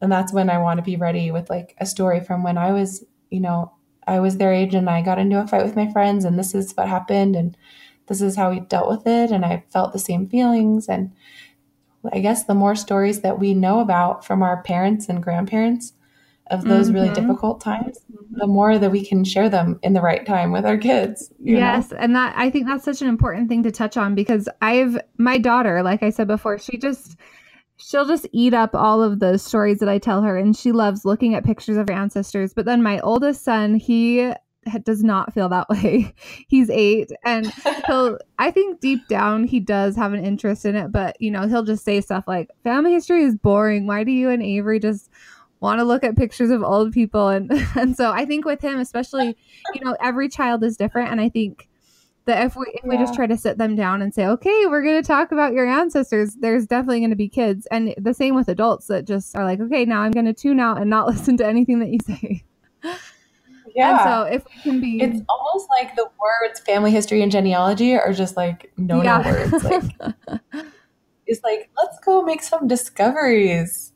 and 0.00 0.12
that's 0.12 0.32
when 0.32 0.50
I 0.50 0.58
want 0.58 0.78
to 0.78 0.84
be 0.84 0.96
ready 0.96 1.30
with 1.30 1.50
like 1.50 1.74
a 1.78 1.86
story 1.86 2.20
from 2.20 2.42
when 2.42 2.58
I 2.58 2.72
was, 2.72 3.04
you 3.30 3.40
know, 3.40 3.72
I 4.06 4.20
was 4.20 4.36
their 4.36 4.52
age 4.52 4.74
and 4.74 4.88
I 4.88 5.02
got 5.02 5.18
into 5.18 5.40
a 5.40 5.46
fight 5.46 5.64
with 5.64 5.76
my 5.76 5.90
friends 5.92 6.24
and 6.24 6.38
this 6.38 6.54
is 6.54 6.72
what 6.72 6.88
happened 6.88 7.36
and 7.36 7.56
this 8.06 8.22
is 8.22 8.36
how 8.36 8.50
we 8.50 8.60
dealt 8.60 8.88
with 8.88 9.06
it 9.06 9.30
and 9.30 9.44
I 9.44 9.64
felt 9.70 9.92
the 9.92 9.98
same 9.98 10.28
feelings 10.28 10.88
and 10.88 11.12
I 12.12 12.20
guess 12.20 12.44
the 12.44 12.54
more 12.54 12.76
stories 12.76 13.20
that 13.20 13.38
we 13.38 13.54
know 13.54 13.80
about 13.80 14.24
from 14.24 14.42
our 14.42 14.62
parents 14.62 15.08
and 15.08 15.22
grandparents 15.22 15.92
of 16.50 16.64
those 16.64 16.86
mm-hmm. 16.86 16.94
really 16.94 17.14
difficult 17.14 17.60
times, 17.60 17.98
the 18.30 18.46
more 18.46 18.78
that 18.78 18.90
we 18.90 19.04
can 19.04 19.24
share 19.24 19.48
them 19.48 19.78
in 19.82 19.92
the 19.92 20.00
right 20.00 20.26
time 20.26 20.52
with 20.52 20.64
our 20.64 20.78
kids. 20.78 21.32
Yes, 21.38 21.90
know? 21.90 21.98
and 21.98 22.16
that 22.16 22.34
I 22.36 22.50
think 22.50 22.66
that's 22.66 22.84
such 22.84 23.02
an 23.02 23.08
important 23.08 23.48
thing 23.48 23.62
to 23.64 23.70
touch 23.70 23.96
on 23.96 24.14
because 24.14 24.48
I've 24.62 24.98
my 25.16 25.38
daughter, 25.38 25.82
like 25.82 26.02
I 26.02 26.10
said 26.10 26.26
before, 26.26 26.58
she 26.58 26.78
just 26.78 27.16
she'll 27.78 28.06
just 28.06 28.26
eat 28.32 28.54
up 28.54 28.74
all 28.74 29.02
of 29.02 29.20
the 29.20 29.38
stories 29.38 29.78
that 29.78 29.88
I 29.88 29.98
tell 29.98 30.22
her, 30.22 30.36
and 30.36 30.56
she 30.56 30.72
loves 30.72 31.04
looking 31.04 31.34
at 31.34 31.44
pictures 31.44 31.76
of 31.76 31.88
her 31.88 31.94
ancestors. 31.94 32.52
But 32.52 32.64
then 32.64 32.82
my 32.82 32.98
oldest 33.00 33.44
son, 33.44 33.74
he 33.74 34.32
does 34.84 35.02
not 35.02 35.32
feel 35.32 35.48
that 35.48 35.68
way. 35.70 36.14
He's 36.48 36.70
eight, 36.70 37.10
and 37.24 37.52
he'll. 37.86 38.18
I 38.38 38.50
think 38.50 38.80
deep 38.80 39.08
down 39.08 39.44
he 39.44 39.58
does 39.60 39.96
have 39.96 40.12
an 40.12 40.24
interest 40.24 40.64
in 40.64 40.76
it, 40.76 40.92
but 40.92 41.16
you 41.20 41.30
know 41.30 41.48
he'll 41.48 41.64
just 41.64 41.84
say 41.84 42.00
stuff 42.00 42.24
like, 42.26 42.50
"Family 42.64 42.92
history 42.92 43.24
is 43.24 43.36
boring. 43.36 43.86
Why 43.86 44.04
do 44.04 44.12
you 44.12 44.30
and 44.30 44.42
Avery 44.42 44.78
just?" 44.78 45.10
Want 45.60 45.80
to 45.80 45.84
look 45.84 46.04
at 46.04 46.16
pictures 46.16 46.50
of 46.50 46.62
old 46.62 46.92
people 46.92 47.28
and 47.28 47.50
and 47.76 47.96
so 47.96 48.12
I 48.12 48.24
think 48.24 48.44
with 48.44 48.60
him 48.60 48.78
especially 48.78 49.36
you 49.74 49.80
know 49.84 49.96
every 50.00 50.28
child 50.28 50.62
is 50.64 50.76
different 50.76 51.10
and 51.10 51.20
I 51.20 51.28
think 51.28 51.68
that 52.28 52.44
if 52.44 52.56
we 52.56 52.66
if 52.74 52.84
yeah. 52.84 52.90
we 52.90 52.96
just 52.98 53.14
try 53.14 53.26
to 53.26 53.36
sit 53.36 53.58
them 53.58 53.74
down 53.74 54.02
and 54.02 54.14
say 54.14 54.26
okay 54.26 54.66
we're 54.66 54.82
going 54.82 55.02
to 55.02 55.06
talk 55.06 55.32
about 55.32 55.54
your 55.54 55.66
ancestors 55.66 56.36
there's 56.40 56.66
definitely 56.66 57.00
going 57.00 57.10
to 57.10 57.16
be 57.16 57.28
kids 57.28 57.66
and 57.70 57.94
the 57.96 58.14
same 58.14 58.34
with 58.34 58.48
adults 58.48 58.86
that 58.86 59.06
just 59.06 59.34
are 59.34 59.44
like 59.44 59.58
okay 59.60 59.84
now 59.84 60.02
i'm 60.02 60.12
going 60.12 60.26
to 60.26 60.34
tune 60.34 60.60
out 60.60 60.78
and 60.78 60.90
not 60.90 61.06
listen 61.08 61.36
to 61.38 61.46
anything 61.46 61.80
that 61.80 61.88
you 61.88 61.98
say 62.06 62.44
yeah 63.74 63.92
and 63.92 64.00
so 64.00 64.22
if 64.22 64.44
we 64.44 64.62
can 64.62 64.80
be 64.80 65.00
it's 65.00 65.20
almost 65.28 65.68
like 65.70 65.96
the 65.96 66.04
words 66.20 66.60
family 66.60 66.90
history 66.90 67.22
and 67.22 67.32
genealogy 67.32 67.94
are 67.94 68.12
just 68.12 68.36
like 68.36 68.70
no 68.76 69.02
yeah. 69.02 69.24
words 69.24 69.64
like 69.64 69.84
it's 71.26 71.42
like 71.42 71.70
let's 71.82 71.98
go 72.00 72.22
make 72.22 72.42
some 72.42 72.68
discoveries 72.68 73.87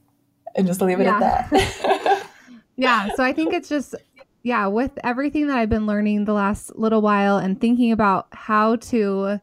and 0.55 0.67
just 0.67 0.81
leave 0.81 1.01
it 1.01 1.05
yeah. 1.05 1.19
at 1.19 1.51
that 1.51 2.27
yeah 2.77 3.09
so 3.15 3.23
i 3.23 3.33
think 3.33 3.53
it's 3.53 3.69
just 3.69 3.95
yeah, 4.43 4.67
with 4.67 4.91
everything 5.05 5.47
that 5.47 5.59
I've 5.59 5.69
been 5.69 5.87
learning 5.87 6.25
the 6.25 6.33
last 6.33 6.75
little 6.77 7.01
while 7.01 7.39
and 7.39 7.61
thinking 7.61 7.93
about 7.93 8.27
how 8.33 8.77
to 8.77 9.39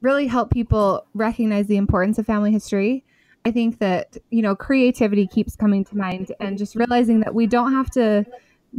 really 0.00 0.26
help 0.26 0.50
people 0.50 1.06
recognize 1.14 1.66
the 1.66 1.76
importance 1.76 2.18
of 2.18 2.26
family 2.26 2.50
history, 2.50 3.04
I 3.44 3.52
think 3.52 3.78
that, 3.78 4.16
you 4.30 4.42
know, 4.42 4.56
creativity 4.56 5.26
keeps 5.26 5.54
coming 5.54 5.84
to 5.84 5.96
mind 5.96 6.32
and 6.40 6.58
just 6.58 6.74
realizing 6.74 7.20
that 7.20 7.34
we 7.34 7.46
don't 7.46 7.72
have 7.72 7.90
to 7.92 8.24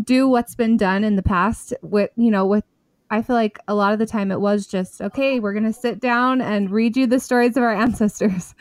do 0.04 0.28
what's 0.28 0.56
been 0.56 0.78
done 0.78 1.04
in 1.04 1.16
the 1.16 1.24
past 1.24 1.74
with, 1.82 2.12
you 2.16 2.32
know, 2.32 2.46
with 2.46 2.64
I 3.10 3.22
feel 3.22 3.36
like 3.36 3.60
a 3.68 3.76
lot 3.76 3.92
of 3.92 4.00
the 4.00 4.06
time 4.06 4.32
it 4.32 4.40
was 4.40 4.66
just, 4.66 5.02
okay, 5.02 5.40
we're 5.40 5.52
going 5.52 5.66
to 5.66 5.74
sit 5.74 6.00
down 6.00 6.40
and 6.40 6.72
read 6.72 6.96
you 6.96 7.08
the 7.08 7.20
stories 7.20 7.58
of 7.58 7.64
our 7.64 7.74
ancestors. 7.76 8.54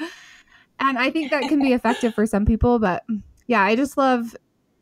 And 0.80 0.98
I 0.98 1.10
think 1.10 1.30
that 1.30 1.44
can 1.48 1.60
be 1.60 1.72
effective 1.72 2.14
for 2.14 2.26
some 2.26 2.46
people, 2.46 2.78
but 2.78 3.02
mm, 3.10 3.22
yeah, 3.46 3.62
I 3.62 3.76
just 3.76 3.96
love 3.96 4.34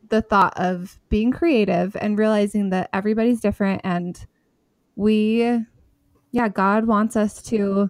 the 0.09 0.21
thought 0.21 0.53
of 0.57 0.99
being 1.09 1.31
creative 1.31 1.95
and 1.99 2.17
realizing 2.17 2.69
that 2.71 2.89
everybody's 2.93 3.39
different 3.39 3.81
and 3.83 4.25
we 4.95 5.63
yeah 6.31 6.49
god 6.49 6.85
wants 6.85 7.15
us 7.15 7.41
to 7.41 7.89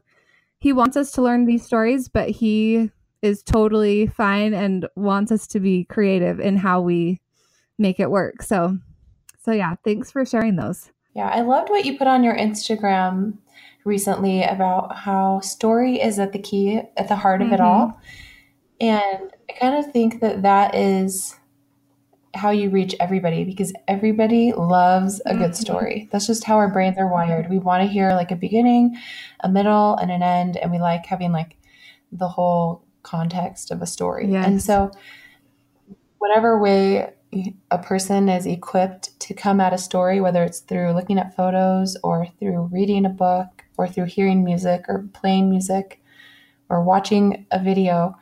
he 0.60 0.74
wants 0.74 0.98
us 0.98 1.12
to 1.12 1.22
learn 1.22 1.46
these 1.46 1.66
stories 1.66 2.10
but 2.10 2.30
he 2.30 2.92
is 3.22 3.44
totally 3.44 4.08
fine 4.08 4.54
and 4.54 4.88
wants 4.96 5.32
us 5.32 5.48
to 5.48 5.60
be 5.60 5.84
creative 5.86 6.40
in 6.40 6.56
how 6.58 6.80
we 6.80 7.20
make 7.78 8.00
it 8.00 8.10
work. 8.10 8.42
So 8.42 8.78
so 9.42 9.52
yeah 9.52 9.76
thanks 9.84 10.12
for 10.12 10.26
sharing 10.26 10.56
those. 10.56 10.92
Yeah 11.16 11.30
i 11.30 11.42
loved 11.42 11.70
what 11.70 11.86
you 11.86 11.98
put 11.98 12.08
on 12.08 12.24
your 12.24 12.38
instagram 12.38 13.38
recently 13.90 14.44
about 14.44 14.96
how 14.96 15.42
story 15.42 16.02
is 16.02 16.20
at 16.20 16.32
the 16.32 16.40
key 16.40 16.82
at 16.96 17.10
the 17.10 17.16
heart 17.16 17.42
of 17.42 17.48
mm-hmm. 17.48 17.56
it 17.56 17.60
all 17.60 18.00
and 18.80 19.32
i 19.50 19.54
kind 19.60 19.76
of 19.76 19.92
think 19.92 20.22
that 20.22 20.44
that 20.44 20.76
is 20.76 21.36
how 22.34 22.52
you 22.52 22.70
reach 22.70 22.96
everybody 23.00 23.44
because 23.44 23.74
everybody 23.88 24.54
loves 24.54 25.22
a 25.26 25.34
good 25.34 25.52
mm-hmm. 25.52 25.54
story. 25.54 26.10
That's 26.12 26.28
just 26.28 26.44
how 26.44 26.58
our 26.58 26.72
brains 26.72 26.98
are 26.98 27.08
wired. 27.08 27.50
We 27.50 27.58
want 27.58 27.84
to 27.84 27.90
hear 27.90 28.12
like 28.12 28.32
a 28.32 28.36
beginning, 28.36 28.98
a 29.42 29.50
middle, 29.50 29.96
and 29.96 30.12
an 30.12 30.22
end, 30.22 30.58
and 30.58 30.72
we 30.72 30.80
like 30.80 31.06
having 31.06 31.32
like 31.32 31.58
the 32.12 32.28
whole 32.28 32.86
context 33.04 33.72
of 33.72 33.82
a 33.82 33.88
story. 33.88 34.28
Yes. 34.30 34.46
And 34.46 34.62
so, 34.62 34.92
whatever 36.20 36.60
way 36.60 37.14
a 37.72 37.78
person 37.78 38.30
is 38.30 38.46
equipped 38.46 39.20
to 39.22 39.34
come 39.34 39.60
at 39.60 39.74
a 39.74 39.78
story, 39.78 40.22
whether 40.22 40.44
it's 40.44 40.60
through 40.60 40.92
looking 40.94 41.20
at 41.20 41.36
photos 41.36 41.98
or 42.04 42.28
through 42.40 42.70
reading 42.72 43.06
a 43.06 43.10
book 43.10 43.59
or 43.80 43.88
through 43.88 44.04
hearing 44.04 44.44
music 44.44 44.84
or 44.90 45.08
playing 45.14 45.50
music 45.50 46.04
or 46.68 46.84
watching 46.84 47.46
a 47.50 47.64
video, 47.64 48.14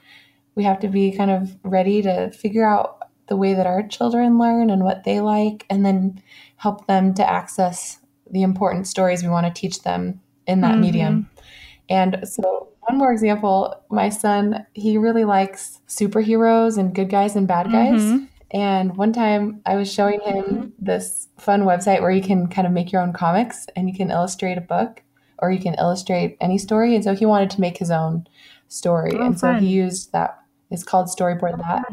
we 0.54 0.64
have 0.64 0.80
to 0.80 0.88
be 0.88 1.12
kind 1.12 1.32
of 1.32 1.58
ready 1.64 2.00
to 2.04 2.30
figure 2.30 2.64
out 2.64 3.10
the 3.26 3.36
way 3.36 3.56
that 3.56 3.66
our 3.66 3.82
children 3.88 4.38
learn 4.38 4.70
and 4.70 4.84
what 4.84 5.04
they 5.04 5.20
like, 5.20 5.66
and 5.68 5.84
then 5.84 6.22
help 6.58 6.86
them 6.86 7.12
to 7.16 7.28
access 7.28 8.00
the 8.30 8.44
important 8.44 8.86
stories 8.86 9.24
we 9.24 9.30
want 9.30 9.48
to 9.48 9.60
teach 9.60 9.82
them 9.82 10.22
in 10.46 10.62
that 10.62 10.74
mm-hmm. 10.74 10.82
medium. 10.82 11.30
And 11.90 12.20
so, 12.24 12.70
one 12.82 13.00
more 13.00 13.12
example 13.12 13.84
my 13.90 14.10
son, 14.10 14.64
he 14.74 15.00
really 15.00 15.26
likes 15.26 15.82
superheroes 15.88 16.78
and 16.78 16.94
good 16.94 17.10
guys 17.10 17.36
and 17.36 17.48
bad 17.48 17.72
guys. 17.72 18.02
Mm-hmm. 18.02 18.26
And 18.52 18.96
one 18.96 19.12
time 19.12 19.62
I 19.66 19.76
was 19.76 19.92
showing 19.92 20.22
him 20.22 20.74
this 20.80 21.28
fun 21.40 21.64
website 21.64 22.02
where 22.02 22.12
you 22.12 22.22
can 22.22 22.48
kind 22.48 22.68
of 22.68 22.72
make 22.72 22.92
your 22.92 23.02
own 23.02 23.12
comics 23.12 23.66
and 23.76 23.90
you 23.90 23.96
can 23.96 24.12
illustrate 24.12 24.58
a 24.60 24.62
book 24.62 25.02
or 25.40 25.52
you 25.52 25.60
can 25.60 25.76
illustrate 25.76 26.38
any 26.42 26.58
story. 26.58 26.96
And 26.96 27.04
so 27.04 27.16
he 27.16 27.26
wanted 27.26 27.50
to 27.52 27.62
make 27.62 27.78
his 27.78 27.92
own 27.92 28.28
story. 28.68 29.12
Oh, 29.16 29.26
and 29.26 29.40
so 29.40 29.48
fun. 29.48 29.62
he 29.62 29.68
used 29.68 30.12
that, 30.12 30.40
it's 30.70 30.84
called 30.84 31.08
Storyboard 31.08 31.58
That 31.60 31.86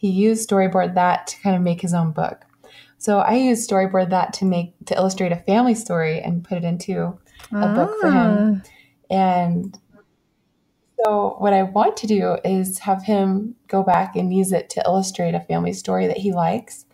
he 0.00 0.08
used 0.08 0.48
storyboard 0.48 0.94
that 0.94 1.26
to 1.26 1.38
kind 1.42 1.54
of 1.54 1.60
make 1.60 1.82
his 1.82 1.92
own 1.92 2.12
book. 2.12 2.46
So 2.96 3.18
I 3.18 3.34
used 3.34 3.68
storyboard 3.68 4.08
that 4.10 4.32
to 4.34 4.46
make 4.46 4.72
to 4.86 4.94
illustrate 4.94 5.30
a 5.30 5.36
family 5.36 5.74
story 5.74 6.20
and 6.20 6.42
put 6.42 6.56
it 6.56 6.64
into 6.64 7.18
a 7.52 7.74
book 7.74 8.00
for 8.00 8.10
him. 8.10 8.62
Ah. 8.64 8.68
And 9.10 9.78
so, 11.04 11.36
what 11.38 11.52
I 11.52 11.64
want 11.64 11.98
to 11.98 12.06
do 12.06 12.38
is 12.46 12.78
have 12.78 13.02
him 13.02 13.56
go 13.68 13.82
back 13.82 14.16
and 14.16 14.34
use 14.34 14.52
it 14.52 14.70
to 14.70 14.82
illustrate 14.86 15.34
a 15.34 15.40
family 15.40 15.74
story 15.74 16.06
that 16.06 16.18
he 16.18 16.32
likes 16.32 16.86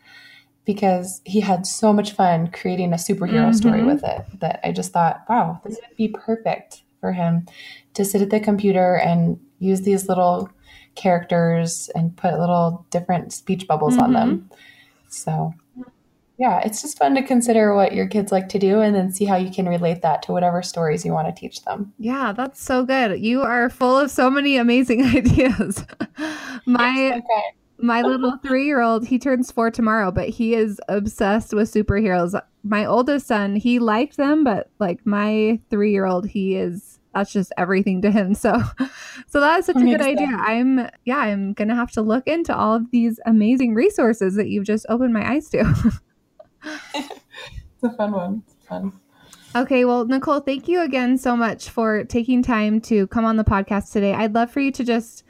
because 0.66 1.22
he 1.24 1.40
had 1.40 1.64
so 1.66 1.92
much 1.92 2.12
fun 2.12 2.48
creating 2.48 2.92
a 2.92 2.96
superhero 2.96 3.54
story 3.54 3.80
Mhm. 3.80 3.86
with 3.86 4.04
it 4.04 4.24
that 4.40 4.60
I 4.64 4.72
just 4.72 4.92
thought, 4.92 5.22
wow, 5.28 5.60
this 5.64 5.76
would 5.80 5.96
be 5.96 6.08
perfect 6.08 6.82
for 7.00 7.12
him 7.12 7.46
to 7.94 8.04
sit 8.04 8.20
at 8.20 8.30
the 8.30 8.40
computer 8.40 8.96
and 8.96 9.38
use 9.60 9.82
these 9.82 10.08
little 10.08 10.50
characters 10.96 11.88
and 11.94 12.16
put 12.16 12.38
little 12.38 12.84
different 12.90 13.32
speech 13.32 13.66
bubbles 13.68 13.96
on 13.98 14.12
them. 14.12 14.50
So, 15.08 15.54
yeah, 16.38 16.60
it's 16.60 16.82
just 16.82 16.98
fun 16.98 17.14
to 17.14 17.22
consider 17.22 17.74
what 17.74 17.94
your 17.94 18.06
kids 18.08 18.32
like 18.32 18.48
to 18.50 18.58
do 18.58 18.80
and 18.80 18.94
then 18.94 19.12
see 19.12 19.24
how 19.24 19.36
you 19.36 19.50
can 19.50 19.68
relate 19.68 20.02
that 20.02 20.22
to 20.24 20.32
whatever 20.32 20.62
stories 20.62 21.04
you 21.04 21.12
want 21.12 21.28
to 21.28 21.38
teach 21.40 21.62
them. 21.64 21.92
Yeah, 21.98 22.32
that's 22.32 22.60
so 22.62 22.84
good. 22.84 23.20
You 23.20 23.42
are 23.42 23.70
full 23.70 23.98
of 23.98 24.10
so 24.10 24.30
many 24.30 24.56
amazing 24.56 25.04
ideas. 25.16 25.84
my 26.66 27.12
Okay. 27.14 27.22
My 27.78 28.02
little 28.02 28.38
3-year-old, 28.44 29.06
he 29.06 29.18
turns 29.18 29.50
4 29.50 29.70
tomorrow, 29.70 30.10
but 30.10 30.28
he 30.28 30.54
is 30.54 30.80
obsessed 30.88 31.52
with 31.52 31.72
superheroes. 31.72 32.40
My 32.62 32.84
oldest 32.84 33.26
son, 33.26 33.56
he 33.56 33.78
liked 33.78 34.16
them, 34.16 34.44
but 34.44 34.70
like 34.78 35.04
my 35.04 35.60
3-year-old, 35.70 36.28
he 36.28 36.56
is 36.56 36.96
that's 37.14 37.32
just 37.32 37.50
everything 37.56 38.02
to 38.02 38.10
him. 38.10 38.34
So 38.34 38.60
so 39.26 39.40
that 39.40 39.60
is 39.60 39.66
such 39.66 39.76
a 39.76 39.80
good 39.80 40.02
idea. 40.02 40.28
I'm 40.28 40.88
yeah, 41.04 41.18
I'm 41.18 41.54
to 41.54 41.74
have 41.74 41.90
to 41.92 42.02
look 42.02 42.26
into 42.26 42.54
all 42.54 42.74
of 42.74 42.90
these 42.90 43.18
amazing 43.24 43.74
resources 43.74 44.34
that 44.34 44.48
you've 44.48 44.66
just 44.66 44.84
opened 44.88 45.14
my 45.14 45.28
eyes 45.28 45.48
to. 45.50 45.92
It's 46.94 47.92
a 47.92 47.96
fun 47.96 48.12
one. 48.12 48.42
It's 48.46 48.66
fun. 48.66 48.92
Okay, 49.54 49.84
well, 49.84 50.06
Nicole, 50.06 50.40
thank 50.40 50.66
you 50.66 50.80
again 50.80 51.16
so 51.18 51.36
much 51.36 51.68
for 51.68 52.04
taking 52.04 52.42
time 52.42 52.80
to 52.82 53.06
come 53.08 53.24
on 53.24 53.36
the 53.36 53.44
podcast 53.44 53.92
today. 53.92 54.12
I'd 54.12 54.34
love 54.34 54.50
for 54.50 54.60
you 54.60 54.72
to 54.72 54.82
just 54.82 55.24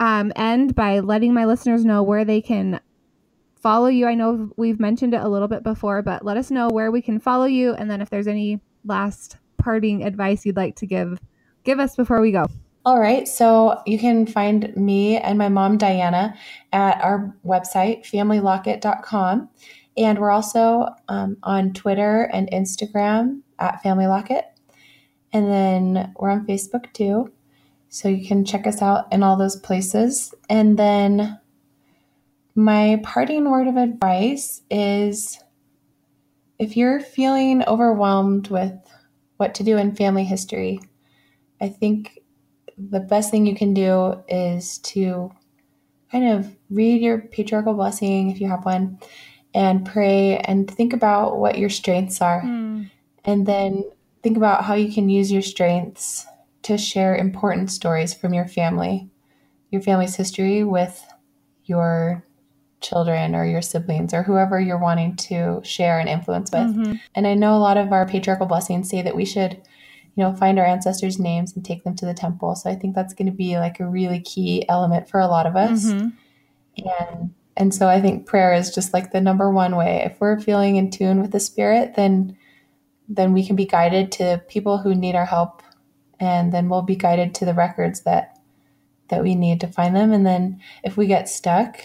um, 0.00 0.32
end 0.34 0.74
by 0.74 0.98
letting 0.98 1.32
my 1.32 1.44
listeners 1.44 1.84
know 1.84 2.02
where 2.02 2.24
they 2.24 2.40
can 2.40 2.80
follow 3.54 3.86
you. 3.86 4.06
I 4.06 4.14
know 4.14 4.50
we've 4.56 4.80
mentioned 4.80 5.14
it 5.14 5.20
a 5.20 5.28
little 5.28 5.46
bit 5.46 5.62
before, 5.62 6.02
but 6.02 6.24
let 6.24 6.36
us 6.36 6.50
know 6.50 6.68
where 6.68 6.90
we 6.90 7.02
can 7.02 7.20
follow 7.20 7.44
you, 7.44 7.74
and 7.74 7.88
then 7.88 8.00
if 8.00 8.10
there's 8.10 8.26
any 8.26 8.60
last 8.84 9.36
parting 9.58 10.02
advice 10.02 10.46
you'd 10.46 10.56
like 10.56 10.74
to 10.74 10.86
give 10.86 11.20
give 11.64 11.78
us 11.78 11.94
before 11.94 12.20
we 12.20 12.32
go. 12.32 12.46
All 12.86 12.98
right. 12.98 13.28
So 13.28 13.82
you 13.86 13.98
can 13.98 14.26
find 14.26 14.74
me 14.74 15.18
and 15.18 15.36
my 15.36 15.50
mom, 15.50 15.76
Diana, 15.76 16.34
at 16.72 16.98
our 17.02 17.36
website, 17.44 18.06
familylocket.com. 18.06 19.50
And 19.98 20.18
we're 20.18 20.30
also 20.30 20.86
um, 21.08 21.36
on 21.42 21.74
Twitter 21.74 22.22
and 22.32 22.50
Instagram 22.50 23.42
at 23.58 23.82
Family 23.82 24.06
Locket. 24.06 24.46
And 25.34 25.52
then 25.52 26.14
we're 26.18 26.30
on 26.30 26.46
Facebook 26.46 26.90
too. 26.94 27.30
So 27.90 28.08
you 28.08 28.26
can 28.26 28.44
check 28.44 28.66
us 28.68 28.80
out 28.80 29.12
in 29.12 29.22
all 29.22 29.36
those 29.36 29.56
places. 29.56 30.32
And 30.48 30.78
then 30.78 31.38
my 32.54 33.00
parting 33.02 33.50
word 33.50 33.66
of 33.66 33.76
advice 33.76 34.62
is 34.70 35.38
if 36.58 36.76
you're 36.76 37.00
feeling 37.00 37.64
overwhelmed 37.64 38.48
with 38.48 38.74
what 39.38 39.54
to 39.56 39.64
do 39.64 39.76
in 39.76 39.96
family 39.96 40.24
history, 40.24 40.78
I 41.60 41.68
think 41.68 42.20
the 42.78 43.00
best 43.00 43.30
thing 43.30 43.44
you 43.44 43.56
can 43.56 43.74
do 43.74 44.22
is 44.28 44.78
to 44.78 45.32
kind 46.12 46.28
of 46.28 46.56
read 46.70 47.02
your 47.02 47.18
patriarchal 47.18 47.74
blessing 47.74 48.30
if 48.30 48.40
you 48.40 48.48
have 48.48 48.64
one 48.64 48.98
and 49.52 49.84
pray 49.84 50.38
and 50.38 50.70
think 50.70 50.92
about 50.92 51.38
what 51.38 51.58
your 51.58 51.70
strengths 51.70 52.20
are 52.20 52.40
hmm. 52.42 52.84
and 53.24 53.46
then 53.46 53.84
think 54.22 54.36
about 54.36 54.64
how 54.64 54.74
you 54.74 54.92
can 54.92 55.08
use 55.08 55.30
your 55.30 55.42
strengths 55.42 56.26
to 56.62 56.76
share 56.78 57.14
important 57.16 57.70
stories 57.70 58.12
from 58.14 58.34
your 58.34 58.46
family 58.46 59.08
your 59.70 59.80
family's 59.82 60.16
history 60.16 60.64
with 60.64 61.04
your 61.64 62.24
children 62.80 63.34
or 63.36 63.44
your 63.44 63.62
siblings 63.62 64.12
or 64.12 64.22
whoever 64.24 64.58
you're 64.58 64.78
wanting 64.78 65.14
to 65.14 65.60
share 65.62 65.98
and 66.00 66.08
influence 66.08 66.50
with 66.50 66.74
Mhm. 66.76 67.00
and 67.14 67.26
I 67.26 67.34
know 67.34 67.54
a 67.56 67.58
lot 67.58 67.76
of 67.76 67.92
our 67.92 68.06
patriarchal 68.06 68.46
blessings 68.46 68.88
say 68.88 69.00
that 69.02 69.14
we 69.14 69.24
should, 69.24 69.52
you 70.16 70.24
know, 70.24 70.32
find 70.34 70.58
our 70.58 70.64
ancestors' 70.66 71.18
names 71.20 71.54
and 71.54 71.64
take 71.64 71.84
them 71.84 71.94
to 71.96 72.06
the 72.06 72.14
temple. 72.14 72.54
So 72.56 72.68
I 72.70 72.74
think 72.74 72.94
that's 72.96 73.14
going 73.14 73.30
to 73.30 73.36
be 73.36 73.58
like 73.58 73.78
a 73.80 73.86
really 73.86 74.18
key 74.20 74.68
element 74.68 75.08
for 75.08 75.20
a 75.20 75.28
lot 75.28 75.46
of 75.46 75.54
us. 75.56 75.92
Mhm. 75.92 76.12
And 76.78 77.30
and 77.56 77.74
so 77.74 77.88
I 77.88 78.00
think 78.00 78.24
prayer 78.26 78.54
is 78.54 78.74
just 78.74 78.94
like 78.94 79.12
the 79.12 79.20
number 79.20 79.50
one 79.52 79.76
way. 79.76 80.02
If 80.06 80.18
we're 80.20 80.40
feeling 80.40 80.76
in 80.76 80.90
tune 80.90 81.20
with 81.20 81.30
the 81.32 81.40
spirit, 81.40 81.94
then 81.94 82.36
then 83.08 83.32
we 83.32 83.44
can 83.44 83.56
be 83.56 83.66
guided 83.66 84.10
to 84.12 84.40
people 84.48 84.78
who 84.78 84.94
need 84.94 85.14
our 85.16 85.26
help 85.26 85.62
and 86.20 86.52
then 86.52 86.68
we'll 86.68 86.82
be 86.82 86.94
guided 86.96 87.34
to 87.36 87.44
the 87.44 87.54
records 87.54 88.02
that 88.02 88.38
that 89.08 89.22
we 89.24 89.34
need 89.34 89.60
to 89.60 89.66
find 89.66 89.96
them 89.96 90.12
and 90.12 90.24
then 90.24 90.60
if 90.84 90.96
we 90.96 91.06
get 91.08 91.28
stuck, 91.28 91.80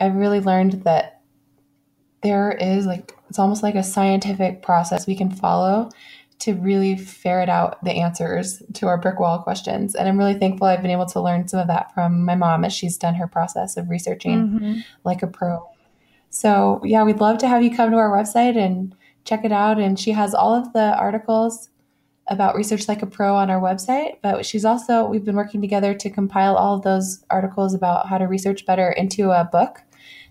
I've 0.00 0.14
really 0.14 0.40
learned 0.40 0.84
that 0.84 1.20
there 2.22 2.52
is 2.52 2.86
like 2.86 3.12
it's 3.28 3.38
almost 3.38 3.62
like 3.62 3.74
a 3.74 3.82
scientific 3.82 4.62
process 4.62 5.06
we 5.06 5.16
can 5.16 5.30
follow 5.30 5.90
to 6.38 6.54
really 6.54 6.96
ferret 6.96 7.48
out 7.48 7.82
the 7.82 7.92
answers 7.92 8.62
to 8.74 8.86
our 8.86 8.98
brick 8.98 9.18
wall 9.18 9.38
questions. 9.38 9.94
And 9.94 10.06
I'm 10.06 10.18
really 10.18 10.34
thankful 10.38 10.66
I've 10.66 10.82
been 10.82 10.90
able 10.90 11.06
to 11.06 11.20
learn 11.20 11.48
some 11.48 11.60
of 11.60 11.66
that 11.68 11.92
from 11.94 12.24
my 12.24 12.34
mom 12.34 12.62
as 12.64 12.72
she's 12.74 12.98
done 12.98 13.14
her 13.14 13.26
process 13.26 13.76
of 13.78 13.88
researching 13.88 14.48
Mhm. 14.60 14.84
like 15.02 15.22
a 15.22 15.26
pro. 15.26 15.66
So, 16.28 16.82
yeah, 16.84 17.02
we'd 17.04 17.20
love 17.20 17.38
to 17.38 17.48
have 17.48 17.62
you 17.62 17.74
come 17.74 17.90
to 17.90 17.96
our 17.96 18.10
website 18.10 18.56
and 18.56 18.94
check 19.24 19.44
it 19.46 19.52
out. 19.52 19.78
And 19.78 19.98
she 19.98 20.10
has 20.12 20.34
all 20.34 20.54
of 20.54 20.74
the 20.74 20.94
articles 20.98 21.70
about 22.28 22.56
Research 22.56 22.88
Like 22.88 23.02
a 23.02 23.06
Pro 23.06 23.34
on 23.34 23.50
our 23.50 23.60
website. 23.60 24.16
But 24.22 24.44
she's 24.44 24.64
also, 24.64 25.04
we've 25.06 25.24
been 25.24 25.36
working 25.36 25.60
together 25.60 25.94
to 25.94 26.10
compile 26.10 26.56
all 26.56 26.74
of 26.76 26.82
those 26.82 27.24
articles 27.30 27.74
about 27.74 28.08
how 28.08 28.18
to 28.18 28.26
research 28.26 28.66
better 28.66 28.90
into 28.90 29.30
a 29.30 29.44
book 29.44 29.82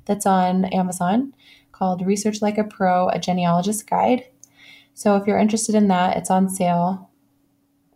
that's 0.06 0.26
on 0.26 0.66
Amazon 0.66 1.34
called 1.72 2.06
Research 2.06 2.42
Like 2.42 2.58
a 2.58 2.64
Pro, 2.64 3.10
a 3.10 3.20
genealogist's 3.20 3.84
guide. 3.84 4.26
So 4.94 5.16
if 5.16 5.28
you're 5.28 5.40
interested 5.40 5.76
in 5.76 5.88
that, 5.90 6.18
it's 6.18 6.30
on 6.30 6.50
sale 6.50 7.10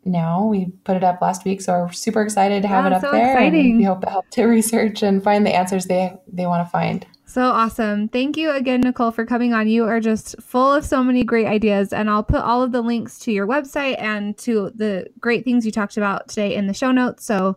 now. 0.06 0.46
We 0.46 0.68
put 0.84 0.98
it 0.98 1.04
up 1.04 1.22
last 1.22 1.46
week, 1.46 1.62
so 1.62 1.74
we're 1.74 1.92
super 1.92 2.22
excited 2.22 2.62
to 2.64 2.68
have 2.68 2.84
Wow, 2.86 2.92
it 2.92 2.94
up 2.94 3.02
so 3.02 3.12
there. 3.12 3.32
exciting. 3.32 3.70
And 3.72 3.78
we 3.78 3.84
hope 3.84 4.02
to 4.02 4.10
help 4.10 4.30
to 4.32 4.46
research 4.46 5.02
and 5.04 5.24
find 5.24 5.46
the 5.46 5.56
answers 5.56 5.86
they 5.86 6.14
they 6.32 6.46
want 6.46 6.66
to 6.66 6.72
find. 6.72 7.06
So 7.30 7.44
awesome. 7.44 8.08
Thank 8.08 8.38
you 8.38 8.50
again, 8.50 8.82
Nicole, 8.82 9.12
for 9.12 9.24
coming 9.24 9.54
on. 9.54 9.68
You 9.68 9.86
are 9.86 10.00
just 10.00 10.42
full 10.42 10.74
of 10.74 10.84
so 10.84 11.04
many 11.04 11.24
great 11.24 11.46
ideas. 11.46 11.94
And 11.94 12.10
I'll 12.10 12.24
put 12.24 12.42
all 12.42 12.64
of 12.64 12.72
the 12.72 12.82
links 12.82 13.20
to 13.20 13.32
your 13.32 13.46
website 13.46 14.02
and 14.02 14.36
to 14.40 14.72
the 14.74 15.06
great 15.20 15.46
things 15.46 15.64
you 15.64 15.72
talked 15.72 15.96
about 15.96 16.28
today 16.28 16.56
in 16.56 16.66
the 16.66 16.74
show 16.74 16.92
notes. 16.92 17.24
So 17.24 17.56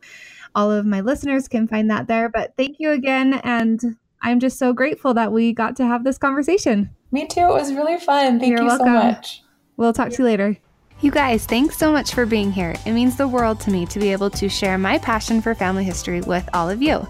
all 0.54 0.70
of 0.70 0.84
my 0.84 1.00
listeners 1.00 1.48
can 1.48 1.66
find 1.66 1.90
that 1.90 2.06
there. 2.06 2.28
But 2.28 2.52
thank 2.58 2.80
you 2.80 2.90
again. 2.90 3.40
And 3.44 3.96
I'm 4.20 4.40
just 4.40 4.58
so 4.58 4.74
grateful 4.74 5.14
that 5.14 5.32
we 5.32 5.54
got 5.54 5.74
to 5.76 5.86
have 5.86 6.04
this 6.04 6.18
conversation. 6.18 6.90
Me 7.10 7.26
too. 7.26 7.40
It 7.40 7.54
was 7.54 7.72
really 7.72 7.98
fun. 7.98 8.40
Thank 8.40 8.50
You're 8.50 8.64
you 8.64 8.68
so 8.68 8.76
welcome. 8.76 8.92
much. 8.92 9.42
We'll 9.78 9.94
talk 9.94 10.10
to 10.10 10.18
you 10.18 10.24
later. 10.24 10.58
You 11.00 11.10
guys, 11.10 11.46
thanks 11.46 11.78
so 11.78 11.90
much 11.90 12.12
for 12.12 12.26
being 12.26 12.52
here. 12.52 12.74
It 12.84 12.92
means 12.92 13.16
the 13.16 13.26
world 13.26 13.58
to 13.60 13.70
me 13.70 13.86
to 13.86 13.98
be 13.98 14.12
able 14.12 14.28
to 14.32 14.50
share 14.50 14.76
my 14.76 14.98
passion 14.98 15.40
for 15.40 15.54
family 15.54 15.84
history 15.84 16.20
with 16.20 16.46
all 16.52 16.68
of 16.68 16.82
you. 16.82 17.08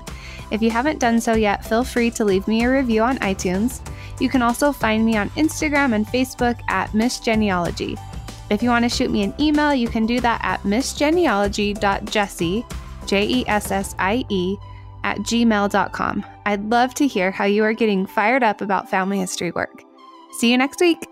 If 0.51 0.63
you 0.63 0.71
haven't 0.71 0.99
done 0.99 1.21
so 1.21 1.35
yet, 1.35 1.65
feel 1.65 1.85
free 1.85 2.11
to 2.13 2.25
leave 2.25 2.49
me 2.49 2.65
a 2.65 2.71
review 2.71 3.03
on 3.03 3.19
iTunes. 3.19 3.81
You 4.21 4.29
can 4.29 4.43
also 4.43 4.73
find 4.73 5.05
me 5.05 5.17
on 5.17 5.31
Instagram 5.31 5.95
and 5.95 6.07
Facebook 6.07 6.61
at 6.69 6.93
Miss 6.95 7.21
Genealogy. 7.21 7.97
If 8.51 8.63
you 8.63 8.69
want 8.69 8.85
to 8.85 8.89
shoot 8.89 9.11
me 9.11 9.23
an 9.23 9.35
email, 9.41 9.75
you 9.75 9.89
can 9.89 10.05
do 10.05 10.21
that 10.21 10.41
at 10.45 10.63
missgenealogy.jessie, 10.63 12.65
J 13.07 13.27
E 13.27 13.45
S 13.49 13.71
S 13.71 13.95
I 13.99 14.25
E, 14.29 14.57
at 15.05 15.19
gmail.com. 15.19 16.27
I'd 16.47 16.71
love 16.71 16.95
to 16.95 17.07
hear 17.07 17.31
how 17.31 17.45
you 17.45 17.65
are 17.65 17.73
getting 17.73 18.07
fired 18.07 18.43
up 18.43 18.61
about 18.61 18.91
family 18.91 19.19
history 19.19 19.53
work. 19.53 19.85
See 20.39 20.51
you 20.51 20.59
next 20.59 20.81
week. 20.81 21.07